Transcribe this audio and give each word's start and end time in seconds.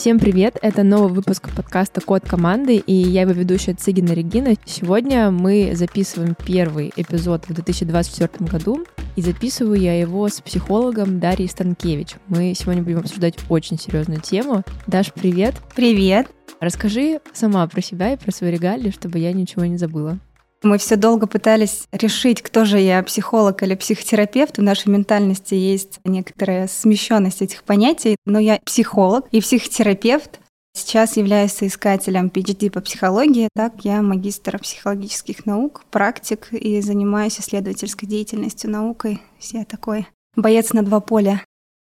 Всем 0.00 0.18
привет! 0.18 0.56
Это 0.62 0.82
новый 0.82 1.12
выпуск 1.12 1.50
подкаста 1.54 2.00
«Код 2.00 2.26
команды» 2.26 2.76
и 2.76 2.94
я 2.94 3.20
его 3.20 3.32
ведущая 3.32 3.74
Цигина 3.74 4.12
Регина. 4.12 4.54
Сегодня 4.64 5.30
мы 5.30 5.72
записываем 5.74 6.34
первый 6.42 6.90
эпизод 6.96 7.44
в 7.46 7.52
2024 7.52 8.46
году 8.50 8.86
и 9.16 9.20
записываю 9.20 9.78
я 9.78 10.00
его 10.00 10.26
с 10.26 10.40
психологом 10.40 11.20
Дарьей 11.20 11.50
Станкевич. 11.50 12.14
Мы 12.28 12.54
сегодня 12.58 12.82
будем 12.82 13.00
обсуждать 13.00 13.34
очень 13.50 13.78
серьезную 13.78 14.22
тему. 14.22 14.62
Даш, 14.86 15.12
привет! 15.12 15.56
Привет! 15.76 16.28
Расскажи 16.60 17.20
сама 17.34 17.68
про 17.68 17.82
себя 17.82 18.14
и 18.14 18.16
про 18.16 18.32
свои 18.32 18.52
регалии, 18.52 18.92
чтобы 18.92 19.18
я 19.18 19.34
ничего 19.34 19.66
не 19.66 19.76
забыла. 19.76 20.18
Мы 20.62 20.76
все 20.76 20.96
долго 20.96 21.26
пытались 21.26 21.86
решить, 21.90 22.42
кто 22.42 22.64
же 22.64 22.78
я, 22.78 23.02
психолог 23.02 23.62
или 23.62 23.74
психотерапевт. 23.74 24.58
В 24.58 24.62
нашей 24.62 24.88
ментальности 24.88 25.54
есть 25.54 26.00
некоторая 26.04 26.68
смещенность 26.68 27.40
этих 27.40 27.62
понятий, 27.62 28.16
но 28.26 28.38
я 28.38 28.60
психолог 28.64 29.26
и 29.30 29.40
психотерапевт. 29.40 30.40
Сейчас 30.72 31.16
являюсь 31.16 31.52
соискателем 31.52 32.28
PhD 32.28 32.70
по 32.70 32.80
психологии, 32.80 33.48
так 33.56 33.84
я 33.84 34.02
магистр 34.02 34.58
психологических 34.58 35.44
наук, 35.44 35.82
практик 35.90 36.52
и 36.52 36.80
занимаюсь 36.80 37.40
исследовательской 37.40 38.08
деятельностью, 38.08 38.70
наукой. 38.70 39.20
Все 39.38 39.64
такой 39.64 40.06
боец 40.36 40.72
на 40.72 40.82
два 40.84 41.00
поля. 41.00 41.42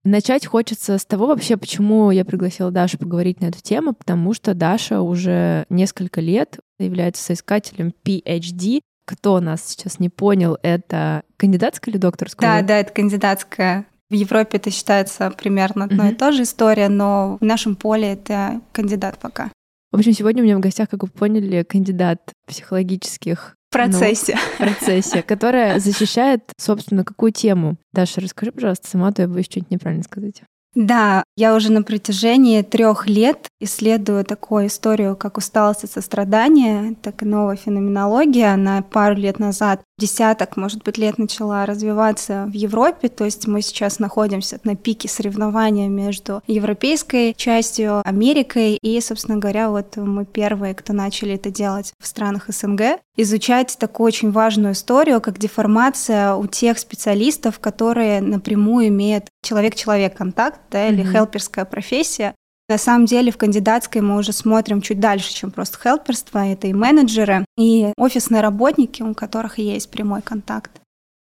Начать 0.05 0.45
хочется 0.45 0.97
с 0.97 1.05
того 1.05 1.27
вообще, 1.27 1.57
почему 1.57 2.09
я 2.11 2.23
пригласила 2.23 2.71
Дашу 2.71 2.97
поговорить 2.97 3.41
на 3.41 3.47
эту 3.47 3.61
тему, 3.61 3.93
потому 3.93 4.33
что 4.33 4.53
Даша 4.53 5.01
уже 5.01 5.65
несколько 5.69 6.21
лет 6.21 6.59
является 6.79 7.23
соискателем 7.23 7.93
PhD. 8.05 8.79
Кто 9.05 9.39
нас 9.39 9.65
сейчас 9.65 9.99
не 9.99 10.09
понял, 10.09 10.57
это 10.61 11.23
кандидатская 11.35 11.91
или 11.91 11.99
докторская? 11.99 12.61
Да, 12.61 12.67
да, 12.67 12.77
это 12.77 12.93
кандидатская. 12.93 13.85
В 14.09 14.13
Европе 14.13 14.57
это 14.57 14.71
считается 14.71 15.29
примерно 15.31 15.85
одно 15.85 16.07
mm-hmm. 16.07 16.11
и 16.13 16.15
то 16.15 16.31
же 16.31 16.43
история, 16.43 16.89
но 16.89 17.37
в 17.39 17.43
нашем 17.43 17.75
поле 17.75 18.13
это 18.13 18.61
кандидат 18.71 19.19
пока. 19.19 19.51
В 19.91 19.97
общем, 19.97 20.13
сегодня 20.13 20.43
у 20.43 20.45
меня 20.45 20.57
в 20.57 20.61
гостях, 20.61 20.89
как 20.89 21.03
вы 21.03 21.09
поняли, 21.09 21.63
кандидат 21.63 22.31
психологических 22.47 23.55
процессе. 23.69 24.37
Ну, 24.59 24.65
процессе, 24.65 25.21
которая 25.23 25.79
защищает, 25.79 26.43
собственно, 26.57 27.03
какую 27.03 27.31
тему. 27.31 27.77
Даша, 27.93 28.21
расскажи, 28.21 28.51
пожалуйста, 28.51 28.87
сама, 28.87 29.11
то 29.11 29.21
я 29.21 29.27
боюсь 29.27 29.45
что-нибудь 29.45 29.71
неправильно 29.71 30.03
сказать. 30.03 30.41
Да, 30.75 31.23
я 31.35 31.55
уже 31.55 31.71
на 31.71 31.81
протяжении 31.81 32.61
трех 32.61 33.07
лет 33.07 33.47
исследую 33.59 34.23
такую 34.23 34.67
историю, 34.67 35.15
как 35.15 35.37
усталость 35.37 35.83
и 35.83 35.87
сострадание. 35.87 36.95
Так 37.01 37.23
и 37.23 37.25
новая 37.25 37.55
феноменология. 37.55 38.53
Она 38.53 38.83
пару 38.83 39.15
лет 39.15 39.39
назад, 39.39 39.81
десяток, 39.97 40.57
может 40.57 40.83
быть, 40.83 40.97
лет 40.97 41.17
начала 41.17 41.65
развиваться 41.65 42.45
в 42.47 42.53
Европе. 42.53 43.09
То 43.09 43.25
есть 43.25 43.47
мы 43.47 43.61
сейчас 43.61 43.99
находимся 43.99 44.59
на 44.63 44.75
пике 44.75 45.09
соревнования 45.09 45.89
между 45.89 46.43
европейской 46.45 47.33
частью, 47.35 48.01
Америкой. 48.05 48.77
И, 48.81 49.01
собственно 49.01 49.37
говоря, 49.37 49.71
вот 49.71 49.97
мы 49.97 50.23
первые, 50.25 50.75
кто 50.75 50.93
начали 50.93 51.33
это 51.33 51.49
делать 51.49 51.93
в 51.99 52.07
странах 52.07 52.45
СНГ. 52.47 52.99
Изучать 53.17 53.75
такую 53.77 54.07
очень 54.07 54.31
важную 54.31 54.73
историю, 54.73 55.19
как 55.19 55.39
деформация 55.39 56.35
у 56.35 56.47
тех 56.47 56.77
специалистов, 56.77 57.59
которые 57.59 58.21
напрямую 58.21 58.87
имеют 58.87 59.25
человек-человек 59.43 60.15
контакт, 60.15 60.58
да, 60.69 60.87
mm-hmm. 60.87 60.93
или 60.93 61.03
хелперская 61.03 61.65
профессия. 61.65 62.35
На 62.69 62.77
самом 62.77 63.05
деле 63.05 63.31
в 63.31 63.37
кандидатской 63.37 64.01
мы 64.01 64.17
уже 64.17 64.31
смотрим 64.31 64.81
чуть 64.81 64.99
дальше, 64.99 65.33
чем 65.33 65.49
просто 65.49 65.79
хелперство. 65.79 66.45
Это 66.45 66.67
и 66.67 66.73
менеджеры, 66.73 67.43
и 67.57 67.91
офисные 67.97 68.41
работники, 68.41 69.01
у 69.01 69.15
которых 69.15 69.57
есть 69.57 69.89
прямой 69.89 70.21
контакт. 70.21 70.79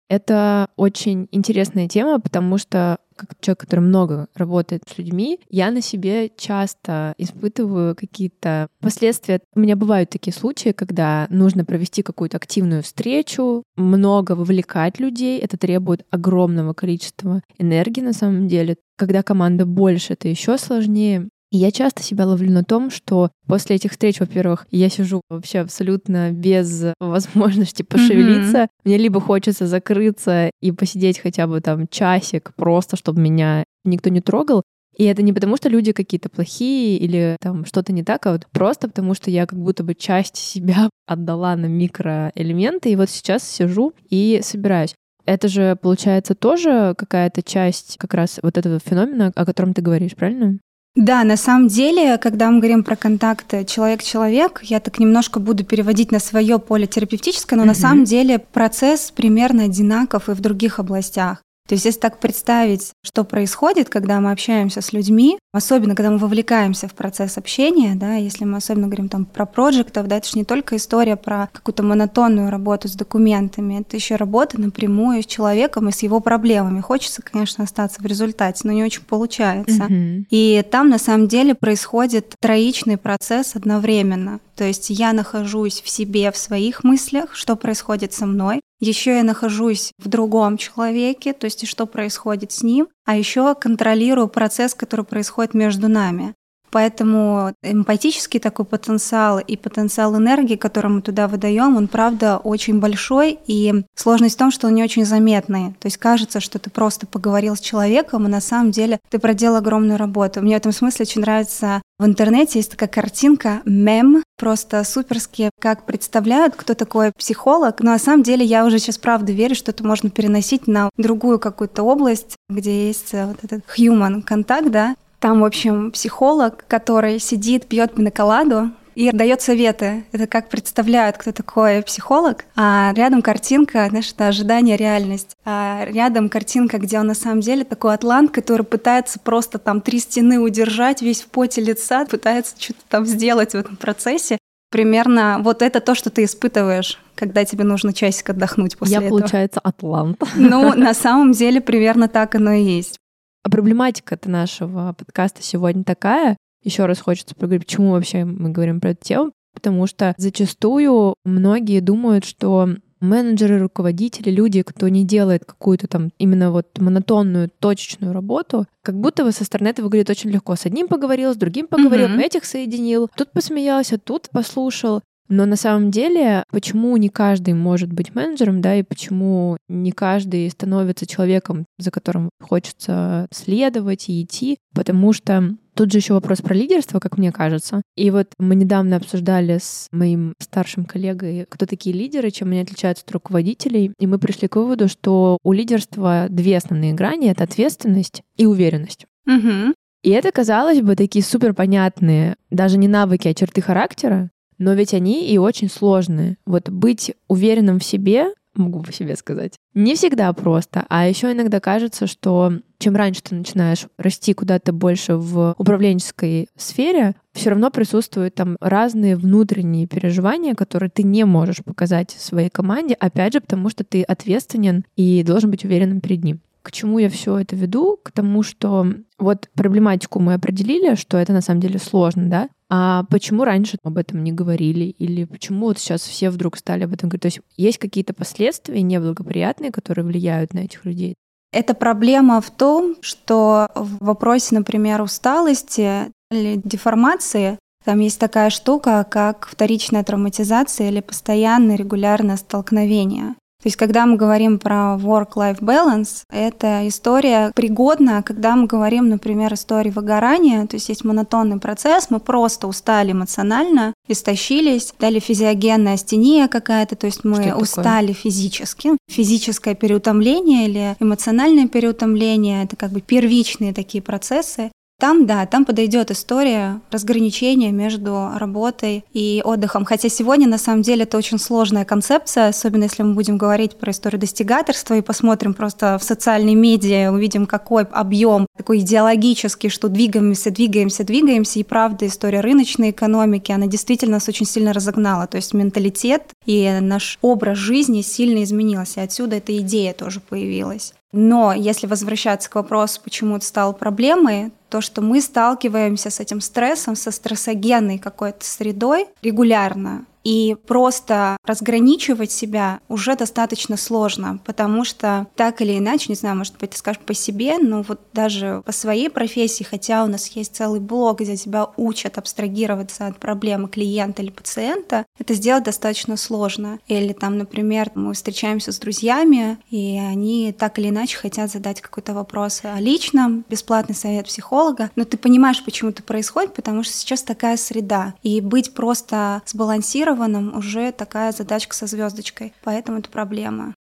Это 0.09 0.69
очень 0.75 1.27
интересная 1.31 1.87
тема, 1.87 2.19
потому 2.19 2.57
что 2.57 2.97
как 3.15 3.29
человек, 3.39 3.59
который 3.61 3.79
много 3.81 4.27
работает 4.35 4.83
с 4.87 4.97
людьми, 4.97 5.39
я 5.49 5.71
на 5.71 5.81
себе 5.81 6.31
часто 6.35 7.13
испытываю 7.17 7.95
какие-то 7.95 8.67
последствия. 8.81 9.41
У 9.53 9.59
меня 9.59 9.75
бывают 9.75 10.09
такие 10.09 10.33
случаи, 10.33 10.71
когда 10.71 11.27
нужно 11.29 11.65
провести 11.65 12.01
какую-то 12.03 12.37
активную 12.37 12.83
встречу, 12.83 13.63
много 13.75 14.33
вовлекать 14.33 14.99
людей. 14.99 15.39
Это 15.39 15.57
требует 15.57 16.05
огромного 16.09 16.73
количества 16.73 17.41
энергии 17.57 18.01
на 18.01 18.13
самом 18.13 18.47
деле. 18.47 18.77
Когда 18.97 19.23
команда 19.23 19.65
больше, 19.65 20.13
это 20.13 20.27
еще 20.27 20.57
сложнее. 20.57 21.29
И 21.51 21.57
я 21.57 21.71
часто 21.71 22.03
себя 22.03 22.25
ловлю 22.25 22.51
на 22.51 22.63
том, 22.63 22.89
что 22.89 23.31
после 23.47 23.77
этих 23.77 23.91
встреч, 23.91 24.19
во-первых, 24.19 24.67
я 24.71 24.89
сижу 24.89 25.21
вообще 25.29 25.59
абсолютно 25.59 26.31
без 26.31 26.85
возможности 26.99 27.83
пошевелиться. 27.83 28.57
Mm-hmm. 28.57 28.69
Мне 28.83 28.97
либо 28.97 29.21
хочется 29.21 29.67
закрыться 29.67 30.49
и 30.61 30.71
посидеть 30.71 31.19
хотя 31.19 31.47
бы 31.47 31.61
там 31.61 31.87
часик, 31.87 32.53
просто 32.55 32.97
чтобы 32.97 33.21
меня 33.21 33.63
никто 33.83 34.09
не 34.09 34.21
трогал. 34.21 34.63
И 34.97 35.03
это 35.03 35.21
не 35.21 35.33
потому, 35.33 35.57
что 35.57 35.69
люди 35.69 35.91
какие-то 35.91 36.29
плохие 36.29 36.97
или 36.97 37.35
там 37.41 37.65
что-то 37.65 37.91
не 37.91 38.03
так, 38.03 38.25
а 38.25 38.31
вот 38.31 38.47
просто 38.51 38.87
потому, 38.87 39.13
что 39.13 39.29
я 39.29 39.45
как 39.45 39.59
будто 39.59 39.83
бы 39.83 39.93
часть 39.93 40.37
себя 40.37 40.89
отдала 41.07 41.55
на 41.55 41.65
микроэлементы, 41.65 42.91
и 42.91 42.95
вот 42.95 43.09
сейчас 43.09 43.47
сижу 43.47 43.93
и 44.09 44.39
собираюсь. 44.41 44.95
Это 45.25 45.47
же, 45.47 45.75
получается, 45.81 46.35
тоже 46.35 46.93
какая-то 46.97 47.41
часть 47.41 47.97
как 47.97 48.13
раз 48.13 48.39
вот 48.41 48.57
этого 48.57 48.79
феномена, 48.79 49.31
о 49.35 49.45
котором 49.45 49.73
ты 49.73 49.81
говоришь, 49.81 50.15
правильно? 50.15 50.59
Да, 50.95 51.25
на 51.25 51.35
самом 51.35 51.67
деле, 51.67 52.17
когда 52.17 52.49
мы 52.49 52.59
говорим 52.59 52.83
про 52.83 52.95
контакты 52.95 53.65
человек-человек, 53.65 54.61
я 54.63 54.79
так 54.79 54.97
немножко 54.97 55.41
буду 55.41 55.65
переводить 55.65 56.11
на 56.11 56.19
свое 56.19 56.57
поле 56.57 56.87
терапевтическое, 56.87 57.57
но 57.57 57.63
mm-hmm. 57.63 57.67
на 57.67 57.73
самом 57.73 58.03
деле 58.05 58.39
процесс 58.39 59.11
примерно 59.11 59.63
одинаков 59.65 60.29
и 60.29 60.31
в 60.31 60.39
других 60.39 60.79
областях. 60.79 61.44
То 61.67 61.73
есть 61.73 61.85
если 61.85 61.99
так 61.99 62.19
представить, 62.19 62.91
что 63.03 63.23
происходит, 63.23 63.89
когда 63.89 64.19
мы 64.19 64.31
общаемся 64.31 64.81
с 64.81 64.93
людьми, 64.93 65.39
особенно 65.51 65.95
когда 65.95 66.11
мы 66.11 66.17
вовлекаемся 66.17 66.87
в 66.87 66.93
процесс 66.93 67.37
общения, 67.37 67.95
да, 67.95 68.15
если 68.15 68.45
мы 68.45 68.57
особенно 68.57 68.87
говорим 68.87 69.09
там 69.09 69.25
про 69.25 69.45
проектов, 69.45 70.07
да, 70.07 70.17
это 70.17 70.27
же 70.27 70.37
не 70.37 70.45
только 70.45 70.75
история 70.75 71.15
про 71.15 71.49
какую-то 71.51 71.81
монотонную 71.81 72.51
работу 72.51 72.87
с 72.87 72.93
документами, 72.93 73.79
это 73.81 73.95
еще 73.95 74.15
работа 74.15 74.61
напрямую 74.61 75.23
с 75.23 75.25
человеком 75.25 75.89
и 75.89 75.91
с 75.91 76.03
его 76.03 76.19
проблемами. 76.19 76.81
Хочется, 76.81 77.23
конечно, 77.23 77.63
остаться 77.63 78.01
в 78.01 78.05
результате, 78.05 78.61
но 78.63 78.71
не 78.71 78.83
очень 78.83 79.03
получается. 79.03 79.85
Mm-hmm. 79.85 80.25
И 80.29 80.63
там 80.69 80.89
на 80.89 80.99
самом 80.99 81.27
деле 81.27 81.55
происходит 81.55 82.35
троичный 82.39 82.97
процесс 82.97 83.55
одновременно. 83.55 84.39
То 84.55 84.63
есть 84.63 84.89
я 84.89 85.13
нахожусь 85.13 85.81
в 85.81 85.89
себе, 85.89 86.31
в 86.31 86.37
своих 86.37 86.83
мыслях, 86.83 87.35
что 87.35 87.55
происходит 87.55 88.13
со 88.13 88.25
мной. 88.25 88.61
Еще 88.79 89.17
я 89.17 89.23
нахожусь 89.23 89.91
в 89.97 90.07
другом 90.07 90.57
человеке, 90.57 91.33
то 91.33 91.45
есть 91.45 91.67
что 91.67 91.85
происходит 91.85 92.51
с 92.51 92.63
ним, 92.63 92.87
а 93.05 93.15
еще 93.15 93.55
контролирую 93.55 94.27
процесс, 94.27 94.73
который 94.73 95.05
происходит 95.05 95.53
между 95.53 95.87
нами. 95.87 96.35
Поэтому 96.75 97.53
эмпатический 97.63 98.37
такой 98.37 98.65
потенциал 98.65 99.39
и 99.39 99.55
потенциал 99.55 100.17
энергии, 100.17 100.57
который 100.57 100.91
мы 100.91 101.01
туда 101.01 101.29
выдаем, 101.29 101.77
он 101.77 101.87
правда 101.87 102.37
очень 102.37 102.81
большой. 102.81 103.39
И 103.47 103.85
сложность 103.95 104.35
в 104.35 104.39
том, 104.39 104.51
что 104.51 104.67
он 104.67 104.75
не 104.75 104.83
очень 104.83 105.05
заметный. 105.05 105.69
То 105.79 105.85
есть 105.85 105.95
кажется, 105.95 106.41
что 106.41 106.59
ты 106.59 106.69
просто 106.69 107.07
поговорил 107.07 107.55
с 107.55 107.61
человеком, 107.61 108.25
а 108.25 108.29
на 108.29 108.41
самом 108.41 108.71
деле 108.71 108.99
ты 109.09 109.19
проделал 109.19 109.55
огромную 109.55 109.97
работу. 109.97 110.41
Мне 110.41 110.55
в 110.55 110.57
этом 110.57 110.73
смысле 110.73 111.03
очень 111.03 111.21
нравится 111.21 111.81
в 111.97 112.05
интернете 112.05 112.59
есть 112.59 112.71
такая 112.71 112.89
картинка, 112.89 113.61
мем, 113.65 114.23
просто 114.37 114.83
суперски, 114.83 115.49
как 115.61 115.85
представляют, 115.85 116.55
кто 116.55 116.73
такой 116.73 117.11
психолог. 117.17 117.79
Но 117.79 117.91
на 117.91 117.99
самом 117.99 118.23
деле 118.23 118.45
я 118.45 118.65
уже 118.65 118.79
сейчас 118.79 118.97
правда 118.97 119.31
верю, 119.31 119.55
что 119.55 119.71
это 119.71 119.85
можно 119.85 120.09
переносить 120.09 120.67
на 120.67 120.89
другую 120.97 121.39
какую-то 121.39 121.83
область, 121.83 122.35
где 122.49 122.87
есть 122.87 123.13
вот 123.13 123.37
этот 123.43 123.63
human 123.77 124.21
контакт, 124.21 124.69
да, 124.71 124.95
там, 125.19 125.41
в 125.41 125.45
общем, 125.45 125.91
психолог, 125.91 126.65
который 126.67 127.19
сидит, 127.19 127.65
пьет 127.65 127.95
пиноколаду, 127.95 128.71
и 128.95 129.11
дает 129.11 129.41
советы. 129.41 130.05
Это 130.11 130.25
как 130.25 130.49
представляют, 130.49 131.17
кто 131.17 131.31
такой 131.31 131.83
психолог. 131.83 132.45
А 132.55 132.93
рядом 132.95 133.21
картинка, 133.21 133.87
знаешь, 133.89 134.11
это 134.11 134.27
ожидание, 134.27 134.77
реальность. 134.77 135.35
А 135.43 135.85
рядом 135.85 136.29
картинка, 136.29 136.79
где 136.79 136.99
он 136.99 137.07
на 137.07 137.13
самом 137.13 137.41
деле 137.41 137.65
такой 137.65 137.93
атлант, 137.93 138.31
который 138.31 138.65
пытается 138.65 139.19
просто 139.19 139.59
там 139.59 139.81
три 139.81 139.99
стены 139.99 140.39
удержать, 140.39 141.01
весь 141.01 141.21
в 141.21 141.27
поте 141.27 141.61
лица, 141.61 142.05
пытается 142.05 142.55
что-то 142.57 142.79
там 142.89 143.05
сделать 143.05 143.51
в 143.51 143.55
этом 143.55 143.75
процессе. 143.75 144.37
Примерно 144.71 145.39
вот 145.41 145.61
это 145.61 145.79
то, 145.79 145.93
что 145.93 146.09
ты 146.09 146.23
испытываешь, 146.23 146.99
когда 147.15 147.45
тебе 147.45 147.63
нужно 147.63 147.93
часик 147.93 148.29
отдохнуть 148.29 148.77
после 148.77 148.93
Я, 148.93 149.01
этого. 149.03 149.17
Я, 149.17 149.21
получается, 149.21 149.59
атлант. 149.61 150.21
Ну, 150.35 150.73
на 150.75 150.93
самом 150.93 151.33
деле 151.33 151.61
примерно 151.61 152.07
так 152.07 152.35
оно 152.35 152.53
и 152.53 152.63
есть. 152.63 152.97
А 153.43 153.49
проблематика-то 153.49 154.29
нашего 154.29 154.93
подкаста 154.93 155.43
сегодня 155.43 155.83
такая. 155.83 156.35
Еще 156.65 156.85
раз 156.87 156.99
хочется 156.99 157.35
поговорить, 157.35 157.65
почему 157.65 157.91
вообще 157.91 158.25
мы 158.25 158.49
говорим 158.49 158.81
про 158.81 158.89
эту 158.89 159.05
тему. 159.05 159.31
Потому 159.53 159.87
что 159.87 160.13
зачастую 160.17 161.15
многие 161.23 161.79
думают, 161.79 162.25
что 162.25 162.67
менеджеры, 162.99 163.59
руководители, 163.59 164.29
люди, 164.29 164.63
кто 164.63 164.89
не 164.89 165.05
делает 165.05 165.45
какую-то 165.45 165.87
там 165.87 166.09
именно 166.17 166.51
вот 166.51 166.77
монотонную, 166.77 167.49
точечную 167.59 168.11
работу, 168.11 168.65
как 168.81 168.99
будто 168.99 169.23
бы 169.23 169.31
со 169.31 169.45
стороны 169.45 169.69
это 169.69 169.83
выглядит 169.83 170.09
очень 170.09 170.31
легко. 170.31 170.55
С 170.55 170.65
одним 170.65 170.87
поговорил, 170.87 171.33
с 171.33 171.37
другим 171.37 171.67
поговорил, 171.67 172.07
mm-hmm. 172.07 172.21
этих 172.21 172.45
соединил, 172.45 173.09
тут 173.15 173.31
посмеялся, 173.31 173.97
тут 173.97 174.29
послушал. 174.31 175.01
Но 175.27 175.45
на 175.45 175.55
самом 175.55 175.91
деле, 175.91 176.43
почему 176.51 176.95
не 176.97 177.09
каждый 177.09 177.53
может 177.53 177.91
быть 177.91 178.13
менеджером, 178.13 178.61
да, 178.61 178.75
и 178.75 178.83
почему 178.83 179.57
не 179.67 179.91
каждый 179.91 180.49
становится 180.49 181.07
человеком, 181.07 181.65
за 181.77 181.91
которым 181.91 182.29
хочется 182.41 183.27
следовать 183.31 184.09
и 184.09 184.21
идти, 184.21 184.57
потому 184.73 185.13
что 185.13 185.55
Тут 185.75 185.91
же 185.91 185.97
еще 185.97 186.13
вопрос 186.13 186.39
про 186.39 186.53
лидерство, 186.53 187.01
как 187.01 187.17
мне 187.17 187.33
кажется. 187.33 187.81
И 187.97 188.09
вот 188.09 188.27
мы 188.39 188.55
недавно 188.55 188.95
обсуждали 188.95 189.57
с 189.57 189.87
моим 189.91 190.33
старшим 190.39 190.85
коллегой, 190.85 191.45
кто 191.49 191.65
такие 191.65 191.93
лидеры, 191.93 192.31
чем 192.31 192.51
они 192.51 192.61
отличаются 192.61 193.03
от 193.05 193.11
руководителей. 193.11 193.91
И 193.99 194.07
мы 194.07 194.17
пришли 194.17 194.47
к 194.47 194.55
выводу, 194.55 194.87
что 194.87 195.37
у 195.43 195.51
лидерства 195.51 196.27
две 196.29 196.55
основные 196.55 196.93
грани— 196.93 197.27
это 197.29 197.43
ответственность 197.43 198.21
и 198.37 198.45
уверенность. 198.45 199.05
Угу. 199.27 199.73
И 200.03 200.11
это, 200.11 200.31
казалось 200.31 200.81
бы, 200.81 200.95
такие 200.95 201.25
супер 201.25 201.53
понятные, 201.53 202.35
даже 202.51 202.77
не 202.77 202.87
навыки, 202.87 203.27
а 203.27 203.33
черты 203.33 203.61
характера, 203.61 204.29
но 204.57 204.73
ведь 204.73 204.93
они 204.93 205.31
и 205.31 205.37
очень 205.37 205.69
сложные. 205.69 206.37
Вот 206.45 206.69
быть 206.69 207.13
уверенным 207.27 207.79
в 207.79 207.83
себе, 207.83 208.33
могу 208.55 208.81
по 208.81 208.91
себе 208.91 209.15
сказать, 209.15 209.53
не 209.73 209.95
всегда 209.95 210.31
просто. 210.33 210.85
А 210.89 211.07
еще 211.07 211.31
иногда 211.31 211.59
кажется, 211.59 212.07
что 212.07 212.53
чем 212.77 212.95
раньше 212.95 213.21
ты 213.23 213.35
начинаешь 213.35 213.87
расти 213.97 214.33
куда-то 214.33 214.73
больше 214.73 215.15
в 215.15 215.55
управленческой 215.57 216.47
сфере, 216.55 217.15
все 217.33 217.49
равно 217.49 217.69
присутствуют 217.71 218.35
там 218.35 218.57
разные 218.59 219.15
внутренние 219.15 219.87
переживания, 219.87 220.55
которые 220.55 220.89
ты 220.89 221.03
не 221.03 221.25
можешь 221.25 221.63
показать 221.63 222.11
своей 222.11 222.49
команде, 222.49 222.95
опять 222.95 223.33
же, 223.33 223.41
потому 223.41 223.69
что 223.69 223.83
ты 223.83 224.03
ответственен 224.03 224.85
и 224.95 225.23
должен 225.23 225.51
быть 225.51 225.65
уверенным 225.65 226.01
перед 226.01 226.23
ним. 226.23 226.41
К 226.61 226.71
чему 226.71 226.97
я 226.97 227.09
все 227.09 227.37
это 227.37 227.55
веду? 227.55 227.99
К 228.01 228.11
тому, 228.11 228.41
что 228.41 228.87
вот 229.19 229.49
проблематику 229.53 230.19
мы 230.19 230.33
определили, 230.33 230.95
что 230.95 231.17
это 231.17 231.31
на 231.31 231.41
самом 231.41 231.61
деле 231.61 231.77
сложно, 231.77 232.27
да? 232.27 232.49
А 232.69 233.03
почему 233.11 233.43
раньше 233.43 233.77
об 233.83 233.97
этом 233.97 234.23
не 234.23 234.31
говорили? 234.31 234.85
Или 234.85 235.25
почему 235.25 235.67
вот 235.67 235.77
сейчас 235.77 236.01
все 236.01 236.29
вдруг 236.29 236.57
стали 236.57 236.83
об 236.83 236.93
этом 236.93 237.09
говорить? 237.09 237.21
То 237.21 237.27
есть 237.27 237.39
есть 237.57 237.77
какие-то 237.77 238.13
последствия 238.13 238.81
неблагоприятные, 238.81 239.71
которые 239.71 240.05
влияют 240.05 240.53
на 240.53 240.59
этих 240.59 240.85
людей? 240.85 241.15
Это 241.51 241.73
проблема 241.73 242.41
в 242.41 242.49
том, 242.49 242.95
что 243.01 243.69
в 243.75 244.03
вопросе, 244.03 244.55
например, 244.55 245.01
усталости 245.01 246.11
или 246.31 246.59
деформации 246.63 247.57
там 247.85 247.99
есть 247.99 248.19
такая 248.19 248.49
штука, 248.49 249.05
как 249.09 249.47
вторичная 249.47 250.03
травматизация 250.03 250.89
или 250.89 251.01
постоянное 251.01 251.75
регулярное 251.75 252.35
столкновение. 252.35 253.35
То 253.65 253.67
есть, 253.67 253.77
когда 253.77 254.05
мы 254.05 254.15
говорим 254.15 254.59
про 254.59 254.95
work-life 254.95 255.59
balance, 255.59 256.21
это 256.29 256.87
история 256.87 257.51
пригодна, 257.55 258.21
когда 258.21 258.55
мы 258.55 258.67
говорим, 258.67 259.09
например, 259.09 259.55
истории 259.55 259.89
выгорания, 259.89 260.67
то 260.67 260.75
есть 260.75 260.87
есть 260.89 261.03
монотонный 261.03 261.57
процесс, 261.57 262.11
мы 262.11 262.19
просто 262.19 262.67
устали 262.67 263.11
эмоционально, 263.11 263.95
истощились, 264.07 264.93
дали 264.99 265.17
физиогенная 265.17 265.95
астения 265.95 266.47
какая-то, 266.47 266.95
то 266.95 267.07
есть 267.07 267.23
мы 267.23 267.55
устали 267.55 268.13
такое? 268.13 268.21
физически. 268.21 268.91
Физическое 269.09 269.73
переутомление 269.73 270.67
или 270.67 270.95
эмоциональное 270.99 271.67
переутомление— 271.67 272.63
это 272.65 272.75
как 272.75 272.91
бы 272.91 273.01
первичные 273.01 273.73
такие 273.73 274.03
процессы. 274.03 274.69
Там, 274.97 275.25
да, 275.25 275.45
там 275.45 275.65
подойдет 275.65 276.09
история 276.09 276.79
разграничения 276.89 277.71
между 277.71 278.29
работой 278.37 279.03
и 279.11 279.41
отдыхом. 279.43 279.83
Хотя 279.83 280.07
сегодня, 280.07 280.47
на 280.47 280.57
самом 280.57 280.83
деле, 280.83 281.03
это 281.03 281.17
очень 281.17 281.37
сложная 281.37 281.83
концепция, 281.83 282.47
особенно 282.47 282.83
если 282.83 283.03
мы 283.03 283.13
будем 283.13 283.37
говорить 283.37 283.75
про 283.75 283.91
историю 283.91 284.21
достигаторства 284.21 284.93
и 284.93 285.01
посмотрим 285.01 285.53
просто 285.53 285.97
в 285.99 286.03
социальные 286.03 286.55
медиа, 286.55 287.11
увидим, 287.11 287.45
какой 287.45 287.83
объем 287.83 288.47
такой 288.55 288.79
идеологический, 288.79 289.67
что 289.67 289.89
двигаемся, 289.89 290.49
двигаемся, 290.49 291.03
двигаемся. 291.03 291.59
И 291.59 291.63
правда, 291.63 292.07
история 292.07 292.39
рыночной 292.39 292.91
экономики, 292.91 293.51
она 293.51 293.67
действительно 293.67 294.13
нас 294.13 294.29
очень 294.29 294.45
сильно 294.45 294.71
разогнала. 294.71 295.27
То 295.27 295.35
есть 295.35 295.53
менталитет 295.53 296.23
и 296.45 296.79
наш 296.81 297.19
образ 297.21 297.57
жизни 297.57 298.01
сильно 298.01 298.43
изменился. 298.43 299.01
Отсюда 299.01 299.35
эта 299.35 299.57
идея 299.57 299.93
тоже 299.93 300.21
появилась. 300.21 300.93
Но 301.17 301.53
если 301.53 301.87
возвращаться 301.87 302.49
к 302.49 302.55
вопросу, 302.55 302.99
почему 303.01 303.37
это 303.37 303.45
стало 303.45 303.71
проблемой, 303.71 304.51
то, 304.67 304.81
что 304.81 305.01
мы 305.01 305.21
сталкиваемся 305.21 306.09
с 306.09 306.19
этим 306.19 306.41
стрессом, 306.41 306.97
со 306.97 307.09
стрессогенной 307.09 307.99
какой-то 307.99 308.43
средой 308.43 309.07
регулярно, 309.21 310.03
и 310.25 310.57
просто 310.65 311.37
разграничивать 311.45 312.31
себя 312.31 312.79
уже 312.89 313.15
достаточно 313.15 313.77
сложно, 313.77 314.39
потому 314.43 314.83
что 314.83 315.27
так 315.35 315.61
или 315.61 315.77
иначе, 315.77 316.07
не 316.09 316.15
знаю, 316.15 316.35
может 316.35 316.57
быть, 316.57 316.71
ты 316.71 316.77
скажешь 316.77 317.01
по 317.01 317.13
себе, 317.13 317.59
но 317.59 317.83
вот 317.83 318.01
даже 318.11 318.63
по 318.65 318.71
своей 318.71 319.09
профессии, 319.09 319.63
хотя 319.63 320.03
у 320.03 320.07
нас 320.07 320.27
есть 320.29 320.55
целый 320.55 320.79
блог, 320.79 321.19
где 321.19 321.37
тебя 321.37 321.67
учат 321.77 322.17
абстрагироваться 322.17 323.05
от 323.05 323.19
проблемы 323.19 323.69
клиента 323.69 324.23
или 324.23 324.31
пациента, 324.31 325.05
это 325.19 325.35
сделать 325.35 325.63
достаточно 325.63 326.17
сложно. 326.17 326.79
Или 326.87 327.13
там, 327.13 327.37
например, 327.37 327.91
мы 327.93 328.13
встречаемся 328.15 328.71
с 328.71 328.79
друзьями, 328.79 329.59
и 329.69 329.99
они 329.99 330.55
так 330.57 330.79
или 330.79 330.89
иначе 330.89 331.17
хотят 331.17 331.51
задать 331.51 331.81
какой-то 331.81 332.15
вопрос 332.15 332.61
о 332.63 332.79
личном, 332.79 333.45
бесплатный 333.47 333.95
совет 333.95 334.25
психолога, 334.25 334.89
но 334.95 335.05
ты 335.05 335.17
понимаешь, 335.17 335.63
почему 335.63 335.91
это 335.91 336.01
происходит, 336.01 336.55
потому 336.55 336.81
что 336.81 336.93
сейчас 336.93 337.21
такая 337.21 337.57
среда. 337.57 338.15
И 338.23 338.41
быть 338.41 338.73
просто 338.73 339.43
сбалансированным 339.45 340.14
заблокированном 340.15 340.57
уже 340.57 340.91
такая 340.91 341.31
задачка 341.31 341.75
со 341.75 341.87
звездочкой, 341.87 342.53
поэтому 342.63 342.99
это 342.99 343.09
проблема. 343.09 343.73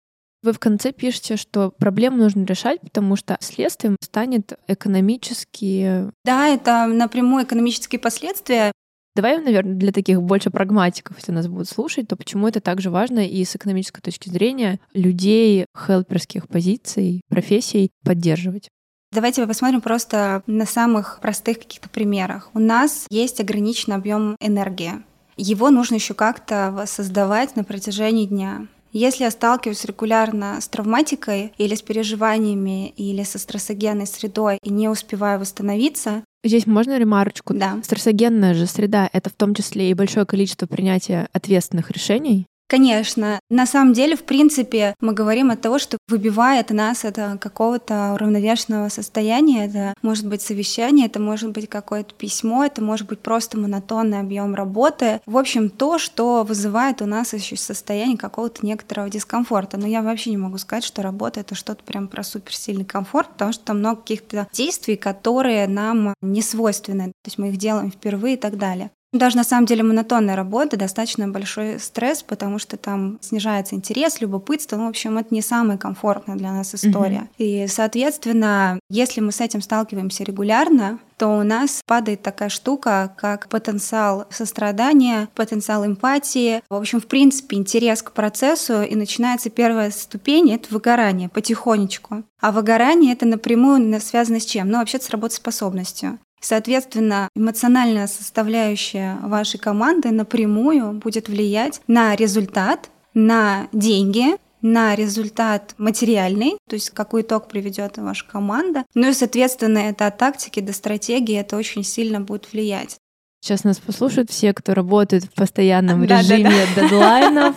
Вы 0.42 0.52
в 0.52 0.58
конце 0.58 0.92
пишете, 0.92 1.36
что 1.36 1.70
проблему 1.70 2.16
нужно 2.16 2.44
решать, 2.44 2.80
потому 2.80 3.14
что 3.14 3.36
следствием 3.40 3.96
станет 4.00 4.58
экономические... 4.66 6.10
Да, 6.24 6.48
это 6.48 6.86
напрямую 6.86 7.44
экономические 7.44 8.00
последствия. 8.00 8.72
Давай, 9.14 9.40
наверное, 9.40 9.74
для 9.74 9.92
таких 9.92 10.20
больше 10.22 10.50
прагматиков, 10.50 11.18
если 11.18 11.32
нас 11.32 11.46
будут 11.46 11.68
слушать, 11.68 12.08
то 12.08 12.16
почему 12.16 12.48
это 12.48 12.60
также 12.60 12.90
важно 12.90 13.28
и 13.28 13.44
с 13.44 13.54
экономической 13.54 14.00
точки 14.00 14.30
зрения 14.30 14.80
людей 14.94 15.66
хелперских 15.76 16.48
позиций, 16.48 17.20
профессий 17.28 17.90
поддерживать? 18.04 18.68
Давайте 19.12 19.46
посмотрим 19.46 19.82
просто 19.82 20.42
на 20.46 20.64
самых 20.64 21.20
простых 21.20 21.58
каких-то 21.58 21.90
примерах. 21.90 22.50
У 22.54 22.58
нас 22.58 23.06
есть 23.10 23.38
ограниченный 23.40 23.96
объем 23.96 24.34
энергии 24.40 25.04
его 25.42 25.70
нужно 25.70 25.96
еще 25.96 26.14
как-то 26.14 26.84
создавать 26.86 27.56
на 27.56 27.64
протяжении 27.64 28.26
дня. 28.26 28.66
Если 28.92 29.24
я 29.24 29.30
сталкиваюсь 29.30 29.84
регулярно 29.86 30.60
с 30.60 30.68
травматикой 30.68 31.52
или 31.56 31.74
с 31.74 31.80
переживаниями, 31.80 32.90
или 32.90 33.22
со 33.22 33.38
стрессогенной 33.38 34.06
средой 34.06 34.58
и 34.62 34.70
не 34.70 34.88
успеваю 34.88 35.40
восстановиться, 35.40 36.22
Здесь 36.44 36.66
можно 36.66 36.98
ремарочку? 36.98 37.54
Да. 37.54 37.78
Стрессогенная 37.84 38.54
же 38.54 38.66
среда— 38.66 39.08
это 39.12 39.30
в 39.30 39.34
том 39.34 39.54
числе 39.54 39.90
и 39.90 39.94
большое 39.94 40.26
количество 40.26 40.66
принятия 40.66 41.28
ответственных 41.32 41.92
решений. 41.92 42.46
Конечно. 42.72 43.38
На 43.50 43.66
самом 43.66 43.92
деле, 43.92 44.16
в 44.16 44.22
принципе, 44.22 44.94
мы 44.98 45.12
говорим 45.12 45.50
от 45.50 45.60
того, 45.60 45.78
что 45.78 45.98
выбивает 46.08 46.70
нас 46.70 47.04
это 47.04 47.36
какого-то 47.38 48.14
уравновешенного 48.14 48.88
состояния. 48.88 49.66
Это 49.66 49.94
может 50.00 50.26
быть 50.26 50.40
совещание, 50.40 51.04
это 51.04 51.20
может 51.20 51.50
быть 51.50 51.68
какое-то 51.68 52.14
письмо, 52.14 52.64
это 52.64 52.82
может 52.82 53.06
быть 53.06 53.18
просто 53.18 53.58
монотонный 53.58 54.20
объем 54.20 54.54
работы. 54.54 55.20
В 55.26 55.36
общем, 55.36 55.68
то, 55.68 55.98
что 55.98 56.44
вызывает 56.44 57.02
у 57.02 57.04
нас 57.04 57.34
еще 57.34 57.56
состояние 57.56 58.16
какого-то 58.16 58.64
некоторого 58.64 59.10
дискомфорта. 59.10 59.76
Но 59.76 59.86
я 59.86 60.00
вообще 60.00 60.30
не 60.30 60.38
могу 60.38 60.56
сказать, 60.56 60.84
что 60.84 61.02
работа— 61.02 61.40
это 61.40 61.54
что-то 61.54 61.84
прям 61.84 62.08
про 62.08 62.22
суперсильный 62.22 62.86
комфорт, 62.86 63.28
потому 63.32 63.52
что 63.52 63.66
там 63.66 63.80
много 63.80 64.00
каких-то 64.00 64.48
действий, 64.50 64.96
которые 64.96 65.68
нам 65.68 66.14
не 66.22 66.40
свойственны. 66.40 67.08
То 67.08 67.26
есть 67.26 67.36
мы 67.36 67.50
их 67.50 67.58
делаем 67.58 67.90
впервые 67.90 68.36
и 68.36 68.38
так 68.38 68.56
далее. 68.56 68.90
Даже 69.12 69.36
на 69.36 69.44
самом 69.44 69.66
деле 69.66 69.82
монотонная 69.82 70.36
работа 70.36 70.78
достаточно 70.78 71.28
большой 71.28 71.78
стресс, 71.78 72.22
потому 72.22 72.58
что 72.58 72.78
там 72.78 73.18
снижается 73.20 73.74
интерес, 73.74 74.22
любопытство. 74.22 74.76
Ну, 74.76 74.86
в 74.86 74.88
общем, 74.88 75.18
это 75.18 75.34
не 75.34 75.42
самая 75.42 75.76
комфортная 75.76 76.36
для 76.36 76.50
нас 76.50 76.74
история. 76.74 77.28
Mm-hmm. 77.38 77.64
И, 77.64 77.66
соответственно, 77.68 78.78
если 78.88 79.20
мы 79.20 79.32
с 79.32 79.42
этим 79.42 79.60
сталкиваемся 79.60 80.24
регулярно, 80.24 80.98
то 81.18 81.28
у 81.28 81.42
нас 81.42 81.82
падает 81.86 82.22
такая 82.22 82.48
штука, 82.48 83.14
как 83.18 83.48
потенциал 83.48 84.26
сострадания, 84.30 85.28
потенциал 85.34 85.84
эмпатии, 85.84 86.62
в 86.70 86.74
общем, 86.74 87.00
в 87.00 87.06
принципе, 87.06 87.58
интерес 87.58 88.02
к 88.02 88.12
процессу, 88.12 88.82
и 88.82 88.94
начинается 88.94 89.50
первая 89.50 89.90
ступень— 89.90 90.50
это 90.54 90.72
выгорание 90.72 91.28
потихонечку. 91.28 92.24
А 92.40 92.50
выгорание— 92.50 93.12
это 93.14 93.26
напрямую 93.26 94.00
связано 94.00 94.40
с 94.40 94.46
чем? 94.46 94.70
Ну, 94.70 94.78
вообще 94.78 94.98
с 94.98 95.10
работоспособностью. 95.10 96.18
Соответственно, 96.42 97.28
эмоциональная 97.36 98.08
составляющая 98.08 99.18
вашей 99.22 99.60
команды 99.60 100.10
напрямую 100.10 100.94
будет 100.94 101.28
влиять 101.28 101.80
на 101.86 102.16
результат, 102.16 102.90
на 103.14 103.68
деньги, 103.72 104.36
на 104.60 104.96
результат 104.96 105.74
материальный, 105.78 106.58
то 106.68 106.74
есть 106.74 106.90
какой 106.90 107.22
итог 107.22 107.48
приведет 107.48 107.96
ваша 107.98 108.26
команда. 108.26 108.84
Ну 108.94 109.08
и, 109.08 109.12
соответственно, 109.12 109.78
это 109.78 110.08
от 110.08 110.18
тактики 110.18 110.60
до 110.60 110.72
стратегии 110.72 111.36
это 111.36 111.56
очень 111.56 111.84
сильно 111.84 112.20
будет 112.20 112.52
влиять. 112.52 112.96
Сейчас 113.40 113.62
нас 113.64 113.78
послушают 113.78 114.30
все, 114.30 114.52
кто 114.52 114.74
работает 114.74 115.24
в 115.24 115.34
постоянном 115.34 116.04
режиме 116.04 116.52
дедлайнов. 116.76 117.56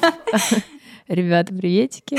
Ребята, 1.08 1.54
приветики. 1.54 2.18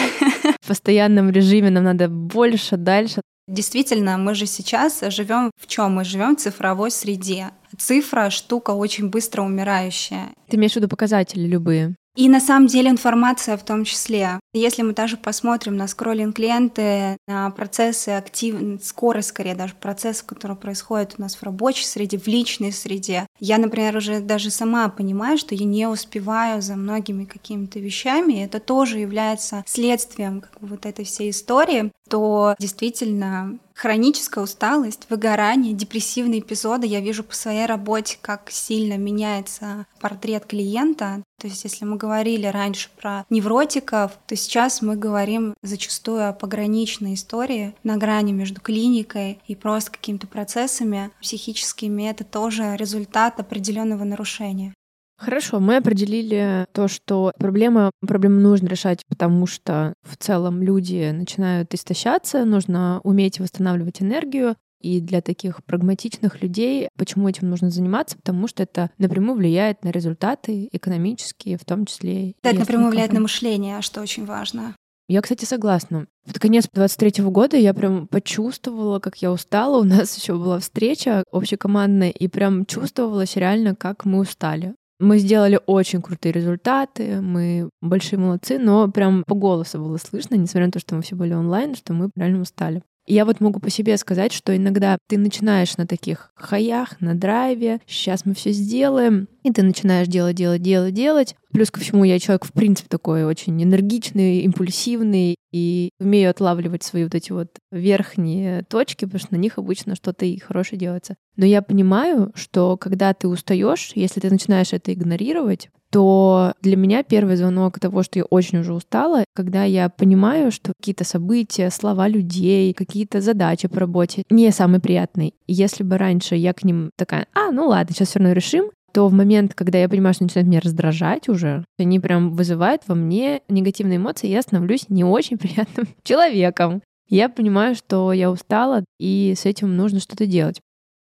В 0.60 0.66
постоянном 0.66 1.30
режиме 1.30 1.70
нам 1.70 1.84
надо 1.84 2.08
больше, 2.08 2.76
дальше. 2.76 3.20
Действительно, 3.48 4.18
мы 4.18 4.34
же 4.34 4.46
сейчас 4.46 5.00
живем 5.08 5.50
в 5.56 5.66
чем? 5.68 5.94
Мы 5.94 6.04
живем 6.04 6.36
в 6.36 6.40
цифровой 6.40 6.90
среде. 6.90 7.50
Цифра 7.78 8.30
штука 8.30 8.72
очень 8.72 9.08
быстро 9.08 9.42
умирающая. 9.42 10.32
Ты 10.48 10.56
имеешь 10.56 10.72
в 10.72 10.76
виду 10.76 10.88
показатели 10.88 11.46
любые? 11.46 11.94
И 12.16 12.28
на 12.30 12.40
самом 12.40 12.66
деле 12.66 12.90
информация 12.90 13.56
в 13.58 13.62
том 13.62 13.84
числе. 13.84 14.40
Если 14.54 14.80
мы 14.82 14.94
даже 14.94 15.18
посмотрим 15.18 15.76
на 15.76 15.86
скроллинг 15.86 16.38
ленты, 16.38 17.18
на 17.28 17.50
процессы 17.50 18.08
активные, 18.08 18.78
скорость 18.80 19.28
скорее 19.28 19.54
даже 19.54 19.74
процессов, 19.74 20.24
которые 20.26 20.56
происходят 20.56 21.14
у 21.18 21.22
нас 21.22 21.36
в 21.36 21.42
рабочей 21.42 21.84
среде, 21.84 22.18
в 22.18 22.26
личной 22.26 22.72
среде. 22.72 23.26
Я, 23.38 23.58
например, 23.58 23.96
уже 23.96 24.20
даже 24.20 24.50
сама 24.50 24.88
понимаю, 24.88 25.36
что 25.36 25.54
я 25.54 25.66
не 25.66 25.86
успеваю 25.86 26.62
за 26.62 26.76
многими 26.76 27.24
какими-то 27.24 27.78
вещами. 27.78 28.42
Это 28.42 28.60
тоже 28.60 28.98
является 28.98 29.62
следствием 29.66 30.40
как 30.40 30.58
бы, 30.60 30.68
вот 30.68 30.86
этой 30.86 31.04
всей 31.04 31.30
истории 31.30 31.92
то 32.08 32.54
действительно 32.58 33.58
хроническая 33.76 34.42
усталость, 34.42 35.06
выгорание, 35.10 35.74
депрессивные 35.74 36.40
эпизоды. 36.40 36.86
Я 36.86 37.00
вижу 37.00 37.22
по 37.22 37.34
своей 37.34 37.66
работе, 37.66 38.18
как 38.20 38.50
сильно 38.50 38.96
меняется 38.96 39.86
портрет 40.00 40.46
клиента. 40.46 41.22
То 41.38 41.46
есть 41.46 41.62
если 41.64 41.84
мы 41.84 41.96
говорили 41.96 42.46
раньше 42.46 42.88
про 42.98 43.26
невротиков, 43.28 44.12
то 44.26 44.34
сейчас 44.34 44.80
мы 44.80 44.96
говорим 44.96 45.54
зачастую 45.62 46.28
о 46.28 46.32
пограничной 46.32 47.14
истории 47.14 47.74
на 47.84 47.98
грани 47.98 48.32
между 48.32 48.60
клиникой 48.60 49.40
и 49.46 49.54
просто 49.54 49.92
какими-то 49.92 50.26
процессами 50.26 51.10
психическими. 51.20 52.08
Это 52.08 52.24
тоже 52.24 52.76
результат 52.76 53.38
определенного 53.38 54.04
нарушения. 54.04 54.72
Хорошо, 55.18 55.60
мы 55.60 55.76
определили 55.76 56.66
то, 56.72 56.88
что 56.88 57.32
проблема, 57.38 57.90
проблему 58.06 58.40
нужно 58.40 58.68
решать, 58.68 59.02
потому 59.08 59.46
что 59.46 59.94
в 60.02 60.16
целом 60.16 60.62
люди 60.62 61.10
начинают 61.10 61.72
истощаться, 61.74 62.44
нужно 62.44 63.00
уметь 63.02 63.40
восстанавливать 63.40 64.02
энергию, 64.02 64.56
и 64.82 65.00
для 65.00 65.22
таких 65.22 65.64
прагматичных 65.64 66.42
людей, 66.42 66.88
почему 66.98 67.28
этим 67.28 67.48
нужно 67.48 67.70
заниматься? 67.70 68.16
Потому 68.16 68.46
что 68.46 68.62
это 68.62 68.90
напрямую 68.98 69.36
влияет 69.36 69.82
на 69.82 69.88
результаты 69.88 70.68
экономические, 70.70 71.56
в 71.56 71.64
том 71.64 71.86
числе. 71.86 72.34
Да, 72.42 72.50
это 72.50 72.60
напрямую 72.60 72.90
влияет 72.90 73.12
на 73.12 73.20
мышление, 73.20 73.80
что 73.80 74.02
очень 74.02 74.26
важно. 74.26 74.76
Я, 75.08 75.22
кстати, 75.22 75.44
согласна. 75.44 76.06
Под 76.26 76.38
конец 76.40 76.68
23 76.72 77.24
года 77.24 77.56
я 77.56 77.72
прям 77.74 78.08
почувствовала, 78.08 78.98
как 78.98 79.16
я 79.18 79.32
устала. 79.32 79.80
У 79.80 79.84
нас 79.84 80.16
еще 80.20 80.34
была 80.34 80.58
встреча 80.58 81.24
общекомандная, 81.30 82.10
и 82.10 82.28
прям 82.28 82.66
чувствовалось 82.66 83.36
реально, 83.36 83.74
как 83.74 84.04
мы 84.04 84.20
устали. 84.20 84.74
Мы 84.98 85.18
сделали 85.18 85.60
очень 85.66 86.00
крутые 86.00 86.32
результаты, 86.32 87.20
мы 87.20 87.68
большие 87.82 88.18
молодцы, 88.18 88.58
но 88.58 88.88
прям 88.90 89.24
по 89.26 89.34
голосу 89.34 89.78
было 89.78 89.98
слышно, 89.98 90.36
несмотря 90.36 90.66
на 90.66 90.72
то, 90.72 90.78
что 90.78 90.94
мы 90.94 91.02
все 91.02 91.14
были 91.16 91.34
онлайн, 91.34 91.74
что 91.74 91.92
мы 91.92 92.10
реально 92.16 92.40
устали. 92.40 92.82
Я 93.08 93.24
вот 93.24 93.40
могу 93.40 93.60
по 93.60 93.70
себе 93.70 93.96
сказать, 93.98 94.32
что 94.32 94.56
иногда 94.56 94.98
ты 95.06 95.16
начинаешь 95.16 95.76
на 95.76 95.86
таких 95.86 96.32
хаях, 96.34 97.00
на 97.00 97.14
драйве, 97.14 97.80
сейчас 97.86 98.24
мы 98.24 98.34
все 98.34 98.50
сделаем, 98.50 99.28
и 99.44 99.52
ты 99.52 99.62
начинаешь 99.62 100.08
делать, 100.08 100.34
делать, 100.34 100.60
делать, 100.60 100.92
делать. 100.92 101.36
Плюс 101.52 101.70
ко 101.70 101.78
всему 101.78 102.02
я 102.02 102.18
человек, 102.18 102.44
в 102.44 102.52
принципе, 102.52 102.88
такой 102.88 103.24
очень 103.24 103.62
энергичный, 103.62 104.40
импульсивный, 104.40 105.36
и 105.56 105.88
умею 105.98 106.28
отлавливать 106.28 106.82
свои 106.82 107.04
вот 107.04 107.14
эти 107.14 107.32
вот 107.32 107.48
верхние 107.72 108.62
точки, 108.64 109.06
потому 109.06 109.20
что 109.20 109.34
на 109.34 109.38
них 109.38 109.56
обычно 109.56 109.96
что-то 109.96 110.26
и 110.26 110.38
хорошее 110.38 110.78
делается. 110.78 111.16
Но 111.36 111.46
я 111.46 111.62
понимаю, 111.62 112.30
что 112.34 112.76
когда 112.76 113.14
ты 113.14 113.26
устаешь, 113.26 113.92
если 113.94 114.20
ты 114.20 114.28
начинаешь 114.28 114.74
это 114.74 114.92
игнорировать, 114.92 115.70
то 115.90 116.52
для 116.60 116.76
меня 116.76 117.02
первый 117.02 117.36
звонок 117.36 117.80
того, 117.80 118.02
что 118.02 118.18
я 118.18 118.24
очень 118.26 118.58
уже 118.58 118.74
устала, 118.74 119.24
когда 119.34 119.64
я 119.64 119.88
понимаю, 119.88 120.52
что 120.52 120.72
какие-то 120.78 121.04
события, 121.04 121.70
слова 121.70 122.06
людей, 122.06 122.74
какие-то 122.74 123.22
задачи 123.22 123.66
по 123.66 123.80
работе 123.80 124.24
не 124.28 124.50
самые 124.50 124.80
приятные. 124.80 125.32
Если 125.46 125.84
бы 125.84 125.96
раньше 125.96 126.34
я 126.34 126.52
к 126.52 126.64
ним 126.64 126.90
такая, 126.96 127.28
а, 127.32 127.50
ну 127.50 127.68
ладно, 127.68 127.94
сейчас 127.94 128.08
все 128.08 128.18
равно 128.18 128.34
решим, 128.34 128.70
то 128.96 129.08
в 129.08 129.12
момент, 129.12 129.52
когда 129.52 129.78
я 129.78 129.90
понимаю, 129.90 130.14
что 130.14 130.24
начинает 130.24 130.48
меня 130.48 130.60
раздражать 130.60 131.28
уже, 131.28 131.66
они 131.78 132.00
прям 132.00 132.30
вызывают 132.30 132.80
во 132.86 132.94
мне 132.94 133.42
негативные 133.46 133.98
эмоции, 133.98 134.26
и 134.26 134.32
я 134.32 134.40
становлюсь 134.40 134.88
не 134.88 135.04
очень 135.04 135.36
приятным 135.36 135.86
человеком. 136.02 136.80
Я 137.06 137.28
понимаю, 137.28 137.74
что 137.74 138.14
я 138.14 138.30
устала, 138.30 138.86
и 138.98 139.34
с 139.36 139.44
этим 139.44 139.76
нужно 139.76 140.00
что-то 140.00 140.24
делать. 140.24 140.62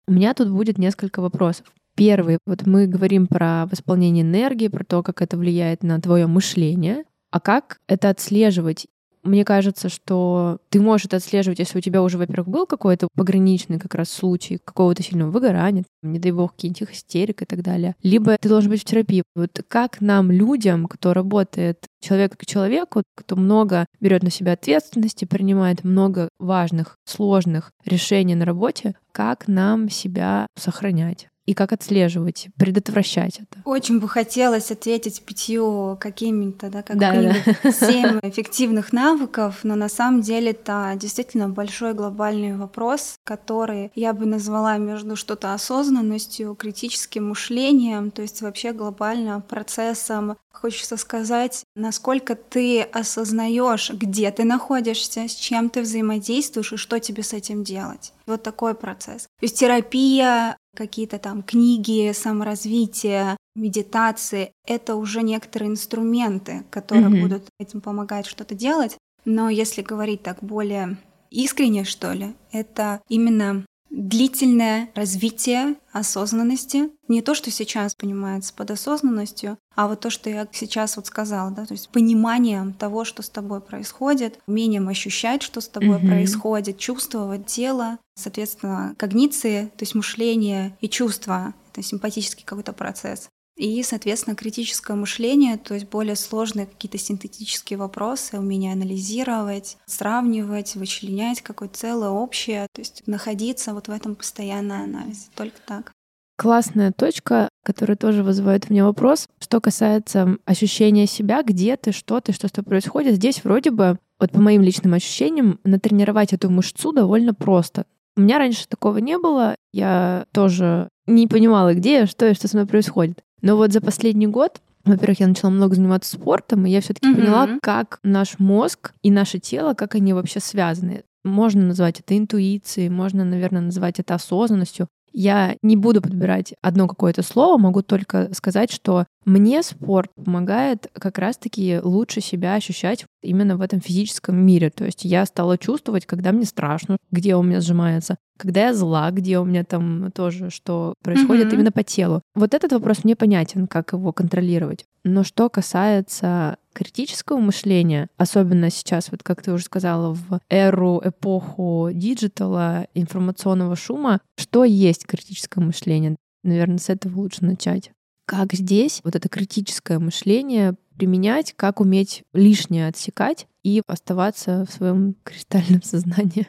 У 0.07 0.13
меня 0.13 0.33
тут 0.33 0.49
будет 0.49 0.77
несколько 0.77 1.21
вопросов. 1.21 1.65
Первый, 1.97 2.37
вот 2.45 2.65
мы 2.65 2.87
говорим 2.87 3.27
про 3.27 3.65
восполнение 3.69 4.23
энергии, 4.23 4.69
про 4.69 4.85
то, 4.85 5.03
как 5.03 5.21
это 5.21 5.35
влияет 5.35 5.83
на 5.83 5.99
твое 5.99 6.27
мышление. 6.27 7.03
А 7.29 7.41
как 7.41 7.81
это 7.89 8.07
отслеживать? 8.07 8.87
Мне 9.23 9.45
кажется, 9.45 9.89
что 9.89 10.57
ты 10.69 10.81
можешь 10.81 11.05
это 11.05 11.17
отслеживать, 11.17 11.59
если 11.59 11.77
у 11.77 11.81
тебя 11.81 12.01
уже, 12.01 12.17
во-первых, 12.17 12.47
был 12.47 12.65
какой-то 12.65 13.07
пограничный 13.15 13.79
как 13.79 13.95
раз 13.95 14.09
случай 14.09 14.57
какого-то 14.63 15.03
сильного 15.03 15.29
выгорания, 15.29 15.83
не 16.01 16.19
дай 16.19 16.31
бог, 16.31 16.53
каких-нибудь 16.53 16.95
истерик 16.95 17.41
и 17.41 17.45
так 17.45 17.61
далее. 17.61 17.95
Либо 18.01 18.37
ты 18.37 18.49
должен 18.49 18.71
быть 18.71 18.81
в 18.81 18.85
терапии. 18.85 19.23
Вот 19.35 19.61
как 19.67 20.01
нам, 20.01 20.31
людям, 20.31 20.87
кто 20.87 21.13
работает 21.13 21.85
человек 22.01 22.35
к 22.37 22.45
человеку, 22.45 23.03
кто 23.15 23.35
много 23.35 23.85
берет 23.99 24.23
на 24.23 24.31
себя 24.31 24.53
ответственности, 24.53 25.25
принимает 25.25 25.83
много 25.83 26.29
важных, 26.39 26.95
сложных 27.05 27.71
решений 27.85 28.35
на 28.35 28.45
работе, 28.45 28.95
как 29.11 29.47
нам 29.47 29.89
себя 29.89 30.47
сохранять? 30.57 31.30
И 31.45 31.53
как 31.53 31.73
отслеживать, 31.73 32.49
предотвращать 32.57 33.39
это? 33.39 33.61
Очень 33.65 33.99
бы 33.99 34.07
хотелось 34.07 34.71
ответить 34.71 35.23
пятью 35.23 35.97
какими-то, 35.99 36.69
да, 36.69 36.83
как 36.83 36.97
да, 36.97 37.13
да. 37.13 37.71
семь 37.71 38.19
эффективных 38.23 38.93
навыков, 38.93 39.59
но 39.63 39.75
на 39.75 39.89
самом 39.89 40.21
деле 40.21 40.51
это 40.51 40.93
действительно 40.95 41.49
большой 41.49 41.93
глобальный 41.93 42.55
вопрос, 42.55 43.15
который 43.23 43.91
я 43.95 44.13
бы 44.13 44.25
назвала 44.25 44.77
между 44.77 45.15
что-то 45.15 45.53
осознанностью, 45.53 46.55
критическим 46.55 47.29
мышлением, 47.29 48.11
то 48.11 48.21
есть 48.21 48.41
вообще 48.41 48.73
глобально 48.73 49.41
процессом 49.41 50.37
Хочется 50.53 50.97
сказать, 50.97 51.65
насколько 51.75 52.35
ты 52.35 52.81
осознаешь, 52.81 53.89
где 53.89 54.29
ты 54.31 54.43
находишься, 54.43 55.27
с 55.27 55.33
чем 55.33 55.69
ты 55.69 55.81
взаимодействуешь 55.81 56.73
и 56.73 56.77
что 56.77 56.99
тебе 56.99 57.23
с 57.23 57.33
этим 57.33 57.63
делать. 57.63 58.13
Вот 58.27 58.43
такой 58.43 58.75
процесс. 58.75 59.23
То 59.23 59.43
есть 59.43 59.57
терапия, 59.57 60.57
какие-то 60.75 61.19
там 61.19 61.43
книги, 61.43 62.11
саморазвитие, 62.13 63.37
медитации— 63.55 64.51
это 64.65 64.95
уже 64.95 65.21
некоторые 65.21 65.71
инструменты, 65.71 66.63
которые 66.69 67.07
mm-hmm. 67.07 67.21
будут 67.21 67.43
этим 67.59 67.81
помогать 67.81 68.25
что-то 68.25 68.55
делать. 68.55 68.97
Но 69.25 69.49
если 69.49 69.81
говорить 69.81 70.23
так 70.23 70.43
более 70.43 70.97
искренне, 71.29 71.83
что 71.83 72.13
ли, 72.13 72.33
это 72.51 73.01
именно 73.09 73.65
длительное 73.91 74.89
развитие 74.95 75.75
осознанности. 75.91 76.89
Не 77.07 77.21
то, 77.21 77.35
что 77.35 77.51
сейчас 77.51 77.93
понимается 77.93 78.53
под 78.53 78.71
осознанностью, 78.71 79.57
а 79.75 79.87
вот 79.87 79.99
то, 79.99 80.09
что 80.09 80.29
я 80.29 80.47
сейчас 80.51 80.95
вот 80.95 81.07
сказала, 81.07 81.51
да, 81.51 81.65
то 81.65 81.73
есть 81.73 81.89
пониманием 81.89 82.73
того, 82.73 83.03
что 83.03 83.21
с 83.21 83.29
тобой 83.29 83.59
происходит, 83.59 84.39
умением 84.47 84.87
ощущать, 84.87 85.43
что 85.43 85.59
с 85.59 85.67
тобой 85.67 85.97
mm-hmm. 85.97 86.07
происходит, 86.07 86.77
чувствовать 86.77 87.45
тело, 87.45 87.99
соответственно, 88.15 88.95
когниции, 88.97 89.65
то 89.65 89.83
есть 89.83 89.93
мышление 89.93 90.77
и 90.79 90.87
чувства, 90.87 91.53
это 91.71 91.83
симпатический 91.83 92.45
какой-то 92.45 92.73
процесс. 92.73 93.29
И, 93.57 93.83
соответственно, 93.83 94.35
критическое 94.35 94.95
мышление, 94.95 95.57
то 95.57 95.73
есть 95.73 95.87
более 95.87 96.15
сложные 96.15 96.65
какие-то 96.65 96.97
синтетические 96.97 97.77
вопросы, 97.77 98.39
умение 98.39 98.73
анализировать, 98.73 99.77
сравнивать, 99.85 100.75
вычленять 100.75 101.41
какое-то 101.41 101.77
целое 101.77 102.09
общее, 102.09 102.67
то 102.73 102.81
есть 102.81 103.03
находиться 103.07 103.73
вот 103.73 103.87
в 103.87 103.91
этом 103.91 104.15
постоянном 104.15 104.81
анализе. 104.83 105.27
Только 105.35 105.57
так. 105.65 105.91
Классная 106.37 106.91
точка, 106.91 107.49
которая 107.63 107.95
тоже 107.95 108.23
вызывает 108.23 108.65
у 108.67 108.73
меня 108.73 108.85
вопрос, 108.85 109.27
что 109.39 109.61
касается 109.61 110.37
ощущения 110.45 111.05
себя, 111.05 111.43
где 111.43 111.77
ты, 111.77 111.91
что 111.91 112.19
ты, 112.19 112.31
что 112.31 112.47
с 112.47 112.51
тобой 112.51 112.69
происходит. 112.69 113.15
Здесь 113.15 113.43
вроде 113.43 113.69
бы, 113.69 113.99
вот 114.19 114.31
по 114.31 114.39
моим 114.39 114.63
личным 114.63 114.95
ощущениям, 114.95 115.59
натренировать 115.63 116.33
эту 116.33 116.49
мышцу 116.49 116.93
довольно 116.93 117.35
просто. 117.35 117.85
У 118.15 118.21
меня 118.21 118.39
раньше 118.39 118.67
такого 118.67 118.97
не 118.97 119.19
было. 119.19 119.55
Я 119.71 120.25
тоже 120.31 120.89
не 121.05 121.27
понимала, 121.27 121.75
где 121.75 121.93
я, 121.93 122.07
что 122.07 122.27
и 122.27 122.33
что 122.33 122.47
со 122.47 122.57
мной 122.57 122.67
происходит. 122.67 123.23
Но 123.41 123.57
вот 123.57 123.71
за 123.71 123.81
последний 123.81 124.27
год 124.27 124.61
во-первых, 124.83 125.19
я 125.19 125.27
начала 125.27 125.51
много 125.51 125.75
заниматься 125.75 126.15
спортом, 126.15 126.65
и 126.65 126.71
я 126.71 126.81
все-таки 126.81 127.07
mm-hmm. 127.07 127.15
поняла, 127.15 127.49
как 127.61 127.99
наш 128.03 128.39
мозг 128.39 128.93
и 129.03 129.11
наше 129.11 129.39
тело, 129.39 129.73
как 129.73 129.95
они 129.95 130.13
вообще 130.13 130.39
связаны. 130.39 131.03
Можно 131.23 131.67
назвать 131.67 131.99
это 131.99 132.17
интуицией, 132.17 132.89
можно, 132.89 133.23
наверное, 133.23 133.61
назвать 133.61 133.99
это 133.99 134.15
осознанностью. 134.15 134.87
Я 135.13 135.55
не 135.61 135.75
буду 135.75 136.01
подбирать 136.01 136.53
одно 136.61 136.87
какое-то 136.87 137.21
слово, 137.21 137.57
могу 137.57 137.81
только 137.81 138.33
сказать, 138.33 138.71
что 138.71 139.05
мне 139.25 139.61
спорт 139.61 140.09
помогает 140.15 140.89
как 140.93 141.17
раз-таки 141.17 141.79
лучше 141.83 142.21
себя 142.21 142.55
ощущать 142.55 143.05
именно 143.21 143.57
в 143.57 143.61
этом 143.61 143.81
физическом 143.81 144.37
мире. 144.37 144.69
То 144.69 144.85
есть 144.85 145.05
я 145.05 145.25
стала 145.25 145.57
чувствовать, 145.57 146.05
когда 146.05 146.31
мне 146.31 146.45
страшно, 146.45 146.97
где 147.11 147.35
у 147.35 147.43
меня 147.43 147.61
сжимается, 147.61 148.17
когда 148.37 148.67
я 148.67 148.73
зла, 148.73 149.11
где 149.11 149.39
у 149.39 149.45
меня 149.45 149.63
там 149.63 150.11
тоже 150.11 150.49
что 150.49 150.95
происходит 151.03 151.47
mm-hmm. 151.47 151.53
именно 151.53 151.71
по 151.71 151.83
телу. 151.83 152.21
Вот 152.35 152.53
этот 152.53 152.71
вопрос 152.73 153.03
мне 153.03 153.15
понятен, 153.15 153.67
как 153.67 153.93
его 153.93 154.11
контролировать. 154.11 154.85
Но 155.03 155.23
что 155.23 155.49
касается 155.49 156.57
критического 156.73 157.37
мышления, 157.37 158.07
особенно 158.17 158.69
сейчас, 158.69 159.11
вот 159.11 159.23
как 159.23 159.41
ты 159.41 159.51
уже 159.51 159.65
сказала, 159.65 160.13
в 160.13 160.39
эру, 160.49 161.01
эпоху 161.03 161.89
digital 161.93 162.66
а, 162.66 162.87
информационного 162.93 163.75
шума, 163.75 164.21
что 164.37 164.63
есть 164.63 165.05
критическое 165.05 165.61
мышление? 165.61 166.15
Наверное, 166.43 166.77
с 166.77 166.89
этого 166.89 167.19
лучше 167.19 167.45
начать. 167.45 167.91
Как 168.25 168.53
здесь 168.53 169.01
вот 169.03 169.15
это 169.15 169.27
критическое 169.29 169.99
мышление 169.99 170.75
применять, 171.01 171.53
как 171.55 171.79
уметь 171.79 172.21
лишнее 172.31 172.87
отсекать 172.87 173.47
и 173.63 173.81
оставаться 173.87 174.67
в 174.69 174.71
своем 174.71 175.15
кристальном 175.23 175.81
сознании? 175.81 176.47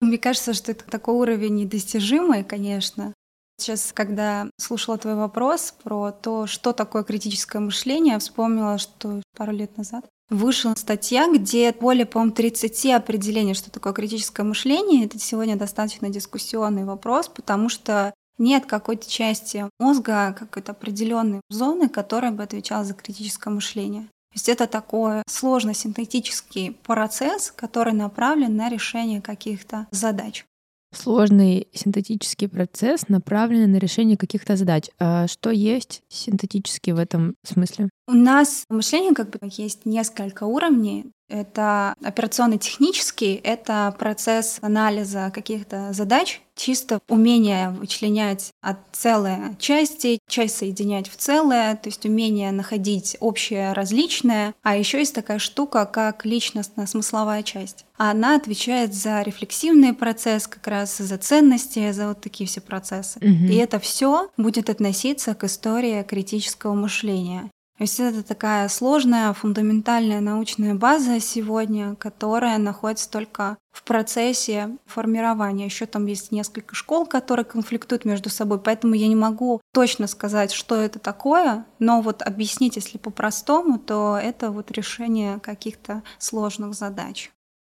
Мне 0.00 0.16
кажется, 0.16 0.54
что 0.54 0.72
это 0.72 0.86
такой 0.86 1.16
уровень 1.16 1.56
недостижимый, 1.56 2.42
конечно. 2.42 3.12
Сейчас, 3.58 3.92
когда 3.92 4.48
слушала 4.56 4.96
твой 4.96 5.16
вопрос 5.16 5.74
про 5.84 6.12
то, 6.12 6.46
что 6.46 6.72
такое 6.72 7.02
критическое 7.02 7.58
мышление, 7.58 8.18
вспомнила, 8.18 8.78
что 8.78 9.20
пару 9.36 9.52
лет 9.52 9.76
назад 9.76 10.06
вышла 10.30 10.72
статья, 10.78 11.30
где 11.30 11.70
более, 11.78 12.06
по-моему, 12.06 12.32
30 12.32 12.86
определений, 12.92 13.52
что 13.52 13.70
такое 13.70 13.92
критическое 13.92 14.44
мышление. 14.44 15.04
Это 15.04 15.18
сегодня 15.18 15.56
достаточно 15.56 16.08
дискуссионный 16.08 16.86
вопрос, 16.86 17.28
потому 17.28 17.68
что 17.68 18.14
нет 18.40 18.66
какой-то 18.66 19.08
части 19.08 19.68
мозга, 19.78 20.34
какой-то 20.36 20.72
определенной 20.72 21.42
зоны, 21.50 21.88
которая 21.88 22.32
бы 22.32 22.42
отвечала 22.42 22.84
за 22.84 22.94
критическое 22.94 23.50
мышление. 23.50 24.02
То 24.02 24.36
есть 24.36 24.48
это 24.48 24.66
такой 24.66 25.22
сложный 25.28 25.74
синтетический 25.74 26.72
процесс, 26.72 27.52
который 27.54 27.92
направлен 27.92 28.56
на 28.56 28.68
решение 28.68 29.20
каких-то 29.20 29.86
задач. 29.90 30.44
Сложный 30.92 31.68
синтетический 31.72 32.48
процесс, 32.48 33.08
направленный 33.08 33.66
на 33.68 33.76
решение 33.76 34.16
каких-то 34.16 34.56
задач. 34.56 34.88
А 34.98 35.28
что 35.28 35.50
есть 35.50 36.02
синтетически 36.08 36.90
в 36.90 36.98
этом 36.98 37.36
смысле? 37.44 37.90
У 38.08 38.12
нас 38.12 38.64
мышление 38.68 39.14
как 39.14 39.30
бы 39.30 39.38
есть 39.42 39.84
несколько 39.84 40.44
уровней. 40.44 41.12
Это 41.30 41.94
операционно-технический, 42.02 43.40
это 43.42 43.94
процесс 43.98 44.58
анализа 44.60 45.30
каких-то 45.32 45.92
задач, 45.92 46.42
чисто 46.60 47.00
умение 47.08 47.70
вычленять 47.70 48.52
от 48.60 48.78
целые 48.92 49.56
части, 49.58 50.18
часть 50.28 50.58
соединять 50.58 51.08
в 51.08 51.16
целое, 51.16 51.76
то 51.76 51.88
есть 51.88 52.04
умение 52.04 52.52
находить 52.52 53.16
общее 53.20 53.72
различное. 53.72 54.54
А 54.62 54.76
еще 54.76 54.98
есть 54.98 55.14
такая 55.14 55.38
штука, 55.38 55.86
как 55.86 56.26
личностно-смысловая 56.26 57.42
часть. 57.42 57.86
Она 57.96 58.36
отвечает 58.36 58.94
за 58.94 59.22
рефлексивный 59.22 59.94
процесс, 59.94 60.46
как 60.46 60.66
раз 60.66 60.98
за 60.98 61.16
ценности, 61.16 61.92
за 61.92 62.08
вот 62.08 62.20
такие 62.20 62.46
все 62.48 62.60
процессы. 62.60 63.18
Угу. 63.18 63.52
И 63.52 63.54
это 63.54 63.78
все 63.78 64.28
будет 64.36 64.68
относиться 64.68 65.34
к 65.34 65.44
истории 65.44 66.02
критического 66.02 66.74
мышления. 66.74 67.50
То 67.80 67.84
есть 67.84 67.98
это 67.98 68.22
такая 68.22 68.68
сложная, 68.68 69.32
фундаментальная 69.32 70.20
научная 70.20 70.74
база 70.74 71.18
сегодня, 71.18 71.94
которая 71.94 72.58
находится 72.58 73.10
только 73.10 73.56
в 73.72 73.84
процессе 73.84 74.76
формирования. 74.84 75.64
Еще 75.64 75.86
там 75.86 76.04
есть 76.04 76.30
несколько 76.30 76.74
школ, 76.74 77.06
которые 77.06 77.46
конфликтуют 77.46 78.04
между 78.04 78.28
собой, 78.28 78.60
поэтому 78.60 78.92
я 78.92 79.08
не 79.08 79.16
могу 79.16 79.62
точно 79.72 80.08
сказать, 80.08 80.52
что 80.52 80.76
это 80.76 80.98
такое, 80.98 81.64
но 81.78 82.02
вот 82.02 82.20
объяснить, 82.20 82.76
если 82.76 82.98
по-простому, 82.98 83.78
то 83.78 84.20
это 84.22 84.50
вот 84.50 84.70
решение 84.72 85.40
каких-то 85.40 86.02
сложных 86.18 86.74
задач. 86.74 87.30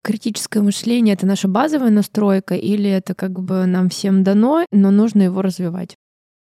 Критическое 0.03 0.63
мышление— 0.63 1.13
это 1.15 1.27
наша 1.27 1.47
базовая 1.47 1.91
настройка 1.91 2.55
или 2.55 2.89
это 2.89 3.13
как 3.13 3.39
бы 3.39 3.67
нам 3.67 3.89
всем 3.89 4.23
дано, 4.23 4.65
но 4.71 4.89
нужно 4.89 5.21
его 5.21 5.43
развивать? 5.43 5.95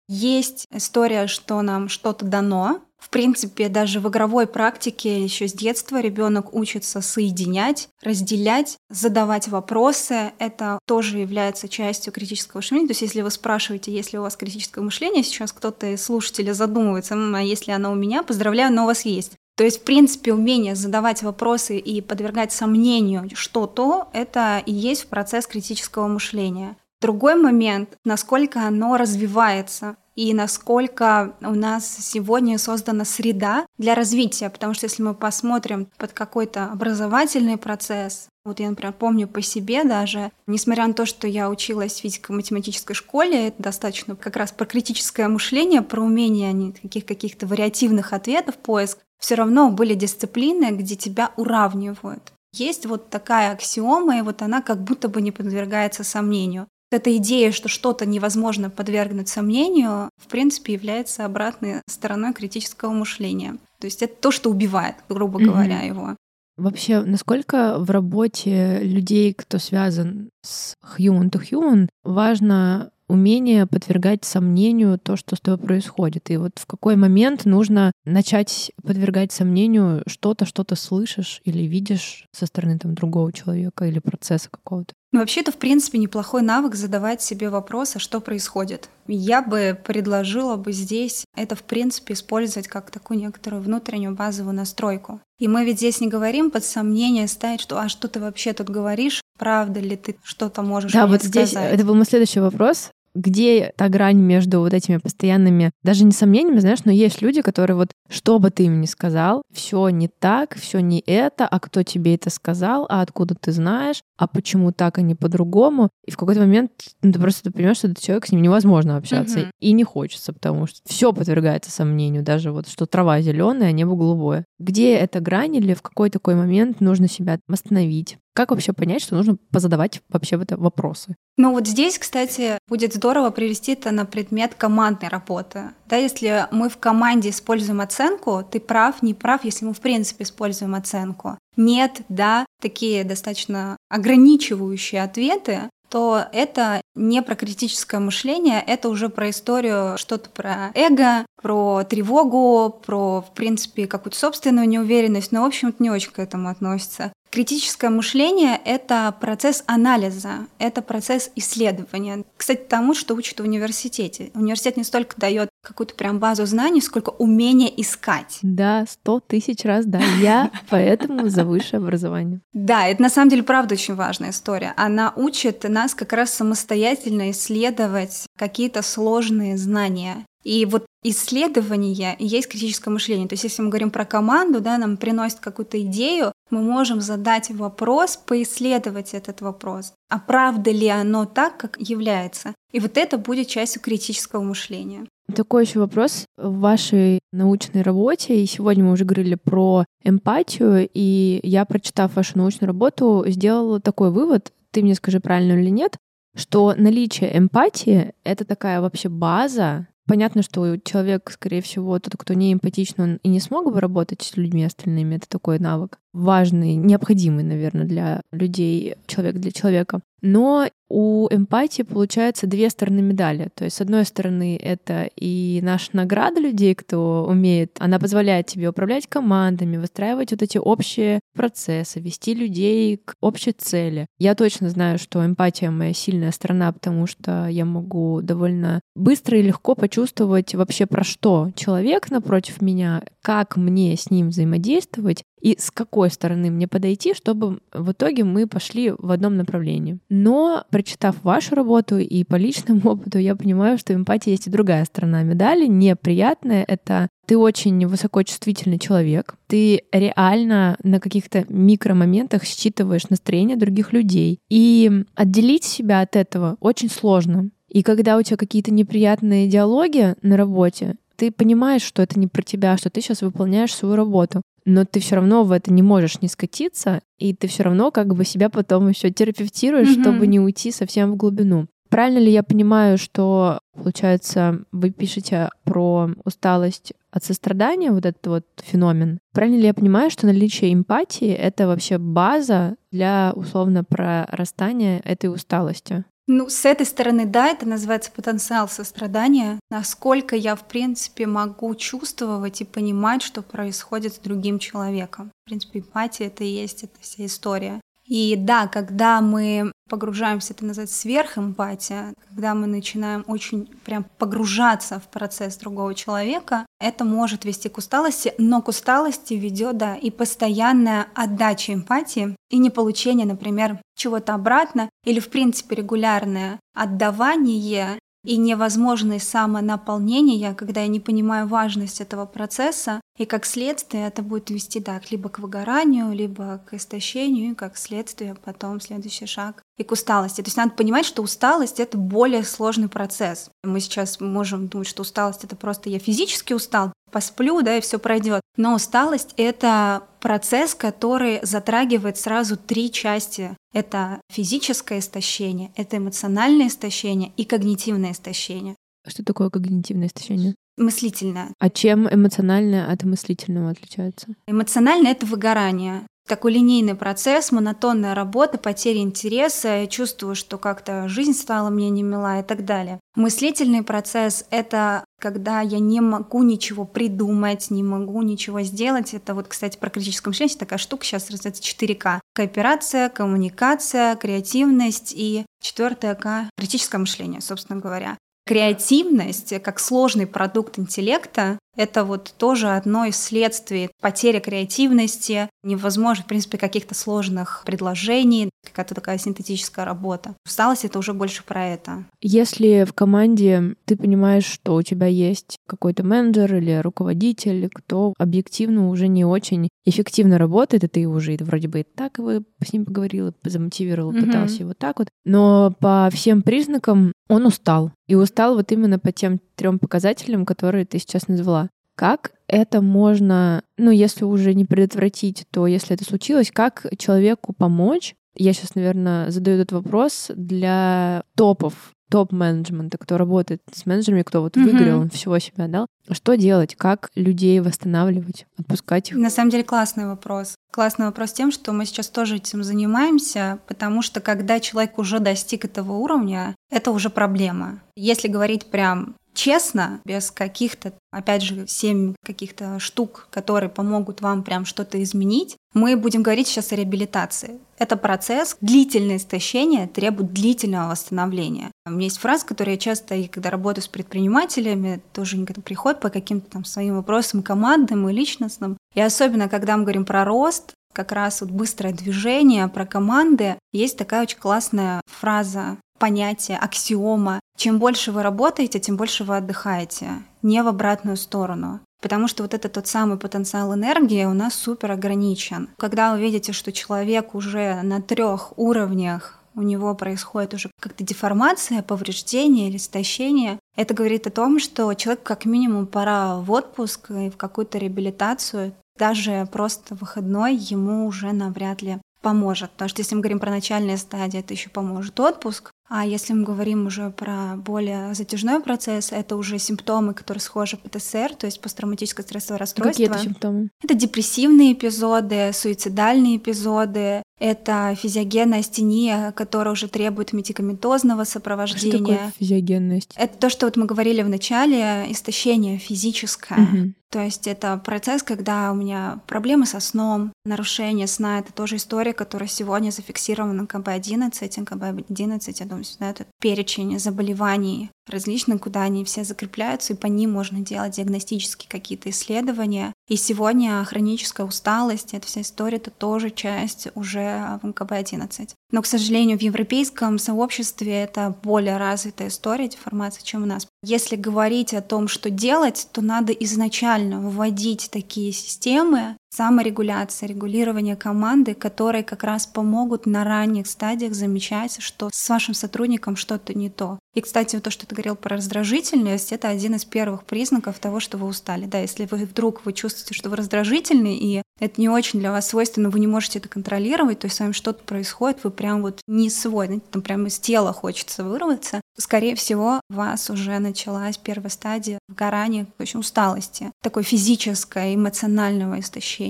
Есть 0.08 0.68
история, 0.72 1.26
что 1.28 1.62
нам 1.62 1.90
что-то 1.90 2.26
дано, 2.26 2.82
в 3.06 3.12
принципе, 3.12 3.70
даже 3.70 4.00
в 4.00 4.10
игровой 4.10 4.48
практике 4.48 5.24
еще 5.24 5.48
с 5.48 5.54
детства 5.54 6.02
ребенок 6.02 6.56
учится 6.56 7.02
соединять, 7.02 7.90
разделять, 8.02 8.80
задавать 8.90 9.48
вопросы. 9.48 10.32
Это 10.40 10.80
тоже 10.88 11.20
является 11.20 11.70
частью 11.70 12.12
критического 12.12 12.58
мышления. 12.58 12.88
То 12.88 12.92
есть, 12.92 13.04
если 13.04 13.22
вы 13.22 13.30
спрашиваете, 13.30 13.92
есть 13.92 14.12
ли 14.12 14.18
у 14.18 14.24
вас 14.24 14.36
критическое 14.36 14.82
мышление, 14.82 15.24
сейчас 15.24 15.54
кто-то 15.54 15.86
из 15.86 16.04
слушателей 16.04 16.54
задумывается, 16.54 17.14
а 17.14 17.42
если 17.42 17.74
оно 17.74 17.92
у 17.92 17.96
меня, 17.96 18.24
поздравляю, 18.24 18.74
но 18.74 18.84
у 18.84 18.88
вас 18.88 19.06
есть. 19.06 19.34
То 19.56 19.64
есть, 19.64 19.82
в 19.82 19.84
принципе, 19.84 20.34
умение 20.34 20.74
задавать 20.74 21.22
вопросы 21.22 21.78
и 21.78 22.02
подвергать 22.02 22.54
сомнению 22.54 23.30
что-то, 23.36 24.08
это 24.14 24.64
и 24.66 24.74
есть 24.74 25.08
процесс 25.10 25.46
критического 25.46 26.08
мышления. 26.08 26.76
Другой 27.06 27.36
момент, 27.36 28.00
насколько 28.04 28.62
оно 28.64 28.98
развивается 28.98 29.96
и 30.16 30.34
насколько 30.34 31.36
у 31.40 31.54
нас 31.54 31.86
сегодня 32.00 32.58
создана 32.58 33.06
среда 33.06 33.68
для 33.78 33.94
развития. 33.94 34.50
Потому 34.50 34.74
что 34.74 34.88
если 34.88 35.04
мы 35.04 35.14
посмотрим 35.14 35.88
под 36.00 36.14
какой-то 36.14 36.66
образовательный 36.66 37.58
процесс, 37.58 38.28
вот 38.44 38.60
я, 38.60 38.72
например, 38.72 38.94
помню 38.94 39.28
по 39.28 39.44
себе 39.44 39.84
даже, 39.84 40.32
несмотря 40.48 40.88
на 40.88 40.96
то, 40.96 41.06
что 41.06 41.28
я 41.28 41.52
училась 41.52 41.94
в 41.94 42.02
физико-математической 42.02 42.96
школе, 42.96 43.50
это 43.50 43.62
достаточно 43.62 44.16
как 44.16 44.36
раз 44.36 44.52
про 44.52 44.66
критическое 44.66 45.28
мышление, 45.28 45.84
про 45.84 46.02
умение 46.02 46.72
а 46.74 46.82
каких- 46.82 47.06
каких-то 47.06 47.46
вариативных 47.46 48.14
ответов, 48.14 48.56
поиск, 48.56 48.98
все 49.20 49.36
равно 49.36 49.70
были 49.70 49.94
дисциплины, 49.94 50.72
где 50.72 50.96
тебя 50.96 51.34
уравнивают. 51.38 52.34
Есть 52.52 52.88
вот 52.88 53.12
такая 53.12 53.52
аксиома, 53.52 54.18
и 54.18 54.22
вот 54.24 54.42
она 54.42 54.64
как 54.64 54.82
будто 54.82 55.08
бы 55.08 55.22
не 55.22 55.32
подвергается 55.32 56.04
сомнению 56.04 56.66
эта 56.92 57.16
идея, 57.18 57.52
что 57.52 57.68
что-то 57.68 58.06
невозможно 58.06 58.70
подвергнуть 58.70 59.28
сомнению, 59.28 60.10
в 60.18 60.28
принципе, 60.28 60.74
является 60.74 61.26
обратной 61.26 61.82
стороной 61.88 62.34
критического 62.34 62.92
мышления. 62.92 63.58
То 63.80 63.86
есть 63.86 64.02
это 64.02 64.16
то, 64.16 64.32
что 64.32 64.50
убивает, 64.50 64.96
грубо 65.10 65.40
mm-hmm. 65.40 65.46
говоря, 65.46 65.82
его. 65.82 66.16
Вообще, 66.58 67.02
насколько 67.02 67.78
в 67.80 67.90
работе 67.92 68.80
людей, 68.82 69.34
кто 69.34 69.58
связан 69.58 70.30
с 70.42 70.74
human 70.98 71.30
to 71.30 71.42
human, 71.42 71.90
важно 72.04 72.92
умение 73.08 73.68
подвергать 73.68 74.26
сомнению 74.26 74.98
то, 74.98 75.16
что 75.16 75.36
с 75.36 75.40
тобой 75.40 75.60
происходит. 75.60 76.32
И 76.32 76.38
вот 76.38 76.54
в 76.56 76.66
какой 76.66 76.96
момент 76.96 77.46
нужно 77.46 77.92
начать 78.06 78.72
подвергать 78.84 79.32
сомнению 79.32 80.02
что-то, 80.08 80.46
что 80.46 80.64
ты 80.64 80.76
слышишь 80.76 81.42
или 81.44 81.64
видишь 81.64 82.26
со 82.32 82.46
стороны 82.46 82.80
там, 82.80 82.96
другого 82.96 83.32
человека 83.32 83.86
или 83.86 84.00
процесса 84.00 84.50
какого-то. 84.50 84.94
Ну, 85.16 85.22
вообще 85.22 85.40
это, 85.40 85.54
в 85.54 85.56
принципе, 85.56 85.98
неплохой 85.98 86.42
навык 86.42 86.76
задавать 86.76 87.22
себе 87.22 87.50
вопросы, 87.50 88.00
что 88.00 88.20
происходит. 88.20 88.90
Я 89.08 89.42
бы 89.42 89.80
предложила 89.82 90.58
бы 90.58 90.74
здесь 90.74 91.24
это, 91.38 91.56
в 91.56 91.64
принципе, 91.64 92.16
использовать 92.16 92.68
как 92.68 92.92
такую 92.92 93.22
некоторую 93.22 93.64
внутреннюю 93.64 94.14
базовую 94.14 94.54
настройку. 94.54 95.22
И 95.40 95.48
мы 95.48 95.64
ведь 95.64 95.78
здесь 95.78 96.02
не 96.02 96.10
говорим 96.10 96.52
под 96.52 96.66
сомнение 96.66 97.30
ставить, 97.30 97.62
что 97.62 97.80
«а 97.80 97.88
что 97.88 98.10
ты 98.10 98.20
вообще 98.20 98.52
тут 98.52 98.70
говоришь? 98.70 99.22
Правда 99.40 99.80
ли 99.80 99.96
ты 99.96 100.18
что-то 100.22 100.64
можешь 100.64 100.92
Да, 100.92 101.08
вот 101.08 101.24
сказать? 101.24 101.48
здесь 101.48 101.62
это 101.62 101.86
был 101.86 101.96
мой 101.96 102.06
следующий 102.06 102.42
вопрос 102.42 102.92
где 103.16 103.74
та 103.76 103.90
грань 103.90 104.18
между 104.18 104.60
вот 104.60 104.74
этими 104.74 104.98
постоянными, 104.98 105.72
даже 105.84 106.04
не 106.04 106.12
сомнениями, 106.12 106.60
знаешь, 106.60 106.86
но 106.86 106.92
есть 106.92 107.22
люди, 107.22 107.42
которые 107.42 107.78
вот, 107.78 107.90
что 108.10 108.38
бы 108.40 108.52
ты 108.52 108.66
им 108.66 108.82
ни 108.82 108.86
сказал, 108.86 109.42
все 109.52 109.90
не 109.90 110.08
так, 110.08 110.56
все 110.56 110.80
не 110.80 111.02
это, 111.06 111.48
а 111.48 111.60
кто 111.60 111.82
тебе 111.84 112.16
это 112.16 112.30
сказал, 112.30 112.86
а 112.90 113.02
откуда 113.02 113.36
ты 113.36 113.52
знаешь, 113.52 114.04
а 114.18 114.28
почему 114.28 114.72
так, 114.72 114.98
а 114.98 115.02
не 115.02 115.16
по-другому. 115.16 115.90
И 116.06 116.12
в 116.12 116.18
какой-то 116.18 116.42
момент 116.42 116.72
ну, 117.02 117.12
ты 117.12 117.20
просто 117.20 117.52
понимаешь, 117.52 117.78
что 117.78 117.88
этот 117.88 118.04
человек 118.04 118.26
с 118.26 118.32
ним 118.32 118.42
невозможно 118.42 118.98
общаться. 118.98 119.40
Mm-hmm. 119.40 119.52
И 119.60 119.72
не 119.72 119.84
хочется, 119.84 120.34
потому 120.34 120.68
что 120.68 120.82
все 120.86 121.14
подвергается 121.14 121.72
сомнению, 121.72 122.24
даже 122.24 122.52
вот 122.52 122.68
что 122.68 122.86
трава 122.86 123.22
зеленая, 123.22 123.70
а 123.70 123.72
небо 123.72 123.96
голубое. 123.96 124.46
Где 124.60 124.96
эта 124.96 125.20
грань 125.20 125.56
или 125.56 125.74
в 125.74 125.82
какой 125.82 126.10
такой 126.10 126.36
момент 126.36 126.82
нужно 126.82 127.08
себя 127.08 127.40
остановить, 127.50 128.18
как 128.36 128.52
вообще 128.52 128.74
понять, 128.74 129.02
что 129.02 129.16
нужно 129.16 129.38
позадавать 129.52 130.02
вообще 130.10 130.36
в 130.36 130.42
это 130.42 130.58
вопросы? 130.58 131.16
Ну 131.38 131.54
вот 131.54 131.66
здесь, 131.68 131.98
кстати, 131.98 132.60
будет 132.68 132.94
здорово 132.94 133.30
привести 133.30 133.72
это 133.72 133.92
на 133.92 134.06
предмет 134.06 134.56
командной 134.56 135.08
работы. 135.08 135.72
Да, 135.88 135.96
если 135.96 136.48
мы 136.52 136.70
в 136.70 136.78
команде 136.78 137.30
используем 137.30 137.80
оценку, 137.80 138.44
ты 138.50 138.60
прав, 138.60 139.02
не 139.02 139.14
прав, 139.14 139.46
если 139.46 139.66
мы 139.66 139.74
в 139.74 139.80
принципе 139.80 140.26
используем 140.26 140.76
оценку. 140.76 141.38
Нет, 141.56 142.02
да, 142.10 142.46
такие 142.62 143.06
достаточно 143.06 143.78
ограничивающие 143.90 145.02
ответы, 145.02 145.70
то 145.90 146.26
это 146.34 146.82
не 146.94 147.22
про 147.22 147.36
критическое 147.36 148.00
мышление, 148.00 148.62
это 148.66 148.90
уже 148.90 149.08
про 149.08 149.30
историю, 149.30 149.98
что-то 149.98 150.30
про 150.30 150.72
эго, 150.74 151.26
про 151.42 151.84
тревогу, 151.84 152.82
про, 152.86 153.22
в 153.22 153.34
принципе, 153.34 153.88
какую-то 153.88 154.18
собственную 154.18 154.68
неуверенность, 154.68 155.32
но, 155.32 155.44
в 155.44 155.46
общем-то, 155.46 155.82
не 155.82 155.90
очень 155.90 156.12
к 156.12 156.20
этому 156.20 156.50
относится. 156.50 157.14
Критическое 157.36 157.90
мышление— 157.90 158.62
это 158.66 159.14
процесс 159.20 159.66
анализа, 159.68 160.48
это 160.58 160.82
процесс 160.82 161.32
исследования. 161.36 162.24
Кстати, 162.38 162.62
тому, 162.70 162.94
что 162.94 163.14
учат 163.14 163.42
в 163.42 163.44
университете. 163.44 164.32
Университет 164.36 164.78
не 164.78 164.86
столько 164.86 165.20
дает 165.20 165.50
какую-то 165.62 165.96
прям 165.96 166.20
базу 166.20 166.46
знаний, 166.46 166.80
сколько 166.80 167.10
умение 167.10 167.70
искать. 167.82 168.40
Да, 168.42 168.86
сто 168.88 169.20
тысяч 169.20 169.66
раз, 169.66 169.86
да. 169.86 170.00
Я 170.22 170.50
поэтому 170.70 171.28
за 171.28 171.44
высшее 171.44 171.80
образование. 171.80 172.40
Да, 172.54 172.88
это 172.88 173.02
на 173.02 173.10
самом 173.10 173.28
деле 173.28 173.44
правда 173.44 173.76
очень 173.76 173.96
важная 173.96 174.30
история. 174.30 174.74
Она 174.78 175.12
учит 175.18 175.66
нас 175.68 175.94
как 175.94 176.14
раз 176.14 176.32
самостоятельно 176.32 177.32
исследовать 177.32 178.28
какие-то 178.38 178.82
сложные 178.82 179.58
знания. 179.58 180.26
И 180.46 180.64
вот 180.66 180.86
исследование 181.04 182.16
и 182.18 182.26
есть 182.26 182.48
критическое 182.48 182.92
мышление. 182.92 183.28
То 183.28 183.34
есть 183.34 183.44
если 183.44 183.62
мы 183.64 183.70
говорим 183.70 183.90
про 183.90 184.06
команду, 184.06 184.62
да, 184.62 184.78
нам 184.78 184.96
приносят 184.96 185.40
какую-то 185.40 185.82
идею, 185.82 186.32
мы 186.52 186.62
можем 186.62 187.02
задать 187.02 187.50
вопрос, 187.50 188.18
поисследовать 188.18 189.14
этот 189.14 189.42
вопрос. 189.42 189.94
А 190.10 190.20
правда 190.20 190.72
ли 190.72 190.88
оно 190.88 191.26
так, 191.26 191.58
как 191.58 191.78
является? 191.80 192.54
И 192.72 192.80
вот 192.80 192.98
это 192.98 193.18
будет 193.18 193.48
частью 193.48 193.82
критического 193.82 194.44
мышления. 194.44 195.06
Такой 195.34 195.64
еще 195.64 195.80
вопрос 195.80 196.26
в 196.38 196.60
вашей 196.60 197.20
научной 197.34 197.82
работе, 197.82 198.42
и 198.42 198.46
сегодня 198.46 198.84
мы 198.84 198.92
уже 198.92 199.06
говорили 199.06 199.36
про 199.36 199.86
эмпатию, 200.04 200.88
и 200.94 201.40
я, 201.42 201.66
прочитав 201.66 202.16
вашу 202.16 202.38
научную 202.38 202.68
работу, 202.68 203.24
сделала 203.28 203.80
такой 203.80 204.12
вывод, 204.12 204.54
ты 204.72 204.84
мне 204.84 204.94
скажи, 204.94 205.20
правильно 205.20 205.60
или 205.60 205.70
нет, 205.70 205.98
что 206.36 206.76
наличие 206.78 207.36
эмпатии— 207.36 208.14
это 208.24 208.46
такая 208.46 208.82
вообще 208.82 209.10
база 209.10 209.88
Понятно, 210.08 210.44
что 210.44 210.78
человек, 210.78 211.32
скорее 211.32 211.62
всего, 211.62 211.98
тот, 212.00 212.16
кто 212.18 212.34
не 212.36 212.54
эмпатичен, 212.54 212.96
он 213.04 213.20
и 213.24 213.30
не 213.30 213.40
смог 213.40 213.74
бы 213.74 213.82
работать 213.82 214.22
с 214.22 214.38
людьми 214.38 214.64
остальными. 214.64 215.16
Это 215.16 215.28
такой 215.28 215.58
навык 215.60 215.98
важный, 216.16 216.76
необходимый, 216.76 217.44
наверное, 217.44 217.86
для 217.86 218.22
людей, 218.32 218.96
человек 219.06 219.36
для 219.36 219.52
человека. 219.52 220.00
Но 220.26 220.68
у 220.90 221.28
эмпатии 221.30 221.84
получается 221.84 222.48
две 222.48 222.72
стороны 222.72 223.02
медали. 223.02 223.50
То 223.54 223.64
есть, 223.64 223.78
с 223.78 223.82
одной 223.82 224.06
стороны, 224.06 224.58
это 224.58 225.10
и 225.16 225.60
наша 225.62 225.90
награда 225.94 226.40
людей, 226.40 226.74
кто 226.74 227.28
умеет, 227.30 227.78
она 227.80 228.00
позволяет 228.00 228.48
тебе 228.48 228.70
управлять 228.70 229.06
командами, 229.06 229.78
выстраивать 229.78 230.32
вот 230.32 230.42
эти 230.42 230.58
общие 230.58 231.20
процессы, 231.36 232.00
вести 232.00 232.34
людей 232.34 232.98
к 232.98 233.14
общей 233.22 233.52
цели. 233.52 234.08
Я 234.18 234.34
точно 234.34 234.70
знаю, 234.70 234.98
что 234.98 235.24
эмпатия 235.24 235.70
моя 235.70 235.94
сильная 235.94 236.32
сторона, 236.32 236.72
потому 236.72 237.06
что 237.06 237.48
я 237.48 237.66
могу 237.66 238.22
довольно 238.24 238.82
быстро 238.96 239.38
и 239.38 239.44
легко 239.44 239.76
почувствовать 239.76 240.56
вообще 240.56 240.88
про 240.88 241.04
что 241.04 241.52
человек 241.56 242.10
напротив 242.10 242.62
меня, 242.62 243.04
как 243.22 243.58
мне 243.58 243.96
с 243.96 244.10
ним 244.10 244.30
взаимодействовать, 244.30 245.24
и 245.42 245.56
с 245.60 245.72
какой 245.72 246.10
стороны 246.10 246.50
мне 246.50 246.68
подойти, 246.68 247.14
чтобы 247.14 247.60
в 247.74 247.92
итоге 247.92 248.24
мы 248.24 248.48
пошли 248.48 248.92
в 248.98 249.12
одном 249.12 249.38
направлении. 249.38 250.00
Но, 250.10 250.64
прочитав 250.72 251.24
вашу 251.24 251.56
работу 251.56 251.98
и 251.98 252.24
по 252.24 252.36
личному 252.36 252.82
опыту, 252.92 253.20
я 253.20 253.36
понимаю, 253.36 253.78
что 253.78 253.94
эмпатия 253.94 254.32
есть 254.32 254.48
и 254.48 254.52
другая 254.52 254.86
сторона 254.86 255.24
медали, 255.24 255.68
неприятная. 255.68 256.66
Это 256.68 257.10
ты 257.26 257.38
очень 257.38 257.86
высокочувствительный 257.88 258.80
человек, 258.80 259.36
ты 259.48 259.84
реально 259.92 260.78
на 260.84 261.00
каких-то 261.00 261.46
микромоментах 261.50 262.44
считываешь 262.44 263.10
настроение 263.10 263.58
других 263.58 263.94
людей. 263.94 264.40
И 264.50 264.92
отделить 265.16 265.64
себя 265.64 266.02
от 266.02 266.16
этого 266.16 266.58
очень 266.60 266.90
сложно. 266.90 267.50
И 267.68 267.84
когда 267.84 268.18
у 268.18 268.22
тебя 268.22 268.38
какие-то 268.38 268.72
неприятные 268.72 269.48
диалоги 269.48 270.16
на 270.22 270.38
работе, 270.38 270.96
ты 271.16 271.32
понимаешь, 271.32 271.82
что 271.82 272.02
это 272.02 272.20
не 272.20 272.28
про 272.28 272.42
тебя, 272.42 272.78
что 272.78 272.90
ты 272.90 273.02
сейчас 273.02 273.22
выполняешь 273.22 273.74
свою 273.74 273.96
работу 273.96 274.42
но 274.66 274.84
ты 274.86 275.00
все 275.00 275.16
равно 275.16 275.44
в 275.44 275.52
это 275.52 275.72
не 275.72 275.82
можешь 275.82 276.22
не 276.22 276.28
скатиться, 276.28 277.02
и 277.18 277.34
ты 277.34 277.48
все 277.48 277.64
равно 277.64 277.92
как 277.92 278.14
бы 278.16 278.26
себя 278.26 278.50
потом 278.50 278.90
еще 278.90 279.12
терапевтируешь, 279.12 279.90
mm-hmm. 279.90 280.02
чтобы 280.02 280.28
не 280.28 280.40
уйти 280.40 280.72
совсем 280.72 281.12
в 281.12 281.16
глубину. 281.16 281.68
Правильно 281.90 282.18
ли 282.18 282.32
я 282.32 282.44
понимаю, 282.44 282.98
что, 282.98 283.60
получается, 283.74 284.64
вы 284.72 284.90
пишете 284.90 285.50
про 285.64 286.10
усталость 286.26 286.94
от 287.12 287.24
сострадания, 287.24 287.92
вот 287.92 288.06
этот 288.06 288.26
вот 288.28 288.46
феномен? 288.58 289.20
Правильно 289.34 289.58
ли 289.58 289.66
я 289.68 289.74
понимаю, 289.74 290.10
что 290.10 290.26
наличие 290.26 290.74
эмпатии— 290.74 291.30
это 291.30 291.68
вообще 291.68 291.98
база 291.98 292.76
для, 292.92 293.32
условно, 293.36 293.84
прорастания 293.84 295.00
этой 295.06 295.28
усталости? 295.28 296.06
Ну, 296.28 296.50
с 296.50 296.66
этой 296.66 296.88
стороны, 296.88 297.26
да, 297.26 297.50
это 297.50 297.68
называется 297.68 298.12
потенциал 298.12 298.68
сострадания. 298.68 299.60
Насколько 299.70 300.36
я, 300.36 300.56
в 300.56 300.68
принципе, 300.68 301.28
могу 301.28 301.76
чувствовать 301.76 302.62
и 302.62 302.66
понимать, 302.66 303.22
что 303.22 303.44
происходит 303.44 304.16
с 304.16 304.20
другим 304.20 304.58
человеком. 304.58 305.32
В 305.44 305.50
принципе, 305.50 305.80
эмпатия— 305.80 306.28
это 306.28 306.44
и 306.44 306.48
есть 306.48 306.84
эта 306.84 307.00
вся 307.00 307.26
история. 307.28 307.80
И 308.08 308.36
да, 308.36 308.68
когда 308.68 309.20
мы 309.22 309.72
погружаемся, 309.90 310.54
это 310.54 310.66
называется 310.66 310.98
сверхэмпатия, 311.00 312.14
когда 312.28 312.54
мы 312.54 312.68
начинаем 312.68 313.24
очень 313.28 313.68
прям 313.84 314.06
погружаться 314.18 315.00
в 315.00 315.08
процесс 315.10 315.58
другого 315.58 315.94
человека, 315.94 316.66
это 316.80 317.04
может 317.04 317.46
вести 317.46 317.70
к 317.70 317.78
усталости, 317.78 318.34
но 318.38 318.62
к 318.62 318.68
усталости 318.68 319.34
ведет, 319.34 319.78
да, 319.78 319.96
и 319.96 320.12
постоянная 320.12 321.08
отдача 321.14 321.74
эмпатии, 321.74 322.36
и 322.50 322.58
не 322.58 322.70
получение, 322.70 323.26
например, 323.26 323.80
чего-то 323.96 324.34
обратно, 324.34 324.90
или, 325.04 325.20
в 325.20 325.30
принципе, 325.30 325.76
регулярное 325.76 326.60
отдавание 326.76 328.00
и 328.24 328.38
невозможность 328.38 329.30
самонаполнения, 329.30 330.56
когда 330.56 330.82
я 330.82 330.88
не 330.88 331.00
понимаю 331.00 331.48
важность 331.48 332.02
этого 332.02 332.26
процесса, 332.26 333.02
и 333.18 333.26
как 333.26 333.46
следствие 333.46 334.08
это 334.08 334.22
будет 334.22 334.50
вести 334.50 334.80
да, 334.80 335.02
либо 335.10 335.30
к 335.30 335.40
выгоранию, 335.40 336.12
либо 336.12 336.62
к 336.66 336.74
истощению, 336.74 337.52
и 337.52 337.56
как 337.56 337.78
следствие 337.78 338.36
потом 338.36 338.82
следующий 338.82 339.26
шаг 339.26 339.62
и 339.78 339.84
к 339.84 339.92
усталости. 339.92 340.42
То 340.42 340.48
есть 340.48 340.58
надо 340.58 340.72
понимать, 340.72 341.06
что 341.06 341.22
усталость— 341.22 341.80
это 341.82 341.98
более 341.98 342.44
сложный 342.44 342.90
процесс. 342.90 343.50
Мы 343.64 343.80
сейчас 343.80 344.20
можем 344.20 344.68
думать, 344.68 344.88
что 344.88 345.02
усталость— 345.04 345.44
это 345.46 345.56
просто 345.56 345.90
я 345.90 346.00
физически 346.00 346.54
устал, 346.54 346.92
посплю, 347.12 347.62
да, 347.62 347.78
и 347.78 347.82
все 347.82 348.00
пройдет. 348.00 348.42
Но 348.58 348.76
усталость— 348.76 349.34
это 349.38 350.04
процесс, 350.20 350.76
который 350.76 351.40
затрагивает 351.44 352.18
сразу 352.18 352.58
три 352.58 352.92
части. 352.92 353.56
Это 353.74 354.22
физическое 354.32 355.00
истощение, 355.00 355.72
это 355.76 355.98
эмоциональное 355.98 356.68
истощение 356.68 357.32
и 357.38 357.46
когнитивное 357.46 358.12
истощение. 358.12 358.76
Что 359.08 359.24
такое 359.24 359.50
когнитивное 359.50 360.08
истощение? 360.08 360.56
Мыслительное. 360.78 361.50
А 361.60 361.70
чем 361.70 362.08
эмоциональное 362.12 362.92
от 362.92 363.04
мыслительного 363.04 363.72
отличается? 363.72 364.28
Эмоциональное— 364.48 365.12
это 365.14 365.26
выгорание 365.26 366.04
такой 366.28 366.54
линейный 366.54 366.96
процесс, 366.96 367.52
монотонная 367.52 368.16
работа, 368.16 368.58
потеря 368.58 369.00
интереса, 369.00 369.82
я 369.82 369.88
чувствую, 369.88 370.36
что 370.36 370.58
как-то 370.58 371.08
жизнь 371.08 371.34
стала 371.34 371.70
мне 371.70 371.90
не 371.90 372.04
мила 372.04 372.40
и 372.40 372.44
так 372.44 372.66
далее. 372.66 373.00
Мыслительный 373.16 373.84
процесс— 373.84 374.46
это 374.50 375.06
когда 375.20 375.62
я 375.62 375.80
не 375.80 376.02
могу 376.02 376.44
ничего 376.44 376.86
придумать, 376.86 377.72
не 377.72 377.84
могу 377.84 378.22
ничего 378.22 378.62
сделать. 378.62 379.14
Это 379.14 379.34
вот, 379.34 379.48
кстати, 379.48 379.78
про 379.78 379.90
критическое 379.90 380.30
мышление 380.30 380.58
такая 380.58 380.78
штука 380.78 381.06
сейчас 381.06 381.30
называется 381.30 381.64
4К. 381.64 382.20
Кооперация, 382.34 383.10
коммуникация, 383.10 384.16
креативность 384.16 385.14
и 385.16 385.46
четвертое 385.62 386.16
К— 386.16 386.50
критическое 386.58 386.98
мышление, 386.98 387.42
собственно 387.42 387.80
говоря. 387.80 388.18
Креативность, 388.46 389.62
как 389.64 389.80
сложный 389.80 390.28
продукт 390.28 390.78
интеллекта, 390.78 391.58
это 391.76 392.04
вот 392.04 392.34
тоже 392.38 392.70
одно 392.70 393.06
из 393.06 393.18
следствий 393.18 393.90
потери 394.02 394.40
креативности, 394.40 395.50
невозможно, 395.64 396.24
в 396.24 396.28
принципе, 396.28 396.58
каких-то 396.58 396.96
сложных 396.96 397.64
предложений, 397.66 398.50
какая-то 398.66 398.96
такая 398.96 399.18
синтетическая 399.18 399.86
работа. 399.86 400.36
Усталость— 400.46 400.86
это 400.86 401.00
уже 401.00 401.14
больше 401.14 401.44
про 401.44 401.66
это. 401.66 402.06
Если 402.22 402.84
в 402.84 402.94
команде 402.94 403.76
ты 403.86 403.96
понимаешь, 403.96 404.46
что 404.46 404.76
у 404.76 404.82
тебя 404.82 405.08
есть 405.08 405.58
какой-то 405.68 406.04
менеджер 406.04 406.56
или 406.56 406.82
руководитель, 406.82 407.70
кто 407.74 408.14
объективно 408.18 408.90
уже 408.90 409.08
не 409.08 409.26
очень 409.26 409.70
эффективно 409.86 410.38
работает, 410.38 410.84
и 410.84 410.88
ты 410.88 411.08
уже 411.08 411.38
вроде 411.40 411.68
бы 411.68 411.82
и 411.82 411.84
так 411.84 412.18
его 412.18 412.44
с 412.64 412.74
ним 412.74 412.86
поговорила, 412.86 413.34
замотивировала, 413.44 414.12
mm-hmm. 414.12 414.26
пытался 414.26 414.56
его 414.62 414.74
так 414.74 415.00
вот, 415.00 415.10
но 415.26 415.74
по 415.80 416.10
всем 416.12 416.42
признакам 416.42 417.12
он 417.30 417.46
устал. 417.46 417.92
И 418.08 418.16
устал 418.16 418.56
вот 418.56 418.72
именно 418.72 419.00
по 419.00 419.12
тем 419.12 419.40
трем 419.56 419.80
показателям, 419.80 420.46
которые 420.46 420.86
ты 420.86 421.00
сейчас 421.00 421.28
назвала. 421.28 421.70
Как 421.96 422.34
это 422.48 422.82
можно, 422.82 423.64
ну, 423.78 423.90
если 423.90 424.26
уже 424.26 424.54
не 424.54 424.66
предотвратить, 424.66 425.46
то 425.52 425.66
если 425.66 425.96
это 425.96 426.04
случилось, 426.04 426.52
как 426.52 426.86
человеку 426.98 427.54
помочь? 427.54 428.16
Я 428.36 428.52
сейчас, 428.54 428.76
наверное, 428.76 429.32
задаю 429.32 429.58
этот 429.62 429.72
вопрос 429.72 430.30
для 430.36 431.24
топов, 431.36 431.95
топ-менеджмента, 432.10 432.98
кто 432.98 433.18
работает 433.18 433.62
с 433.72 433.86
менеджерами, 433.86 434.24
кто 434.24 434.42
вот 434.42 434.56
выиграл, 434.56 435.02
он 435.02 435.10
всего 435.10 435.40
себя 435.40 435.68
дал. 435.68 435.88
Что 436.12 436.36
делать? 436.36 436.76
Как 436.76 437.10
людей 437.16 437.60
восстанавливать? 437.60 438.46
Отпускать 438.58 439.12
их? 439.12 439.18
На 439.18 439.30
самом 439.30 439.50
деле 439.50 439.64
классный 439.64 440.06
вопрос. 440.06 440.56
Классный 440.72 441.08
вопрос 441.08 441.34
тем, 441.34 441.52
что 441.52 441.72
мы 441.72 441.86
сейчас 441.86 442.10
тоже 442.10 442.38
этим 442.38 442.64
занимаемся, 442.64 443.60
потому 443.68 444.02
что 444.02 444.20
когда 444.20 444.60
человек 444.60 444.98
уже 444.98 445.20
достиг 445.20 445.66
этого 445.66 445.94
уровня, 445.94 446.56
это 446.70 446.92
уже 446.92 447.10
проблема. 447.10 447.82
Если 447.96 448.28
говорить 448.28 448.66
прям 448.68 449.16
честно, 449.34 450.00
без 450.06 450.32
каких-то 450.32 450.94
опять 451.12 451.42
же, 451.42 451.66
семь 451.68 452.16
каких-то 452.24 452.80
штук, 452.80 453.28
которые 453.32 453.70
помогут 453.70 454.22
вам 454.22 454.44
прям 454.44 454.66
что-то 454.66 455.02
изменить, 455.02 455.56
мы 455.74 455.96
будем 455.96 456.24
говорить 456.24 456.48
сейчас 456.48 456.72
о 456.72 456.76
реабилитации. 456.76 457.60
Это 457.78 457.98
процесс, 457.98 458.56
длительное 458.62 459.18
истощение 459.18 459.88
требует 459.88 460.32
длительного 460.32 460.92
восстановления. 460.92 461.72
У 461.86 461.92
меня 461.92 462.06
есть 462.06 462.20
фраза, 462.20 462.46
которую 462.46 462.76
я 462.76 462.80
часто, 462.80 463.22
когда 463.28 463.50
работаю 463.50 463.84
с 463.84 463.88
предпринимателями, 463.88 465.02
тоже 465.14 465.38
никогда 465.38 465.62
приход 465.62 466.00
по 466.00 466.10
каким-то 466.10 466.50
там 466.50 466.64
своим 466.66 466.96
вопросам 466.96 467.44
командным 467.44 468.08
и 468.08 468.14
личностным. 468.14 468.78
И 468.94 469.02
особенно, 469.02 469.50
когда 469.50 469.76
мы 469.76 469.84
говорим 469.84 470.06
про 470.06 470.24
рост, 470.24 470.74
как 470.94 471.12
раз 471.12 471.42
вот 471.42 471.52
быстрое 471.52 471.94
движение, 471.94 472.68
про 472.70 472.86
команды, 472.86 473.60
есть 473.74 473.98
такая 473.98 474.24
очень 474.24 474.40
классная 474.40 475.02
фраза, 475.08 475.78
понятие, 476.00 476.58
аксиома. 476.58 477.42
Чем 477.58 477.80
больше 477.80 478.14
вы 478.14 478.24
работаете, 478.24 478.80
тем 478.80 478.96
больше 478.96 479.26
вы 479.26 479.38
отдыхаете. 479.38 480.24
Не 480.42 480.64
в 480.64 480.68
обратную 480.68 481.18
сторону. 481.18 481.82
Потому 482.06 482.28
что 482.28 482.44
вот 482.44 482.54
этот 482.54 482.74
тот 482.74 482.86
самый 482.86 483.18
потенциал 483.18 483.74
энергии 483.74 484.26
у 484.26 484.34
нас 484.36 484.54
супер 484.54 484.92
ограничен. 484.92 485.70
Когда 485.76 486.14
вы 486.14 486.22
видите, 486.22 486.52
что 486.52 486.72
человек 486.72 487.34
уже 487.34 487.82
на 487.82 488.00
трех 488.00 488.54
уровнях 488.60 489.40
у 489.56 489.64
него 489.64 489.96
происходит 489.96 490.54
уже 490.54 490.70
как-то 490.80 491.04
деформация, 491.04 491.82
повреждение 491.82 492.70
или 492.70 492.78
истощение, 492.78 493.58
это 493.76 493.96
говорит 493.96 494.28
о 494.28 494.30
том, 494.30 494.60
что 494.60 494.94
человек 494.94 495.24
как 495.24 495.46
минимум 495.46 495.88
пора 495.88 496.36
в 496.36 496.52
отпуск 496.52 497.10
и 497.10 497.32
в 497.32 497.38
какую-то 497.38 497.80
реабилитацию. 497.80 498.76
Даже 499.00 499.50
просто 499.52 499.96
выходной 499.96 500.56
ему 500.56 501.08
уже 501.08 501.32
навряд 501.32 501.82
ли 501.82 501.98
поможет. 502.22 502.70
Потому 502.70 502.90
что 502.90 503.02
если 503.02 503.16
мы 503.16 503.22
говорим 503.22 503.40
про 503.40 503.50
начальные 503.50 503.98
стадии, 503.98 504.42
это 504.42 504.54
еще 504.54 504.70
поможет 504.70 505.20
отпуск. 505.20 505.72
А 505.88 506.06
если 506.06 506.34
мы 506.34 506.44
говорим 506.44 506.88
уже 506.88 507.12
про 507.12 507.56
более 507.58 508.16
затяжной 508.16 508.60
процесс, 508.60 509.12
это 509.12 509.36
уже 509.36 509.60
симптомы, 509.60 510.16
которые 510.16 510.42
схожи 510.42 510.78
ПТСР, 510.78 511.36
то 511.36 511.46
есть 511.46 511.62
посттравматическое 511.62 512.26
стрессовое 512.26 512.58
расстройство. 512.58 512.92
Какие 512.92 513.08
это 513.08 513.20
симптомы? 513.20 513.70
Это 513.84 513.94
депрессивные 513.94 514.74
эпизоды, 514.74 515.52
суицидальные 515.54 516.38
эпизоды, 516.38 517.22
это 517.38 517.96
физиогенная 518.02 518.60
астения, 518.60 519.32
которая 519.34 519.74
уже 519.74 519.88
требует 519.88 520.34
медикаментозного 520.34 521.24
сопровождения. 521.24 521.98
Что 521.98 522.00
такое 522.00 522.34
физиогенная 522.40 523.02
Это 523.16 523.38
то, 523.38 523.50
что 523.50 523.68
вот 523.68 523.78
мы 523.78 523.86
говорили 523.86 524.24
в 524.24 524.30
начале, 524.30 525.06
истощение 525.10 525.78
физическое. 525.78 526.64
Угу. 526.64 526.94
То 527.12 527.22
есть 527.22 527.48
это 527.48 527.78
процесс, 527.78 528.24
когда 528.24 528.72
у 528.72 528.76
меня 528.76 529.20
проблемы 529.28 529.66
со 529.66 529.80
сном, 529.80 530.34
нарушение 530.44 531.08
сна. 531.08 531.40
Это 531.40 531.54
тоже 531.54 531.78
история, 531.78 532.14
которая 532.14 532.50
сегодня 532.50 532.92
зафиксирована 532.92 533.66
КБ-11, 533.66 534.66
КБ-11, 534.66 535.56
я 535.60 535.66
думаю, 535.66 535.86
да, 536.00 536.10
этот 536.10 536.28
перечень 536.42 537.00
заболеваний 537.00 537.90
различных, 538.08 538.62
куда 538.62 538.84
они 538.84 539.04
все 539.04 539.24
закрепляются, 539.24 539.94
и 539.94 539.96
по 539.96 540.08
ним 540.08 540.32
можно 540.32 540.60
делать 540.60 540.96
диагностические 540.96 541.70
какие-то 541.70 542.10
исследования. 542.10 542.94
И 543.08 543.16
сегодня 543.16 543.84
хроническая 543.84 544.46
усталость, 544.46 545.14
эта 545.14 545.26
вся 545.26 545.42
история, 545.42 545.78
это 545.78 545.92
тоже 545.92 546.30
часть 546.30 546.88
уже 546.96 547.60
в 547.62 547.68
МКБ-11. 547.68 548.50
Но, 548.72 548.82
к 548.82 548.86
сожалению, 548.86 549.40
в 549.40 549.42
европейском 549.42 550.20
сообществе 550.20 551.04
это 551.04 551.36
более 551.44 551.78
развитая 551.78 552.28
история 552.28 552.68
деформации, 552.68 553.24
чем 553.24 553.44
у 553.44 553.46
нас. 553.46 553.68
Если 553.84 554.16
говорить 554.16 554.74
о 554.74 554.82
том, 554.82 555.08
что 555.08 555.30
делать, 555.30 555.88
то 555.92 556.02
надо 556.02 556.34
изначально 556.34 556.95
вводить 556.98 557.90
такие 557.92 558.32
системы, 558.32 559.18
саморегуляция, 559.36 560.28
регулирование 560.28 560.96
команды, 560.96 561.54
которые 561.54 562.04
как 562.04 562.24
раз 562.24 562.48
помогут 562.48 563.06
на 563.06 563.24
ранних 563.24 563.68
стадиях 563.68 564.14
замечать, 564.14 564.82
что 564.82 565.10
с 565.12 565.30
вашим 565.30 565.54
сотрудником 565.54 566.16
что-то 566.16 566.54
не 566.54 566.70
то. 566.70 567.00
И, 567.16 567.22
кстати, 567.22 567.60
то, 567.60 567.72
что 567.72 567.86
ты 567.88 567.96
говорил 567.96 568.16
про 568.16 568.36
раздражительность, 568.36 569.32
это 569.32 569.48
один 569.48 569.76
из 569.76 569.86
первых 569.86 570.26
признаков 570.26 570.80
того, 570.80 571.00
что 571.00 571.18
вы 571.18 571.28
устали. 571.28 571.66
Да, 571.66 571.80
если 571.80 572.06
вы 572.06 572.18
вдруг 572.26 572.66
вы 572.66 572.74
чувствуете, 572.74 573.14
что 573.14 573.30
вы 573.30 573.38
раздражительны, 573.38 574.18
и 574.18 574.42
это 574.60 574.80
не 574.82 574.90
очень 574.90 575.20
для 575.20 575.32
вас 575.32 575.50
свойственно, 575.50 575.90
вы 575.90 576.00
не 576.00 576.08
можете 576.08 576.40
это 576.40 576.50
контролировать, 576.50 577.20
то 577.20 577.26
есть 577.26 577.38
с 577.38 577.40
вами 577.40 577.52
что-то 577.52 577.84
происходит, 577.84 578.44
вы 578.44 578.52
прям 578.52 578.82
вот 578.82 579.00
не 579.08 579.30
свой, 579.30 579.68
знаете, 579.68 579.86
там 579.92 580.02
прямо 580.02 580.28
из 580.28 580.40
тела 580.40 580.74
хочется 580.74 581.24
вырваться, 581.24 581.82
скорее 581.98 582.36
всего, 582.36 582.82
у 582.90 582.94
вас 582.94 583.30
уже 583.30 583.60
началась 583.60 584.18
первая 584.18 584.50
стадия 584.50 585.00
выгорания, 585.08 585.68
в 585.78 585.82
общем, 585.82 586.00
усталости, 586.00 586.72
такой 586.82 587.04
физическое, 587.04 587.96
эмоционального 587.96 588.80
истощения. 588.80 589.25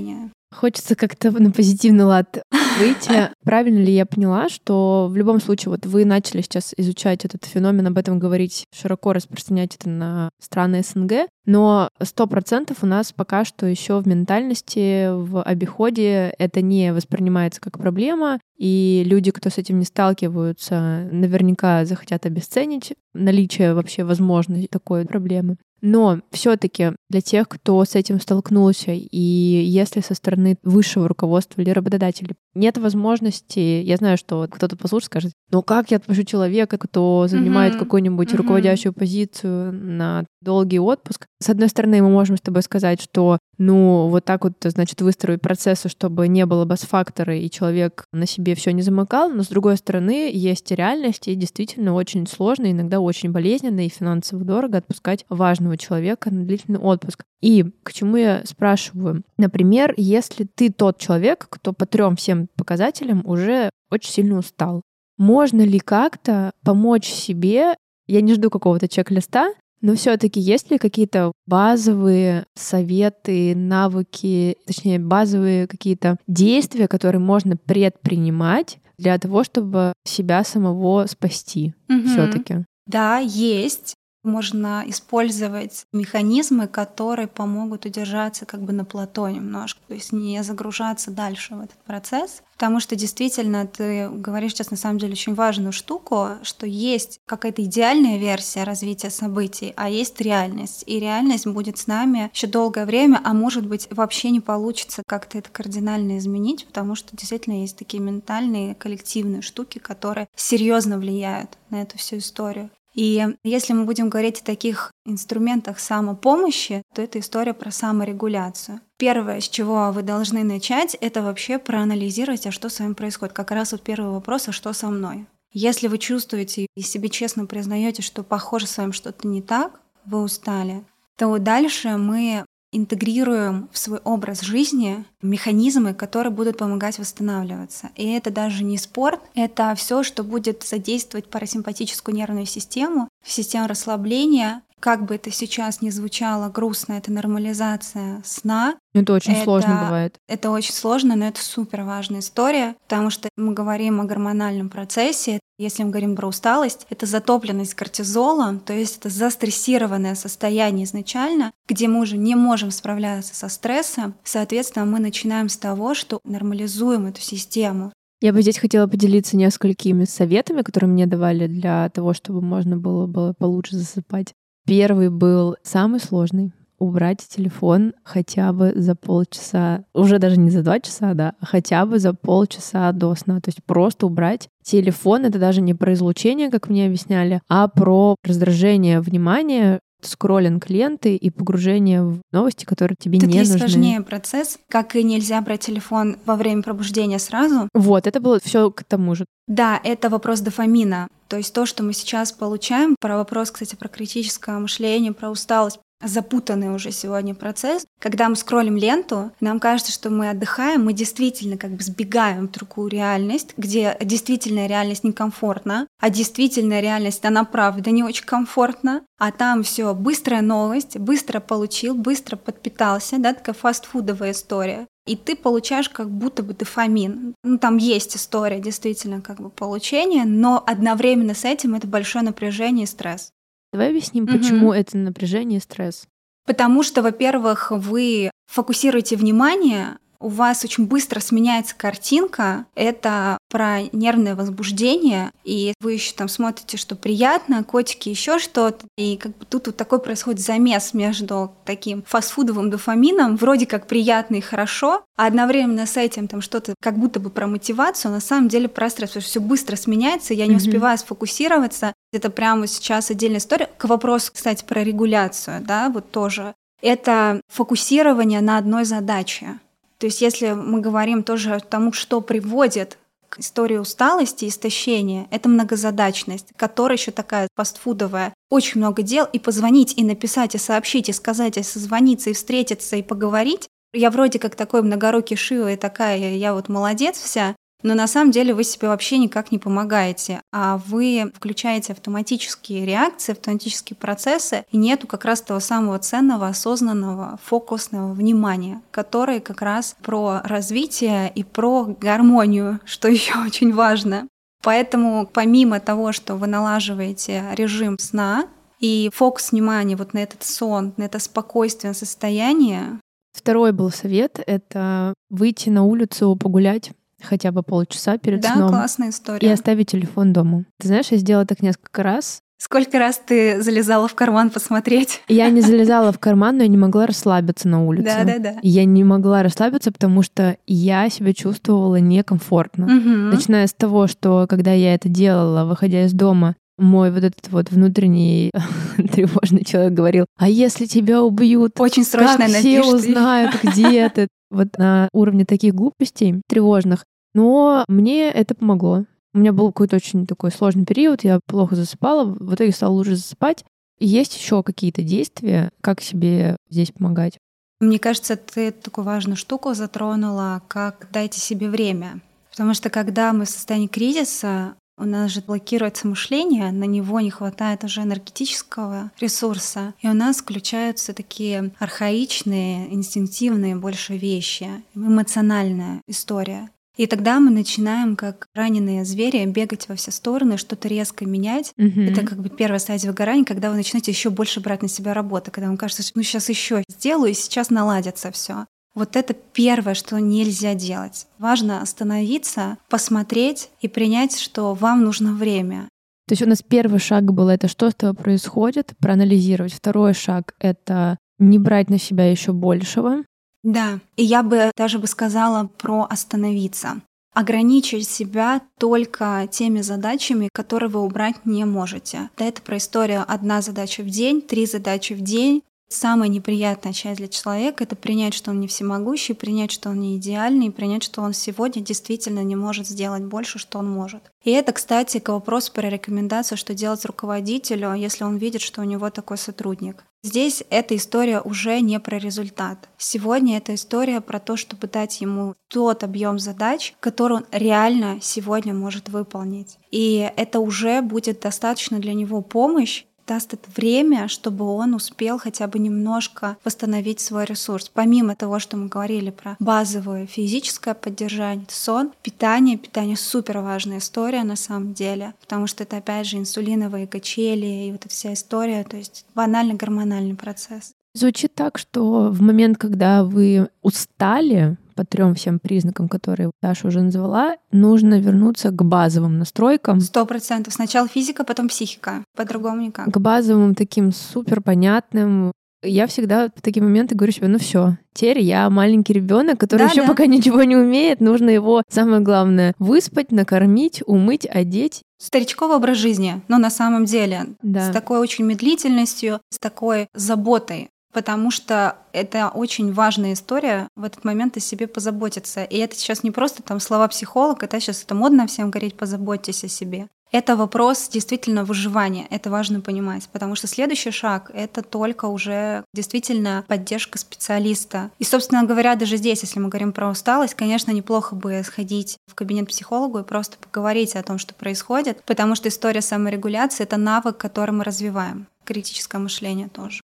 Хочется 0.55 0.95
как-то 0.95 1.31
на 1.31 1.51
позитивный 1.51 2.05
лад 2.05 2.41
выйти. 2.79 3.29
Правильно 3.43 3.79
ли 3.79 3.93
я 3.93 4.05
поняла, 4.05 4.47
что 4.47 5.07
в 5.11 5.15
любом 5.17 5.41
случае 5.41 5.71
вот 5.71 5.85
вы 5.85 6.05
начали 6.05 6.41
сейчас 6.41 6.73
изучать 6.77 7.25
этот 7.25 7.43
феномен, 7.45 7.87
об 7.87 7.97
этом 7.97 8.19
говорить, 8.19 8.63
широко 8.73 9.11
распространять 9.11 9.75
это 9.75 9.89
на 9.89 10.29
страны 10.39 10.81
СНГ, 10.81 11.27
но 11.45 11.89
сто 12.01 12.25
процентов 12.27 12.77
у 12.83 12.85
нас 12.85 13.11
пока 13.11 13.43
что 13.43 13.65
еще 13.65 13.99
в 13.99 14.07
ментальности, 14.07 15.09
в 15.11 15.43
обиходе 15.43 16.33
это 16.37 16.61
не 16.61 16.93
воспринимается 16.93 17.59
как 17.59 17.77
проблема, 17.77 18.39
и 18.57 19.03
люди, 19.05 19.31
кто 19.31 19.49
с 19.49 19.57
этим 19.57 19.79
не 19.79 19.85
сталкиваются, 19.85 21.09
наверняка 21.11 21.83
захотят 21.85 22.25
обесценить 22.25 22.93
наличие 23.13 23.73
вообще 23.73 24.03
возможной 24.03 24.67
такой 24.67 25.05
проблемы. 25.05 25.57
Но 25.81 26.21
все-таки 26.31 26.93
для 27.09 27.21
тех, 27.21 27.47
кто 27.47 27.83
с 27.83 27.95
этим 27.95 28.19
столкнулся, 28.19 28.91
и 28.91 29.19
если 29.19 30.01
со 30.01 30.15
стороны 30.15 30.57
высшего 30.63 31.07
руководства 31.07 31.61
или 31.61 31.69
работодателя 31.69 32.35
нет 32.55 32.77
возможности, 32.77 33.59
я 33.59 33.97
знаю, 33.97 34.17
что 34.17 34.47
кто-то 34.49 34.77
послушает, 34.77 35.05
скажет, 35.05 35.33
ну 35.51 35.61
как 35.61 35.91
я 35.91 35.97
отпущу 35.97 36.23
человека, 36.23 36.77
кто 36.77 37.27
занимает 37.27 37.75
mm-hmm. 37.75 37.79
какую-нибудь 37.79 38.29
mm-hmm. 38.29 38.37
руководящую 38.37 38.93
позицию 38.93 39.73
на 39.73 40.25
долгий 40.41 40.79
отпуск. 40.79 41.27
С 41.41 41.49
одной 41.49 41.69
стороны, 41.69 42.01
мы 42.01 42.09
можем 42.09 42.37
с 42.37 42.41
тобой 42.41 42.61
сказать, 42.61 43.01
что 43.01 43.37
ну 43.57 44.07
вот 44.09 44.25
так 44.25 44.43
вот, 44.43 44.53
значит, 44.63 45.01
выстроить 45.01 45.41
процессы, 45.41 45.89
чтобы 45.89 46.27
не 46.27 46.45
было 46.45 46.65
бас-фактора, 46.65 47.37
и 47.37 47.49
человек 47.49 48.05
на 48.11 48.25
себе 48.25 48.55
все 48.55 48.71
не 48.71 48.81
замыкал, 48.81 49.29
но 49.29 49.43
с 49.43 49.47
другой 49.47 49.77
стороны, 49.77 50.31
есть 50.33 50.71
реальность, 50.71 51.27
и 51.27 51.35
действительно 51.35 51.93
очень 51.93 52.27
сложно, 52.27 52.71
иногда 52.71 52.99
очень 52.99 53.31
болезненно 53.31 53.85
и 53.85 53.89
финансово 53.89 54.43
дорого 54.43 54.77
отпускать 54.77 55.25
важного 55.65 55.77
человека 55.77 56.31
на 56.31 56.45
длительный 56.45 56.79
отпуск. 56.79 57.23
И 57.41 57.65
к 57.83 57.93
чему 57.93 58.17
я 58.17 58.41
спрашиваю? 58.45 59.23
Например, 59.37 59.93
если 59.97 60.45
ты 60.45 60.71
тот 60.71 60.97
человек, 60.99 61.47
кто 61.49 61.73
по 61.73 61.85
трем 61.85 62.15
всем 62.15 62.47
показателям 62.55 63.23
уже 63.25 63.69
очень 63.91 64.11
сильно 64.11 64.37
устал, 64.37 64.81
можно 65.17 65.61
ли 65.61 65.79
как-то 65.79 66.51
помочь 66.63 67.07
себе 67.07 67.75
я 68.07 68.21
не 68.21 68.35
жду 68.35 68.49
какого-то 68.49 68.87
чек-листа, 68.87 69.53
но 69.81 69.95
все-таки 69.95 70.39
есть 70.39 70.71
ли 70.71 70.77
какие-то 70.77 71.31
базовые 71.47 72.45
советы, 72.55 73.55
навыки, 73.55 74.57
точнее, 74.65 74.99
базовые 74.99 75.67
какие-то 75.67 76.17
действия, 76.27 76.87
которые 76.87 77.19
можно 77.19 77.57
предпринимать 77.57 78.77
для 78.97 79.17
того, 79.17 79.43
чтобы 79.43 79.93
себя 80.05 80.43
самого 80.43 81.07
спасти 81.07 81.73
угу. 81.89 82.07
все-таки? 82.07 82.65
Да, 82.87 83.17
есть 83.17 83.95
можно 84.25 84.83
использовать 84.87 85.85
механизмы, 85.93 86.67
которые 86.67 87.27
помогут 87.27 87.85
удержаться 87.85 88.45
как 88.45 88.61
бы 88.61 88.73
на 88.73 88.85
плато 88.85 89.29
немножко, 89.29 89.79
то 89.87 89.93
есть 89.93 90.11
не 90.11 90.43
загружаться 90.43 91.11
дальше 91.11 91.55
в 91.55 91.61
этот 91.61 91.77
процесс. 91.85 92.41
Потому 92.53 92.79
что 92.79 92.95
действительно 92.95 93.67
ты 93.67 94.09
говоришь 94.09 94.53
сейчас 94.53 94.71
на 94.71 94.77
самом 94.77 94.97
деле 94.97 95.11
очень 95.11 95.33
важную 95.33 95.73
штуку, 95.73 96.29
что 96.43 96.65
есть 96.65 97.19
какая-то 97.25 97.63
идеальная 97.63 98.17
версия 98.17 98.63
развития 98.63 99.09
событий, 99.09 99.73
а 99.75 99.89
есть 99.89 100.21
реальность. 100.21 100.83
И 100.87 100.99
реальность 100.99 101.47
будет 101.47 101.77
с 101.77 101.87
нами 101.87 102.31
еще 102.33 102.47
долгое 102.47 102.85
время, 102.85 103.19
а 103.25 103.33
может 103.33 103.65
быть 103.65 103.87
вообще 103.91 104.29
не 104.29 104.39
получится 104.39 105.03
как-то 105.05 105.37
это 105.37 105.49
кардинально 105.49 106.17
изменить, 106.17 106.65
потому 106.65 106.95
что 106.95 107.15
действительно 107.17 107.61
есть 107.61 107.77
такие 107.77 108.01
ментальные 108.01 108.75
коллективные 108.75 109.41
штуки, 109.41 109.79
которые 109.79 110.29
серьезно 110.35 110.97
влияют 110.97 111.57
на 111.69 111.81
эту 111.81 111.97
всю 111.97 112.19
историю. 112.19 112.69
И 112.95 113.27
если 113.43 113.73
мы 113.73 113.83
будем 113.83 114.09
говорить 114.09 114.39
о 114.39 114.45
таких 114.45 114.91
инструментах 115.05 115.79
самопомощи, 115.79 116.81
то 116.93 117.01
это 117.01 117.19
история 117.19 117.53
про 117.53 117.69
саморегуляцию. 117.69 118.79
Первое, 118.97 119.41
с 119.41 119.49
чего 119.49 119.91
вы 119.91 120.01
должны 120.01 120.43
начать, 120.43 120.95
это 120.95 121.21
вообще 121.21 121.59
проанализировать, 121.59 122.47
а 122.47 122.51
что 122.51 122.69
с 122.69 122.79
вами 122.79 122.93
происходит. 122.93 123.35
Как 123.35 123.51
раз 123.51 123.73
вот 123.73 123.81
первый 123.81 124.11
вопрос, 124.11 124.47
а 124.47 124.53
что 124.53 124.71
со 124.71 124.87
мной? 124.87 125.27
Если 125.51 125.87
вы 125.87 125.97
чувствуете 125.97 126.67
и 126.73 126.81
себе 126.81 127.09
честно 127.09 127.45
признаете, 127.45 128.01
что 128.01 128.23
похоже 128.23 128.67
с 128.67 128.77
вами 128.77 128.91
что-то 128.91 129.27
не 129.27 129.41
так, 129.41 129.81
вы 130.05 130.21
устали, 130.21 130.85
то 131.17 131.37
дальше 131.37 131.97
мы 131.97 132.45
интегрируем 132.75 133.69
в 133.71 133.77
свой 133.77 133.99
образ 134.03 134.41
жизни 134.41 135.05
механизмы, 135.21 135.93
которые 135.93 136.31
будут 136.31 136.57
помогать 136.57 136.99
восстанавливаться. 136.99 137.89
И 137.95 138.09
это 138.11 138.31
даже 138.31 138.63
не 138.63 138.77
спорт, 138.77 139.19
это 139.35 139.73
все, 139.75 140.03
что 140.03 140.23
будет 140.23 140.63
задействовать 140.63 141.29
парасимпатическую 141.29 142.15
нервную 142.15 142.45
систему, 142.45 143.09
систему 143.25 143.67
расслабления, 143.67 144.61
как 144.85 145.03
бы 145.03 145.15
это 145.15 145.31
сейчас 145.31 145.81
ни 145.81 145.89
звучало 145.89 146.47
грустно, 146.49 146.93
это 146.93 147.11
нормализация 147.11 148.21
сна. 148.23 148.75
Это 148.93 149.13
очень 149.13 149.33
это, 149.33 149.43
сложно 149.43 149.81
бывает. 149.83 150.17
Это 150.27 150.51
очень 150.51 150.75
сложно, 150.75 151.15
но 151.15 151.25
это 151.25 151.41
супер 151.41 151.81
важная 151.81 152.19
история, 152.19 152.75
потому 152.87 153.09
что 153.09 153.27
мы 153.35 153.55
говорим 153.55 153.99
о 153.99 154.03
гормональном 154.03 154.69
процессе. 154.69 155.39
Если 155.57 155.81
мы 155.81 155.89
говорим 155.89 156.15
про 156.15 156.27
усталость, 156.27 156.85
это 156.91 157.07
затопленность 157.07 157.73
кортизола, 157.73 158.59
то 158.63 158.73
есть 158.73 158.99
это 158.99 159.09
застрессированное 159.09 160.13
состояние 160.13 160.85
изначально, 160.85 161.51
где 161.67 161.87
мы 161.87 162.01
уже 162.01 162.15
не 162.15 162.35
можем 162.35 162.69
справляться 162.69 163.33
со 163.33 163.49
стрессом. 163.49 164.13
Соответственно, 164.23 164.85
мы 164.85 164.99
начинаем 164.99 165.49
с 165.49 165.57
того, 165.57 165.95
что 165.95 166.19
нормализуем 166.25 167.07
эту 167.07 167.21
систему. 167.21 167.91
Я 168.21 168.33
бы 168.33 168.43
здесь 168.43 168.59
хотела 168.59 168.85
поделиться 168.85 169.35
несколькими 169.35 170.05
советами, 170.05 170.61
которые 170.61 170.91
мне 170.91 171.07
давали 171.07 171.47
для 171.47 171.89
того, 171.89 172.13
чтобы 172.13 172.41
можно 172.41 172.77
было 172.77 173.07
бы 173.07 173.33
получше 173.33 173.77
засыпать. 173.77 174.35
Первый 174.65 175.09
был 175.09 175.57
самый 175.63 175.99
сложный 175.99 176.51
убрать 176.79 177.25
телефон 177.27 177.93
хотя 178.03 178.51
бы 178.51 178.73
за 178.75 178.95
полчаса, 178.95 179.85
уже 179.93 180.19
даже 180.19 180.37
не 180.37 180.49
за 180.49 180.61
два 180.61 180.79
часа, 180.79 181.13
да, 181.13 181.33
а 181.39 181.45
хотя 181.45 181.85
бы 181.85 181.99
за 181.99 182.13
полчаса 182.13 182.91
до 182.91 183.15
сна. 183.15 183.39
То 183.39 183.49
есть 183.49 183.63
просто 183.63 184.07
убрать 184.07 184.49
телефон. 184.63 185.25
Это 185.25 185.39
даже 185.39 185.61
не 185.61 185.73
про 185.73 185.93
излучение, 185.93 186.49
как 186.49 186.69
мне 186.69 186.85
объясняли, 186.85 187.41
а 187.47 187.67
про 187.67 188.15
раздражение 188.23 189.01
внимания, 189.01 189.79
скроллинг 190.05 190.69
ленты 190.69 191.15
и 191.15 191.29
погружение 191.29 192.03
в 192.03 192.19
новости, 192.31 192.65
которые 192.65 192.95
тебе 192.99 193.19
Тут 193.19 193.29
не 193.29 193.39
есть 193.39 193.51
нужны. 193.51 193.67
сложнее 193.67 194.01
процесс, 194.01 194.57
как 194.69 194.95
и 194.95 195.03
нельзя 195.03 195.39
брать 195.41 195.61
телефон 195.61 196.17
во 196.25 196.35
время 196.35 196.63
пробуждения 196.63 197.19
сразу. 197.19 197.69
Вот, 197.73 198.07
это 198.07 198.19
было 198.19 198.39
все 198.39 198.71
к 198.71 198.83
тому 198.83 199.15
же. 199.15 199.25
Да, 199.47 199.79
это 199.83 200.09
вопрос 200.09 200.39
дофамина. 200.41 201.07
То 201.27 201.37
есть 201.37 201.53
то, 201.53 201.65
что 201.65 201.83
мы 201.83 201.93
сейчас 201.93 202.31
получаем, 202.31 202.95
про 202.99 203.17
вопрос, 203.17 203.51
кстати, 203.51 203.75
про 203.75 203.87
критическое 203.87 204.57
мышление, 204.59 205.11
про 205.11 205.29
усталость, 205.29 205.79
запутанный 206.01 206.73
уже 206.73 206.91
сегодня 206.91 207.35
процесс. 207.35 207.85
Когда 207.99 208.29
мы 208.29 208.35
скроллим 208.35 208.77
ленту, 208.77 209.31
нам 209.39 209.59
кажется, 209.59 209.91
что 209.91 210.09
мы 210.09 210.29
отдыхаем, 210.29 210.85
мы 210.85 210.93
действительно 210.93 211.57
как 211.57 211.71
бы 211.71 211.83
сбегаем 211.83 212.47
в 212.47 212.51
другую 212.51 212.89
реальность, 212.89 213.53
где 213.57 213.97
действительная 214.01 214.67
реальность 214.67 215.03
некомфортна, 215.03 215.87
а 215.99 216.09
действительная 216.09 216.81
реальность, 216.81 217.25
она 217.25 217.43
правда 217.43 217.91
не 217.91 218.03
очень 218.03 218.25
комфортна, 218.25 219.03
а 219.17 219.31
там 219.31 219.63
все 219.63 219.93
быстрая 219.93 220.41
новость, 220.41 220.97
быстро 220.97 221.39
получил, 221.39 221.95
быстро 221.95 222.35
подпитался, 222.35 223.17
да, 223.17 223.33
такая 223.33 223.55
фастфудовая 223.55 224.31
история. 224.31 224.87
И 225.05 225.15
ты 225.15 225.35
получаешь 225.35 225.89
как 225.89 226.09
будто 226.09 226.41
бы 226.41 226.53
дофамин. 226.53 227.35
Ну, 227.43 227.57
там 227.59 227.77
есть 227.77 228.15
история 228.15 228.59
действительно 228.59 229.21
как 229.21 229.39
бы 229.39 229.49
получения, 229.49 230.25
но 230.25 230.63
одновременно 230.65 231.35
с 231.35 231.45
этим 231.45 231.75
это 231.75 231.85
большое 231.85 232.25
напряжение 232.25 232.85
и 232.85 232.87
стресс. 232.87 233.31
Давай 233.71 233.89
объясним, 233.89 234.25
почему 234.27 234.73
mm 234.73 234.77
это 234.77 234.97
напряжение 234.97 235.57
и 235.57 235.61
стресс. 235.61 236.07
Потому 236.45 236.83
что, 236.83 237.01
во-первых, 237.01 237.71
вы 237.71 238.31
фокусируете 238.45 239.15
внимание 239.15 239.97
у 240.19 240.29
вас 240.29 240.63
очень 240.63 240.85
быстро 240.85 241.19
сменяется 241.19 241.75
картинка. 241.75 242.65
Это 242.75 243.37
про 243.49 243.81
нервное 243.91 244.35
возбуждение, 244.35 245.31
и 245.43 245.73
вы 245.79 245.93
еще 245.93 246.13
там 246.13 246.27
смотрите, 246.27 246.77
что 246.77 246.95
приятно, 246.95 247.63
котики, 247.63 248.09
еще 248.09 248.39
что-то. 248.39 248.85
И 248.97 249.17
как 249.17 249.37
бы 249.37 249.45
тут 249.45 249.67
вот 249.67 249.77
такой 249.77 249.99
происходит 249.99 250.41
замес 250.41 250.93
между 250.93 251.53
таким 251.65 252.03
фастфудовым 252.07 252.69
дофамином, 252.69 253.37
вроде 253.37 253.65
как 253.65 253.87
приятно 253.87 254.35
и 254.35 254.41
хорошо, 254.41 255.03
а 255.17 255.27
одновременно 255.27 255.85
с 255.85 255.97
этим 255.97 256.27
там 256.27 256.41
что-то 256.41 256.75
как 256.81 256.97
будто 256.97 257.19
бы 257.19 257.29
про 257.29 257.47
мотивацию, 257.47 258.09
а 258.09 258.15
на 258.15 258.21
самом 258.21 258.49
деле 258.49 258.67
про 258.67 258.89
стресс, 258.89 259.09
потому 259.09 259.21
что 259.21 259.29
все 259.29 259.39
быстро 259.39 259.75
сменяется, 259.75 260.33
я 260.33 260.47
не 260.47 260.55
mm-hmm. 260.55 260.57
успеваю 260.57 260.97
сфокусироваться. 260.97 261.93
Это 262.11 262.29
прямо 262.29 262.67
сейчас 262.67 263.11
отдельная 263.11 263.39
история. 263.39 263.69
К 263.77 263.85
вопросу, 263.85 264.31
кстати, 264.33 264.63
про 264.63 264.83
регуляцию, 264.83 265.61
да, 265.61 265.89
вот 265.89 266.11
тоже. 266.11 266.53
Это 266.81 267.41
фокусирование 267.47 268.41
на 268.41 268.57
одной 268.57 268.85
задаче. 268.85 269.59
То 269.97 270.07
есть 270.07 270.21
если 270.21 270.51
мы 270.51 270.81
говорим 270.81 271.23
тоже 271.23 271.55
о 271.55 271.59
тому, 271.59 271.91
что 271.93 272.21
приводит 272.21 272.97
к 273.29 273.39
истории 273.39 273.77
усталости 273.77 274.45
и 274.45 274.49
истощения, 274.49 275.27
это 275.31 275.49
многозадачность, 275.49 276.47
которая 276.55 276.97
еще 276.97 277.11
такая 277.11 277.47
фастфудовая. 277.55 278.33
Очень 278.49 278.79
много 278.79 279.01
дел, 279.01 279.27
и 279.31 279.39
позвонить, 279.39 279.97
и 279.97 280.03
написать, 280.03 280.55
и 280.55 280.57
сообщить, 280.57 281.09
и 281.09 281.13
сказать, 281.13 281.57
и 281.57 281.63
созвониться, 281.63 282.29
и 282.29 282.33
встретиться, 282.33 282.95
и 282.95 283.03
поговорить. 283.03 283.67
Я 283.93 284.11
вроде 284.11 284.39
как 284.39 284.55
такой 284.55 284.81
многорукий 284.81 285.35
Шива 285.35 285.73
и 285.73 285.77
такая, 285.77 286.35
я 286.35 286.53
вот 286.53 286.69
молодец 286.69 287.17
вся, 287.17 287.55
но 287.85 287.93
на 287.93 288.07
самом 288.07 288.31
деле 288.31 288.55
вы 288.55 288.63
себе 288.63 288.87
вообще 288.87 289.19
никак 289.19 289.51
не 289.51 289.59
помогаете, 289.59 290.41
а 290.51 290.81
вы 290.87 291.31
включаете 291.35 291.93
автоматические 291.93 292.83
реакции, 292.83 293.33
автоматические 293.33 293.95
процессы, 293.95 294.65
и 294.71 294.77
нету 294.77 295.05
как 295.05 295.23
раз 295.23 295.41
того 295.41 295.59
самого 295.59 295.99
ценного, 295.99 296.47
осознанного, 296.47 297.37
фокусного 297.43 298.13
внимания, 298.13 298.81
который 298.89 299.39
как 299.39 299.61
раз 299.61 299.95
про 300.01 300.41
развитие 300.43 301.31
и 301.35 301.43
про 301.43 301.85
гармонию, 301.85 302.79
что 302.85 303.07
еще 303.09 303.37
очень 303.45 303.71
важно. 303.71 304.27
Поэтому 304.63 305.29
помимо 305.31 305.79
того, 305.79 306.11
что 306.11 306.37
вы 306.37 306.47
налаживаете 306.47 307.43
режим 307.53 307.99
сна 307.99 308.47
и 308.79 309.11
фокус 309.13 309.51
внимания 309.51 309.95
вот 309.95 310.15
на 310.15 310.23
этот 310.23 310.43
сон, 310.43 310.95
на 310.97 311.03
это 311.03 311.19
спокойствие, 311.19 311.93
состояние, 311.93 312.99
Второй 313.35 313.73
был 313.73 313.91
совет— 313.91 314.39
это 314.47 315.13
выйти 315.29 315.69
на 315.69 315.83
улицу 315.83 316.37
погулять 316.37 316.93
хотя 317.21 317.51
бы 317.51 317.63
полчаса 317.63 318.17
перед 318.17 318.41
да, 318.41 318.53
сном. 318.53 318.71
Да, 318.71 318.77
классная 318.77 319.09
история. 319.09 319.47
И 319.47 319.51
оставить 319.51 319.91
телефон 319.91 320.33
дома. 320.33 320.65
Ты 320.79 320.87
знаешь, 320.87 321.07
я 321.09 321.17
сделала 321.17 321.45
так 321.45 321.61
несколько 321.61 322.03
раз. 322.03 322.41
Сколько 322.57 322.99
раз 322.99 323.21
ты 323.23 323.61
залезала 323.61 324.07
в 324.07 324.15
карман 324.15 324.49
посмотреть? 324.49 325.21
Я 325.27 325.49
не 325.49 325.61
залезала 325.61 326.11
в 326.11 326.19
карман, 326.19 326.57
но 326.57 326.63
я 326.63 326.69
не 326.69 326.77
могла 326.77 327.05
расслабиться 327.05 327.67
на 327.67 327.85
улице. 327.85 328.05
Да, 328.05 328.23
да, 328.23 328.39
да. 328.39 328.59
Я 328.61 328.85
не 328.85 329.03
могла 329.03 329.43
расслабиться, 329.43 329.91
потому 329.91 330.21
что 330.21 330.57
я 330.65 331.09
себя 331.09 331.33
чувствовала 331.33 331.97
некомфортно. 331.97 332.85
Угу. 332.85 333.09
Начиная 333.35 333.67
с 333.67 333.73
того, 333.73 334.07
что 334.07 334.47
когда 334.49 334.71
я 334.71 334.93
это 334.95 335.09
делала, 335.09 335.65
выходя 335.65 336.05
из 336.05 336.13
дома, 336.13 336.55
мой 336.77 337.11
вот 337.11 337.23
этот 337.23 337.49
вот 337.49 337.71
внутренний 337.71 338.51
тревожный 338.97 339.63
человек 339.63 339.93
говорил, 339.93 340.25
а 340.37 340.49
если 340.49 340.85
тебя 340.85 341.23
убьют, 341.23 341.79
очень 341.79 342.03
срочно 342.03 342.47
как 342.47 342.49
все 342.49 342.83
узнают, 342.83 343.55
где 343.63 344.09
ты? 344.15 344.27
Вот 344.51 344.77
на 344.77 345.09
уровне 345.11 345.43
таких 345.45 345.73
глупостей 345.73 346.41
тревожных 346.47 347.03
но 347.35 347.83
мне 347.89 348.31
это 348.31 348.55
помогло. 348.55 349.03
У 349.33 349.39
меня 349.39 349.51
был 349.51 349.67
какой-то 349.67 349.97
очень 349.97 350.25
такой 350.25 350.51
сложный 350.51 350.85
период, 350.85 351.25
я 351.25 351.41
плохо 351.45 351.75
засыпала, 351.75 352.23
в 352.23 352.55
итоге 352.55 352.71
стала 352.71 352.93
лучше 352.93 353.17
засыпать. 353.17 353.65
Есть 353.99 354.37
еще 354.37 354.63
какие-то 354.63 355.03
действия, 355.03 355.69
как 355.81 356.01
себе 356.01 356.55
здесь 356.69 356.91
помогать? 356.91 357.37
Мне 357.81 357.99
кажется, 357.99 358.37
ты 358.37 358.71
такую 358.71 359.03
важную 359.03 359.35
штуку 359.35 359.73
затронула, 359.73 360.61
как 360.69 361.09
дайте 361.11 361.41
себе 361.41 361.69
время. 361.69 362.21
Потому 362.49 362.73
что 362.73 362.89
когда 362.89 363.33
мы 363.33 363.43
в 363.43 363.49
состоянии 363.49 363.87
кризиса, 363.87 364.75
у 364.97 365.03
нас 365.03 365.31
же 365.31 365.41
блокируется 365.41 366.07
мышление, 366.07 366.71
на 366.71 366.85
него 366.85 367.19
не 367.19 367.31
хватает 367.31 367.83
уже 367.83 368.01
энергетического 368.01 369.11
ресурса, 369.19 369.93
и 370.01 370.07
у 370.07 370.13
нас 370.13 370.37
включаются 370.37 371.13
такие 371.13 371.71
архаичные, 371.79 372.93
инстинктивные 372.93 373.75
больше 373.75 374.17
вещи, 374.17 374.69
эмоциональная 374.95 376.01
история. 376.07 376.69
И 376.97 377.07
тогда 377.07 377.39
мы 377.39 377.51
начинаем, 377.51 378.15
как 378.15 378.47
раненые 378.55 379.03
звери, 379.03 379.45
бегать 379.45 379.89
во 379.89 379.95
все 379.95 380.11
стороны, 380.11 380.57
что-то 380.57 380.87
резко 380.87 381.25
менять. 381.25 381.73
Угу. 381.77 382.01
Это 382.01 382.25
как 382.25 382.39
бы 382.39 382.49
первая 382.49 382.79
стадия 382.79 383.09
выгорания, 383.09 383.43
когда 383.43 383.69
вы 383.69 383.75
начинаете 383.75 384.11
еще 384.11 384.29
больше 384.29 384.61
брать 384.61 384.81
на 384.81 384.87
себя 384.87 385.13
работу, 385.13 385.51
когда 385.51 385.67
вам 385.67 385.77
кажется, 385.77 386.03
что 386.03 386.13
ну 386.15 386.23
сейчас 386.23 386.47
еще 386.49 386.83
сделаю, 386.87 387.31
и 387.31 387.35
сейчас 387.35 387.69
наладится 387.69 388.31
все. 388.31 388.65
Вот 388.95 389.17
это 389.17 389.33
первое, 389.33 389.93
что 389.93 390.19
нельзя 390.19 390.73
делать. 390.73 391.27
Важно 391.37 391.81
остановиться, 391.81 392.77
посмотреть 392.89 393.69
и 393.81 393.89
принять, 393.89 394.39
что 394.39 394.73
вам 394.73 395.03
нужно 395.03 395.33
время. 395.33 395.89
То 396.27 396.33
есть 396.33 396.41
у 396.41 396.47
нас 396.47 396.63
первый 396.63 396.99
шаг 396.99 397.25
был 397.31 397.49
это 397.49 397.67
что 397.67 397.91
с 397.91 397.95
тобой 397.95 398.15
происходит, 398.15 398.93
проанализировать. 398.97 399.73
Второй 399.73 400.13
шаг 400.13 400.55
это 400.59 401.17
не 401.37 401.59
брать 401.59 401.89
на 401.89 401.99
себя 401.99 402.31
еще 402.31 402.53
большего. 402.53 403.23
Да, 403.63 403.99
и 404.15 404.23
я 404.23 404.43
бы 404.43 404.71
даже 404.75 404.97
бы 404.97 405.07
сказала 405.07 405.67
про 405.67 406.07
остановиться. 406.09 407.01
Ограничить 407.33 408.07
себя 408.07 408.61
только 408.79 409.47
теми 409.51 409.81
задачами, 409.81 410.49
которые 410.53 410.89
вы 410.89 411.01
убрать 411.01 411.45
не 411.45 411.65
можете. 411.65 412.29
Да, 412.37 412.45
это 412.45 412.61
про 412.61 412.77
историю 412.77 413.25
одна 413.27 413.61
задача 413.61 414.03
в 414.03 414.09
день, 414.09 414.41
три 414.41 414.65
задачи 414.65 415.13
в 415.13 415.21
день, 415.21 415.61
Самая 415.87 416.29
неприятная 416.29 416.93
часть 416.93 417.17
для 417.17 417.27
человека— 417.27 417.83
это 417.85 417.95
принять, 417.95 418.33
что 418.33 418.51
он 418.51 418.59
не 418.59 418.67
всемогущий, 418.67 419.33
принять, 419.33 419.71
что 419.71 419.89
он 419.89 419.99
не 419.99 420.17
идеальный, 420.17 420.67
и 420.67 420.71
принять, 420.71 421.03
что 421.03 421.21
он 421.21 421.33
сегодня 421.33 421.81
действительно 421.81 422.43
не 422.43 422.55
может 422.55 422.87
сделать 422.87 423.23
больше, 423.23 423.59
что 423.59 423.79
он 423.79 423.89
может. 423.89 424.23
И 424.43 424.51
это, 424.51 424.71
кстати, 424.73 425.19
к 425.19 425.29
вопросу 425.29 425.71
про 425.71 425.87
рекомендацию, 425.89 426.57
что 426.57 426.73
делать 426.73 427.05
руководителю, 427.05 427.93
если 427.93 428.23
он 428.23 428.37
видит, 428.37 428.61
что 428.61 428.81
у 428.81 428.85
него 428.85 429.09
такой 429.11 429.37
сотрудник. 429.37 430.03
Здесь 430.23 430.63
эта 430.71 430.95
история 430.95 431.39
уже 431.39 431.79
не 431.81 431.99
про 431.99 432.17
результат. 432.17 432.89
Сегодня 432.97 433.57
эта 433.57 433.75
история 433.75 434.21
про 434.21 434.39
то, 434.39 434.57
чтобы 434.57 434.87
дать 434.87 435.21
ему 435.21 435.53
тот 435.67 436.03
объем 436.03 436.39
задач, 436.39 436.95
который 436.99 437.37
он 437.37 437.45
реально 437.51 438.17
сегодня 438.23 438.73
может 438.73 439.09
выполнить. 439.09 439.77
И 439.91 440.27
это 440.35 440.59
уже 440.61 441.03
будет 441.03 441.41
достаточно 441.41 441.99
для 441.99 442.15
него 442.15 442.41
помощь, 442.41 443.05
даст 443.27 443.53
это 443.53 443.69
время, 443.75 444.27
чтобы 444.27 444.65
он 444.65 444.93
успел 444.93 445.39
хотя 445.39 445.67
бы 445.67 445.79
немножко 445.79 446.57
восстановить 446.63 447.19
свой 447.19 447.45
ресурс. 447.45 447.89
Помимо 447.93 448.35
того, 448.35 448.59
что 448.59 448.77
мы 448.77 448.87
говорили 448.87 449.29
про 449.29 449.55
базовое 449.59 450.25
физическое 450.25 450.93
поддержание, 450.93 451.65
сон, 451.69 452.11
питание. 452.21 452.77
Питание 452.77 453.17
супер 453.17 453.59
важная 453.59 453.97
история 453.97 454.43
на 454.43 454.55
самом 454.55 454.93
деле, 454.93 455.33
потому 455.41 455.67
что 455.67 455.83
это 455.83 455.97
опять 455.97 456.27
же 456.27 456.37
инсулиновые 456.37 457.07
качели 457.07 457.65
и 457.65 457.91
вот 457.91 458.01
эта 458.05 458.09
вся 458.09 458.33
история, 458.33 458.83
то 458.83 458.97
есть 458.97 459.25
банальный 459.35 459.75
гормональный 459.75 460.35
процесс. 460.35 460.93
Звучит 461.13 461.55
так, 461.55 461.77
что 461.77 462.29
в 462.29 462.41
момент, 462.41 462.77
когда 462.77 463.23
вы 463.23 463.69
устали, 463.81 464.77
по 464.95 465.05
трем 465.05 465.35
всем 465.35 465.59
признакам, 465.59 466.07
которые 466.07 466.51
Даша 466.61 466.87
уже 466.87 467.01
назвала, 467.01 467.57
нужно 467.71 468.19
вернуться 468.19 468.71
к 468.71 468.83
базовым 468.83 469.37
настройкам. 469.37 469.99
Сто 469.99 470.25
процентов. 470.25 470.73
Сначала 470.73 471.07
физика, 471.07 471.43
потом 471.43 471.67
психика. 471.67 472.23
По-другому 472.35 472.81
никак. 472.81 473.11
К 473.11 473.17
базовым 473.17 473.75
таким 473.75 474.11
супер 474.11 474.61
понятным. 474.61 475.51
Я 475.83 476.07
всегда 476.07 476.49
в 476.55 476.61
такие 476.61 476.81
моменты 476.81 477.13
говорю 477.13 477.31
себе, 477.31 477.47
ну 477.47 477.59
все, 477.59 477.97
теперь 478.13 478.39
я 478.39 478.67
маленький 478.71 479.13
ребенок, 479.13 479.59
который 479.59 479.83
да, 479.83 479.91
еще 479.91 480.01
да. 480.01 480.07
пока 480.07 480.25
ничего 480.25 480.63
не 480.63 480.75
умеет. 480.75 481.19
Нужно 481.19 481.49
его, 481.51 481.83
самое 481.89 482.21
главное, 482.21 482.73
выспать, 482.79 483.31
накормить, 483.31 484.01
умыть, 484.07 484.47
одеть. 484.47 485.03
Старичковый 485.21 485.77
образ 485.77 485.97
жизни, 485.97 486.41
но 486.47 486.57
на 486.57 486.71
самом 486.71 487.05
деле 487.05 487.47
да. 487.61 487.89
с 487.89 487.93
такой 487.93 488.19
очень 488.19 488.45
медлительностью, 488.45 489.41
с 489.51 489.59
такой 489.59 490.07
заботой 490.15 490.89
потому 491.15 491.49
что 491.49 491.95
это 492.11 492.49
очень 492.49 492.91
важная 492.91 493.33
история 493.33 493.87
в 493.95 494.03
этот 494.03 494.25
момент 494.25 494.57
о 494.57 494.59
себе 494.59 494.85
позаботиться. 494.85 495.63
И 495.63 495.77
это 495.77 495.95
сейчас 495.95 496.23
не 496.23 496.31
просто 496.31 496.61
там 496.61 496.81
слова 496.81 497.07
психолога, 497.07 497.67
это 497.67 497.79
сейчас 497.79 498.03
это 498.03 498.13
модно 498.13 498.47
всем 498.47 498.69
говорить 498.69 498.97
«позаботьтесь 498.97 499.63
о 499.63 499.69
себе». 499.69 500.09
Это 500.33 500.57
вопрос 500.57 501.07
действительно 501.07 501.63
выживания, 501.63 502.27
это 502.29 502.49
важно 502.49 502.81
понимать, 502.81 503.29
потому 503.31 503.55
что 503.55 503.67
следующий 503.67 504.11
шаг— 504.11 504.51
это 504.53 504.81
только 504.81 505.27
уже 505.27 505.85
действительно 505.93 506.65
поддержка 506.67 507.17
специалиста. 507.17 508.11
И, 508.19 508.25
собственно 508.25 508.65
говоря, 508.65 508.95
даже 508.95 509.15
здесь, 509.15 509.43
если 509.43 509.59
мы 509.59 509.69
говорим 509.69 509.93
про 509.93 510.09
усталость, 510.09 510.55
конечно, 510.55 510.91
неплохо 510.91 511.33
бы 511.35 511.63
сходить 511.63 512.17
в 512.27 512.35
кабинет 512.35 512.67
психологу 512.67 513.19
и 513.19 513.23
просто 513.23 513.55
поговорить 513.57 514.17
о 514.17 514.23
том, 514.23 514.37
что 514.37 514.53
происходит, 514.53 515.23
потому 515.23 515.55
что 515.55 515.69
история 515.69 516.01
саморегуляции— 516.01 516.83
это 516.83 516.97
навык, 516.97 517.37
который 517.37 517.71
мы 517.71 517.85
развиваем. 517.85 518.47
Критическое 518.65 519.19
мышление 519.19 519.69
тоже. 519.69 520.01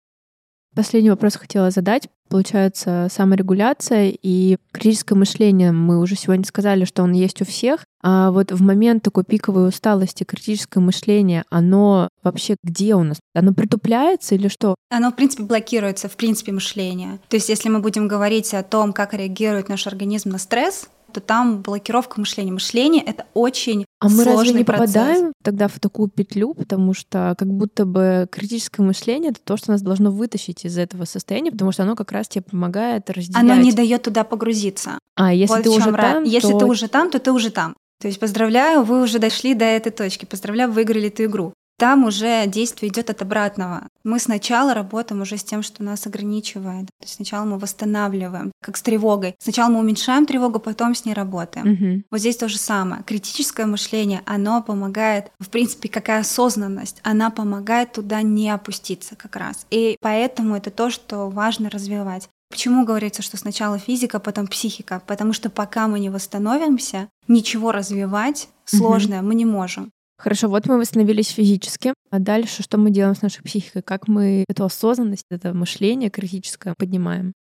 Последний 0.75 1.11
вопрос 1.11 1.37
хотела 1.37 1.70
задать. 1.70 2.09
Получается, 2.29 3.07
саморегуляция 3.11 4.12
и 4.20 4.57
критическое 4.72 5.14
мышление. 5.14 5.70
Мы 5.70 6.01
уже 6.01 6.16
сегодня 6.16 6.45
сказали, 6.45 6.85
что 6.85 7.03
он 7.03 7.12
есть 7.12 7.41
у 7.43 7.45
всех. 7.45 7.85
А 8.03 8.33
вот 8.33 8.51
в 8.51 8.61
момент 8.61 9.05
такой 9.05 9.25
пиковой 9.25 9.68
усталости 9.68 10.25
критическое 10.25 10.81
мышление, 10.81 11.45
оно 11.49 12.09
вообще 12.25 12.57
где 12.64 12.95
у 12.97 13.05
нас? 13.05 13.18
Оно 13.35 13.55
притупляется 13.55 14.35
или 14.35 14.49
что? 14.49 14.75
Оно, 14.91 15.12
в 15.12 15.16
принципе, 15.16 15.45
блокируется, 15.45 16.09
в 16.09 16.16
принципе, 16.16 16.51
мышление. 16.51 17.18
То 17.29 17.37
есть, 17.37 17.49
если 17.49 17.68
мы 17.68 17.79
будем 17.81 18.09
говорить 18.09 18.53
о 18.53 18.62
том, 18.64 18.93
как 18.93 19.14
реагирует 19.14 19.68
наш 19.68 19.87
организм 19.87 20.31
на 20.31 20.39
стресс, 20.39 20.89
то 21.12 21.20
там 21.20 21.62
блокировка 21.62 22.18
мышления. 22.18 22.53
Мышление— 22.53 23.03
это 23.07 23.27
очень 23.35 23.85
а 24.01 24.09
мы 24.09 24.24
разве 24.24 24.53
не 24.53 24.64
процесс. 24.64 24.95
попадаем 24.95 25.32
тогда 25.42 25.68
в 25.68 25.78
такую 25.80 26.09
петлю, 26.09 26.55
потому 26.55 26.95
что 26.95 27.34
как 27.38 27.49
будто 27.49 27.84
бы 27.84 28.28
критическое 28.30 28.82
мышление— 28.82 29.30
это 29.32 29.40
то, 29.42 29.57
что 29.57 29.70
нас 29.72 29.82
должно 29.82 30.11
вытащить 30.11 30.64
из 30.64 30.76
этого 30.76 31.05
состояния, 31.05 31.51
потому 31.51 31.72
что 31.72 31.84
оно 31.84 31.97
как 31.97 32.12
раз 32.12 32.28
тебе 32.28 32.42
помогает 32.42 33.09
разделять. 33.11 33.42
Оно 33.42 33.55
не 33.57 33.72
дает 33.72 34.03
туда 34.03 34.24
погрузиться. 34.24 34.99
А 35.16 35.32
если 35.32 35.55
вот 35.55 35.62
ты 35.62 35.70
уже 35.70 35.92
там, 35.92 36.24
Если 36.24 36.53
то... 36.53 36.59
ты 36.59 36.64
уже 36.66 36.88
там, 36.88 37.11
то 37.11 37.18
ты 37.18 37.32
уже 37.32 37.51
там. 37.51 37.74
То 38.01 38.09
есть 38.09 38.20
поздравляю, 38.20 38.82
вы 38.82 39.03
уже 39.03 39.18
дошли 39.18 39.55
до 39.55 39.64
этой 39.64 39.92
точки. 39.92 40.24
Поздравляю, 40.24 40.70
выиграли 40.70 41.09
эту 41.09 41.24
игру 41.24 41.55
там 41.79 42.05
уже 42.05 42.47
действие 42.47 42.91
идет 42.91 43.11
от 43.11 43.22
обратного. 43.22 43.89
Мы 44.05 44.18
сначала 44.18 44.75
работаем 44.75 45.22
уже 45.22 45.37
с 45.37 45.45
тем, 45.45 45.62
что 45.62 45.83
нас 45.83 46.07
ограничивает. 46.07 46.87
То 46.87 47.05
есть 47.05 47.14
сначала 47.14 47.45
мы 47.45 47.59
восстанавливаем, 47.59 48.53
как 48.62 48.77
с 48.77 48.83
тревогой. 48.83 49.35
Сначала 49.39 49.70
мы 49.70 49.81
уменьшаем 49.81 50.27
тревогу, 50.27 50.61
потом 50.61 50.95
с 50.95 51.05
ней 51.05 51.14
работаем. 51.14 51.72
Угу. 51.72 52.03
Вот 52.11 52.20
здесь 52.20 52.37
то 52.37 52.49
же 52.49 52.59
самое. 52.59 53.03
Критическое 53.03 53.66
мышление, 53.66 54.22
оно 54.25 54.62
помогает, 54.62 55.31
в 55.39 55.49
принципе, 55.51 55.89
какая 55.89 56.20
осознанность, 56.20 57.01
она 57.03 57.31
помогает 57.31 57.93
туда 57.93 58.22
не 58.22 58.51
опуститься 58.51 59.16
как 59.16 59.37
раз. 59.37 59.66
И 59.70 59.97
поэтому 60.01 60.57
это 60.57 60.70
то, 60.70 60.91
что 60.91 61.29
важно 61.29 61.70
развивать. 61.70 62.29
Почему 62.51 62.85
говорится, 62.85 63.22
что 63.22 63.37
сначала 63.37 63.79
физика, 63.79 64.20
потом 64.20 64.47
психика? 64.47 65.03
Потому 65.07 65.33
что 65.33 65.51
пока 65.51 65.89
мы 65.89 65.99
не 65.99 66.11
восстановимся, 66.11 67.09
ничего 67.27 67.72
развивать 67.72 68.49
сложное 68.64 69.18
угу. 69.20 69.29
мы 69.29 69.35
не 69.35 69.45
можем. 69.45 69.91
Хорошо, 70.25 70.49
вот 70.49 70.64
мы 70.64 70.79
восстановились 70.79 71.29
физически, 71.29 71.93
а 72.11 72.18
дальше 72.18 72.62
что 72.62 72.79
мы 72.79 72.91
делаем 72.91 73.14
с 73.14 73.20
нашей 73.20 73.43
психикой? 73.43 73.83
Как 73.83 74.09
мы 74.09 74.47
эту 74.49 74.64
осознанность, 74.64 75.27
это 75.31 75.53
мышление 75.53 76.09
критическое 76.09 76.75
поднимаем? 76.79 77.35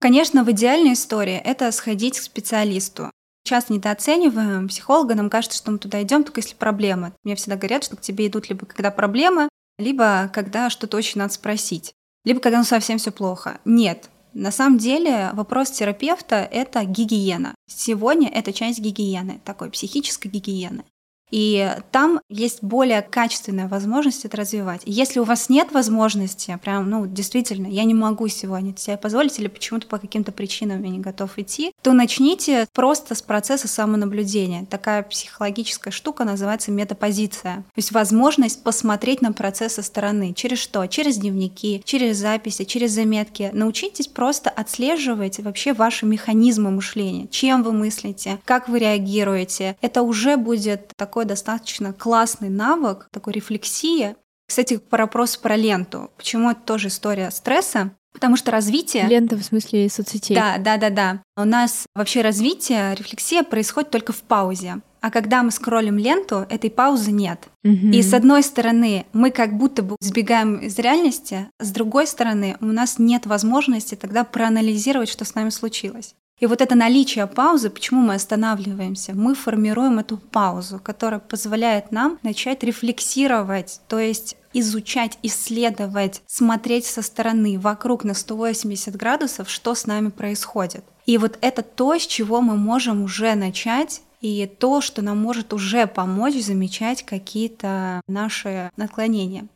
Конечно, 0.00 0.42
в 0.42 0.50
идеальной 0.50 0.94
истории 0.94 1.34
это 1.34 1.70
сходить 1.70 2.18
к 2.18 2.22
специалисту. 2.22 3.10
Часто 3.44 3.74
недооцениваем 3.74 4.68
психолога, 4.68 5.14
нам 5.14 5.28
кажется, 5.28 5.58
что 5.58 5.70
мы 5.70 5.76
туда 5.76 6.02
идем 6.02 6.24
только 6.24 6.40
если 6.40 6.54
проблемы. 6.54 7.12
Мне 7.24 7.36
всегда 7.36 7.56
говорят, 7.56 7.84
что 7.84 7.96
к 7.96 8.00
тебе 8.00 8.26
идут 8.26 8.48
либо 8.48 8.64
когда 8.64 8.90
проблемы, 8.90 9.50
либо 9.78 10.30
когда 10.32 10.70
что-то 10.70 10.96
очень 10.96 11.18
надо 11.18 11.34
спросить, 11.34 11.92
либо 12.24 12.40
когда 12.40 12.56
ну 12.56 12.64
совсем 12.64 12.96
все 12.96 13.10
плохо. 13.10 13.60
Нет, 13.66 14.08
на 14.32 14.50
самом 14.50 14.78
деле 14.78 15.28
вопрос 15.34 15.72
терапевта— 15.72 16.36
это 16.50 16.84
гигиена. 16.86 17.54
Сегодня 17.68 18.30
это 18.30 18.54
часть 18.54 18.80
гигиены, 18.80 19.42
такой 19.44 19.70
психической 19.70 20.30
гигиены. 20.30 20.84
И 21.30 21.76
там 21.92 22.20
есть 22.28 22.62
более 22.62 23.02
качественная 23.02 23.68
возможность 23.68 24.24
это 24.24 24.36
развивать. 24.36 24.82
Если 24.84 25.20
у 25.20 25.24
вас 25.24 25.48
нет 25.48 25.72
возможности, 25.72 26.58
прям, 26.62 26.88
ну, 26.90 27.06
действительно, 27.06 27.66
я 27.66 27.84
не 27.84 27.94
могу 27.94 28.28
сегодня 28.28 28.76
себе 28.76 28.96
позволить 28.96 29.38
или 29.38 29.48
почему-то 29.48 29.86
по 29.86 29.98
каким-то 29.98 30.32
причинам 30.32 30.82
я 30.82 30.90
не 30.90 30.98
готов 30.98 31.38
идти, 31.38 31.72
то 31.82 31.92
начните 31.92 32.66
просто 32.72 33.14
с 33.14 33.22
процесса 33.22 33.68
самонаблюдения. 33.68 34.66
Такая 34.66 35.02
психологическая 35.02 35.92
штука 35.92 36.24
называется 36.24 36.70
метапозиция. 36.70 37.56
То 37.56 37.76
есть 37.76 37.92
возможность 37.92 38.62
посмотреть 38.62 39.22
на 39.22 39.32
процесс 39.32 39.74
со 39.74 39.82
стороны. 39.82 40.32
Через 40.34 40.58
что? 40.58 40.86
Через 40.86 41.18
дневники, 41.18 41.82
через 41.84 42.16
записи, 42.16 42.64
через 42.64 42.92
заметки. 42.92 43.50
Научитесь 43.52 44.08
просто 44.08 44.50
отслеживать 44.50 45.38
вообще 45.38 45.72
ваши 45.72 46.06
механизмы 46.06 46.70
мышления. 46.70 47.28
Чем 47.28 47.62
вы 47.62 47.72
мыслите, 47.72 48.38
как 48.44 48.68
вы 48.68 48.80
реагируете. 48.80 49.76
Это 49.80 50.02
уже 50.02 50.36
будет 50.36 50.92
такой 50.96 51.19
такой 51.20 51.28
достаточно 51.28 51.92
классный 51.92 52.48
навык, 52.48 53.08
такой 53.12 53.34
рефлексия. 53.34 54.16
Кстати, 54.48 54.78
про 54.78 55.04
вопрос 55.04 55.36
про 55.36 55.54
ленту. 55.54 56.10
Почему 56.16 56.50
это 56.50 56.60
тоже 56.62 56.88
история 56.88 57.30
стресса? 57.30 57.90
Потому 58.14 58.36
что 58.36 58.50
развитие... 58.50 59.06
Лента 59.06 59.36
в 59.36 59.42
смысле 59.42 59.90
соцсетей. 59.90 60.34
Да, 60.34 60.56
да, 60.58 60.78
да, 60.78 60.90
да. 60.90 61.22
У 61.36 61.44
нас 61.44 61.84
вообще 61.94 62.22
развитие, 62.22 62.94
рефлексия 62.94 63.42
происходит 63.42 63.90
только 63.90 64.12
в 64.12 64.22
паузе. 64.22 64.80
А 65.02 65.10
когда 65.10 65.42
мы 65.42 65.50
скроллим 65.50 65.98
ленту, 65.98 66.46
этой 66.48 66.70
паузы 66.70 67.12
нет. 67.12 67.48
Угу. 67.64 67.92
И 67.92 68.02
с 68.02 68.14
одной 68.14 68.42
стороны, 68.42 69.04
мы 69.12 69.30
как 69.30 69.56
будто 69.56 69.82
бы 69.82 69.96
сбегаем 70.00 70.56
из 70.56 70.78
реальности, 70.78 71.48
с 71.58 71.70
другой 71.70 72.06
стороны, 72.06 72.56
у 72.60 72.66
нас 72.66 72.98
нет 72.98 73.26
возможности 73.26 73.94
тогда 73.94 74.24
проанализировать, 74.24 75.10
что 75.10 75.24
с 75.26 75.34
нами 75.34 75.50
случилось. 75.50 76.14
И 76.40 76.46
вот 76.46 76.62
это 76.62 76.74
наличие 76.74 77.26
паузы, 77.26 77.68
почему 77.68 78.00
мы 78.00 78.14
останавливаемся? 78.14 79.12
Мы 79.14 79.34
формируем 79.34 79.98
эту 79.98 80.16
паузу, 80.16 80.80
которая 80.82 81.20
позволяет 81.20 81.92
нам 81.92 82.18
начать 82.22 82.64
рефлексировать, 82.64 83.80
то 83.88 83.98
есть 83.98 84.36
изучать, 84.54 85.18
исследовать, 85.22 86.22
смотреть 86.26 86.86
со 86.86 87.02
стороны, 87.02 87.58
вокруг 87.58 88.04
на 88.04 88.14
180 88.14 88.96
градусов, 88.96 89.50
что 89.50 89.74
с 89.74 89.86
нами 89.86 90.08
происходит. 90.08 90.82
И 91.04 91.18
вот 91.18 91.38
это 91.42 91.62
то, 91.62 91.96
с 91.96 92.06
чего 92.06 92.40
мы 92.40 92.56
можем 92.56 93.02
уже 93.02 93.34
начать 93.34 94.00
и 94.22 94.46
то, 94.46 94.80
что 94.80 95.02
нам 95.02 95.18
может 95.18 95.52
уже 95.52 95.86
помочь 95.86 96.34
замечать 96.42 97.04
какие-то 97.04 98.00
наши 98.06 98.70
наклонения. 98.76 99.46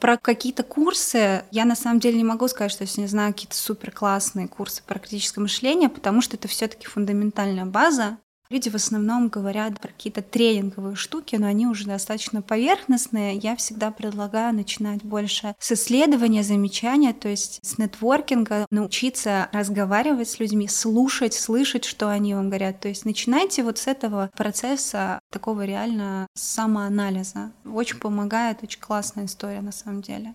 Про 0.00 0.16
какие-то 0.16 0.62
курсы 0.62 1.44
я 1.50 1.66
на 1.66 1.76
самом 1.76 2.00
деле 2.00 2.16
не 2.16 2.24
могу 2.24 2.48
сказать, 2.48 2.72
что 2.72 2.84
я 2.84 2.90
не 2.96 3.06
знаю 3.06 3.34
какие-то 3.34 3.54
супер 3.54 3.90
классные 3.90 4.48
курсы 4.48 4.82
практического 4.82 5.42
мышления, 5.42 5.90
потому 5.90 6.22
что 6.22 6.36
это 6.36 6.48
все-таки 6.48 6.86
фундаментальная 6.86 7.66
база. 7.66 8.18
Люди 8.50 8.68
в 8.68 8.74
основном 8.74 9.28
говорят 9.28 9.78
про 9.80 9.88
какие-то 9.88 10.22
тренинговые 10.22 10.96
штуки, 10.96 11.36
но 11.36 11.46
они 11.46 11.68
уже 11.68 11.86
достаточно 11.86 12.42
поверхностные. 12.42 13.36
Я 13.36 13.54
всегда 13.54 13.92
предлагаю 13.92 14.52
начинать 14.52 15.04
больше 15.04 15.54
с 15.60 15.70
исследования, 15.70 16.42
замечания, 16.42 17.12
то 17.12 17.28
есть 17.28 17.60
с 17.62 17.78
нетворкинга, 17.78 18.66
научиться 18.72 19.48
разговаривать 19.52 20.28
с 20.28 20.40
людьми, 20.40 20.66
слушать, 20.66 21.32
слышать, 21.32 21.84
что 21.84 22.10
они 22.10 22.34
вам 22.34 22.48
говорят. 22.48 22.80
То 22.80 22.88
есть 22.88 23.04
начинайте 23.04 23.62
вот 23.62 23.78
с 23.78 23.86
этого 23.86 24.30
процесса 24.36 25.20
такого 25.30 25.64
реально 25.64 26.26
самоанализа. 26.34 27.52
Очень 27.64 27.98
помогает, 27.98 28.64
очень 28.64 28.80
классная 28.80 29.26
история 29.26 29.60
на 29.60 29.72
самом 29.72 30.02
деле. 30.02 30.34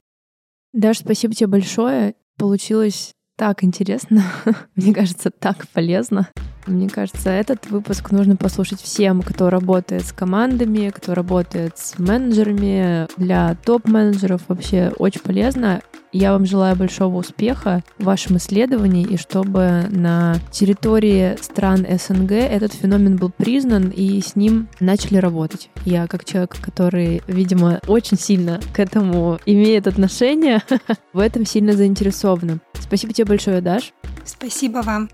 Даш, 0.72 0.99
спасибо 0.99 1.34
тебе 1.34 1.47
большое. 1.47 2.16
Получилось 2.38 3.11
так 3.38 3.66
интересно, 3.66 4.24
мне 4.76 4.93
кажется, 4.93 5.32
так 5.32 5.68
полезно. 5.70 6.30
Мне 6.68 6.89
кажется, 6.89 7.30
этот 7.30 7.70
выпуск 7.70 8.11
нужно 8.11 8.36
послушать 8.36 8.82
всем, 8.82 9.22
кто 9.22 9.49
работает 9.49 10.05
с 10.05 10.11
командами, 10.11 10.89
кто 10.89 11.13
работает 11.13 11.78
с 11.78 11.99
менеджерами, 11.99 13.07
для 13.18 13.55
топ-менеджеров 13.63 14.41
вообще 14.47 14.91
очень 14.97 15.22
полезно. 15.22 15.82
Я 16.11 16.32
вам 16.32 16.45
желаю 16.45 16.78
большого 16.78 17.18
успеха 17.18 17.84
в 17.99 18.05
вашем 18.05 18.38
исследовании 18.38 19.05
и 19.05 19.18
чтобы 19.18 19.84
на 19.89 20.38
территории 20.49 21.36
стран 21.41 21.86
СНГ 21.86 22.32
этот 22.32 22.74
феномен 22.74 23.18
был 23.18 23.32
признан 23.32 23.89
и 23.89 24.22
с 24.22 24.38
ним 24.38 24.70
начали 24.80 25.18
работать. 25.18 25.70
Я 25.84 26.07
как 26.07 26.24
человек, 26.24 26.55
который, 26.61 27.22
видимо, 27.28 27.82
очень 27.88 28.18
сильно 28.18 28.61
к 28.74 28.80
этому 28.80 29.39
имеет 29.45 29.88
отношение, 29.88 30.63
в 31.13 31.20
этом 31.20 31.45
сильно 31.45 31.74
заинтересована. 31.74 32.59
Спасибо 32.80 33.11
тебе 33.11 33.26
большое, 33.26 33.59
Даш. 33.59 33.91
Спасибо 34.24 34.82
вам. 34.84 35.09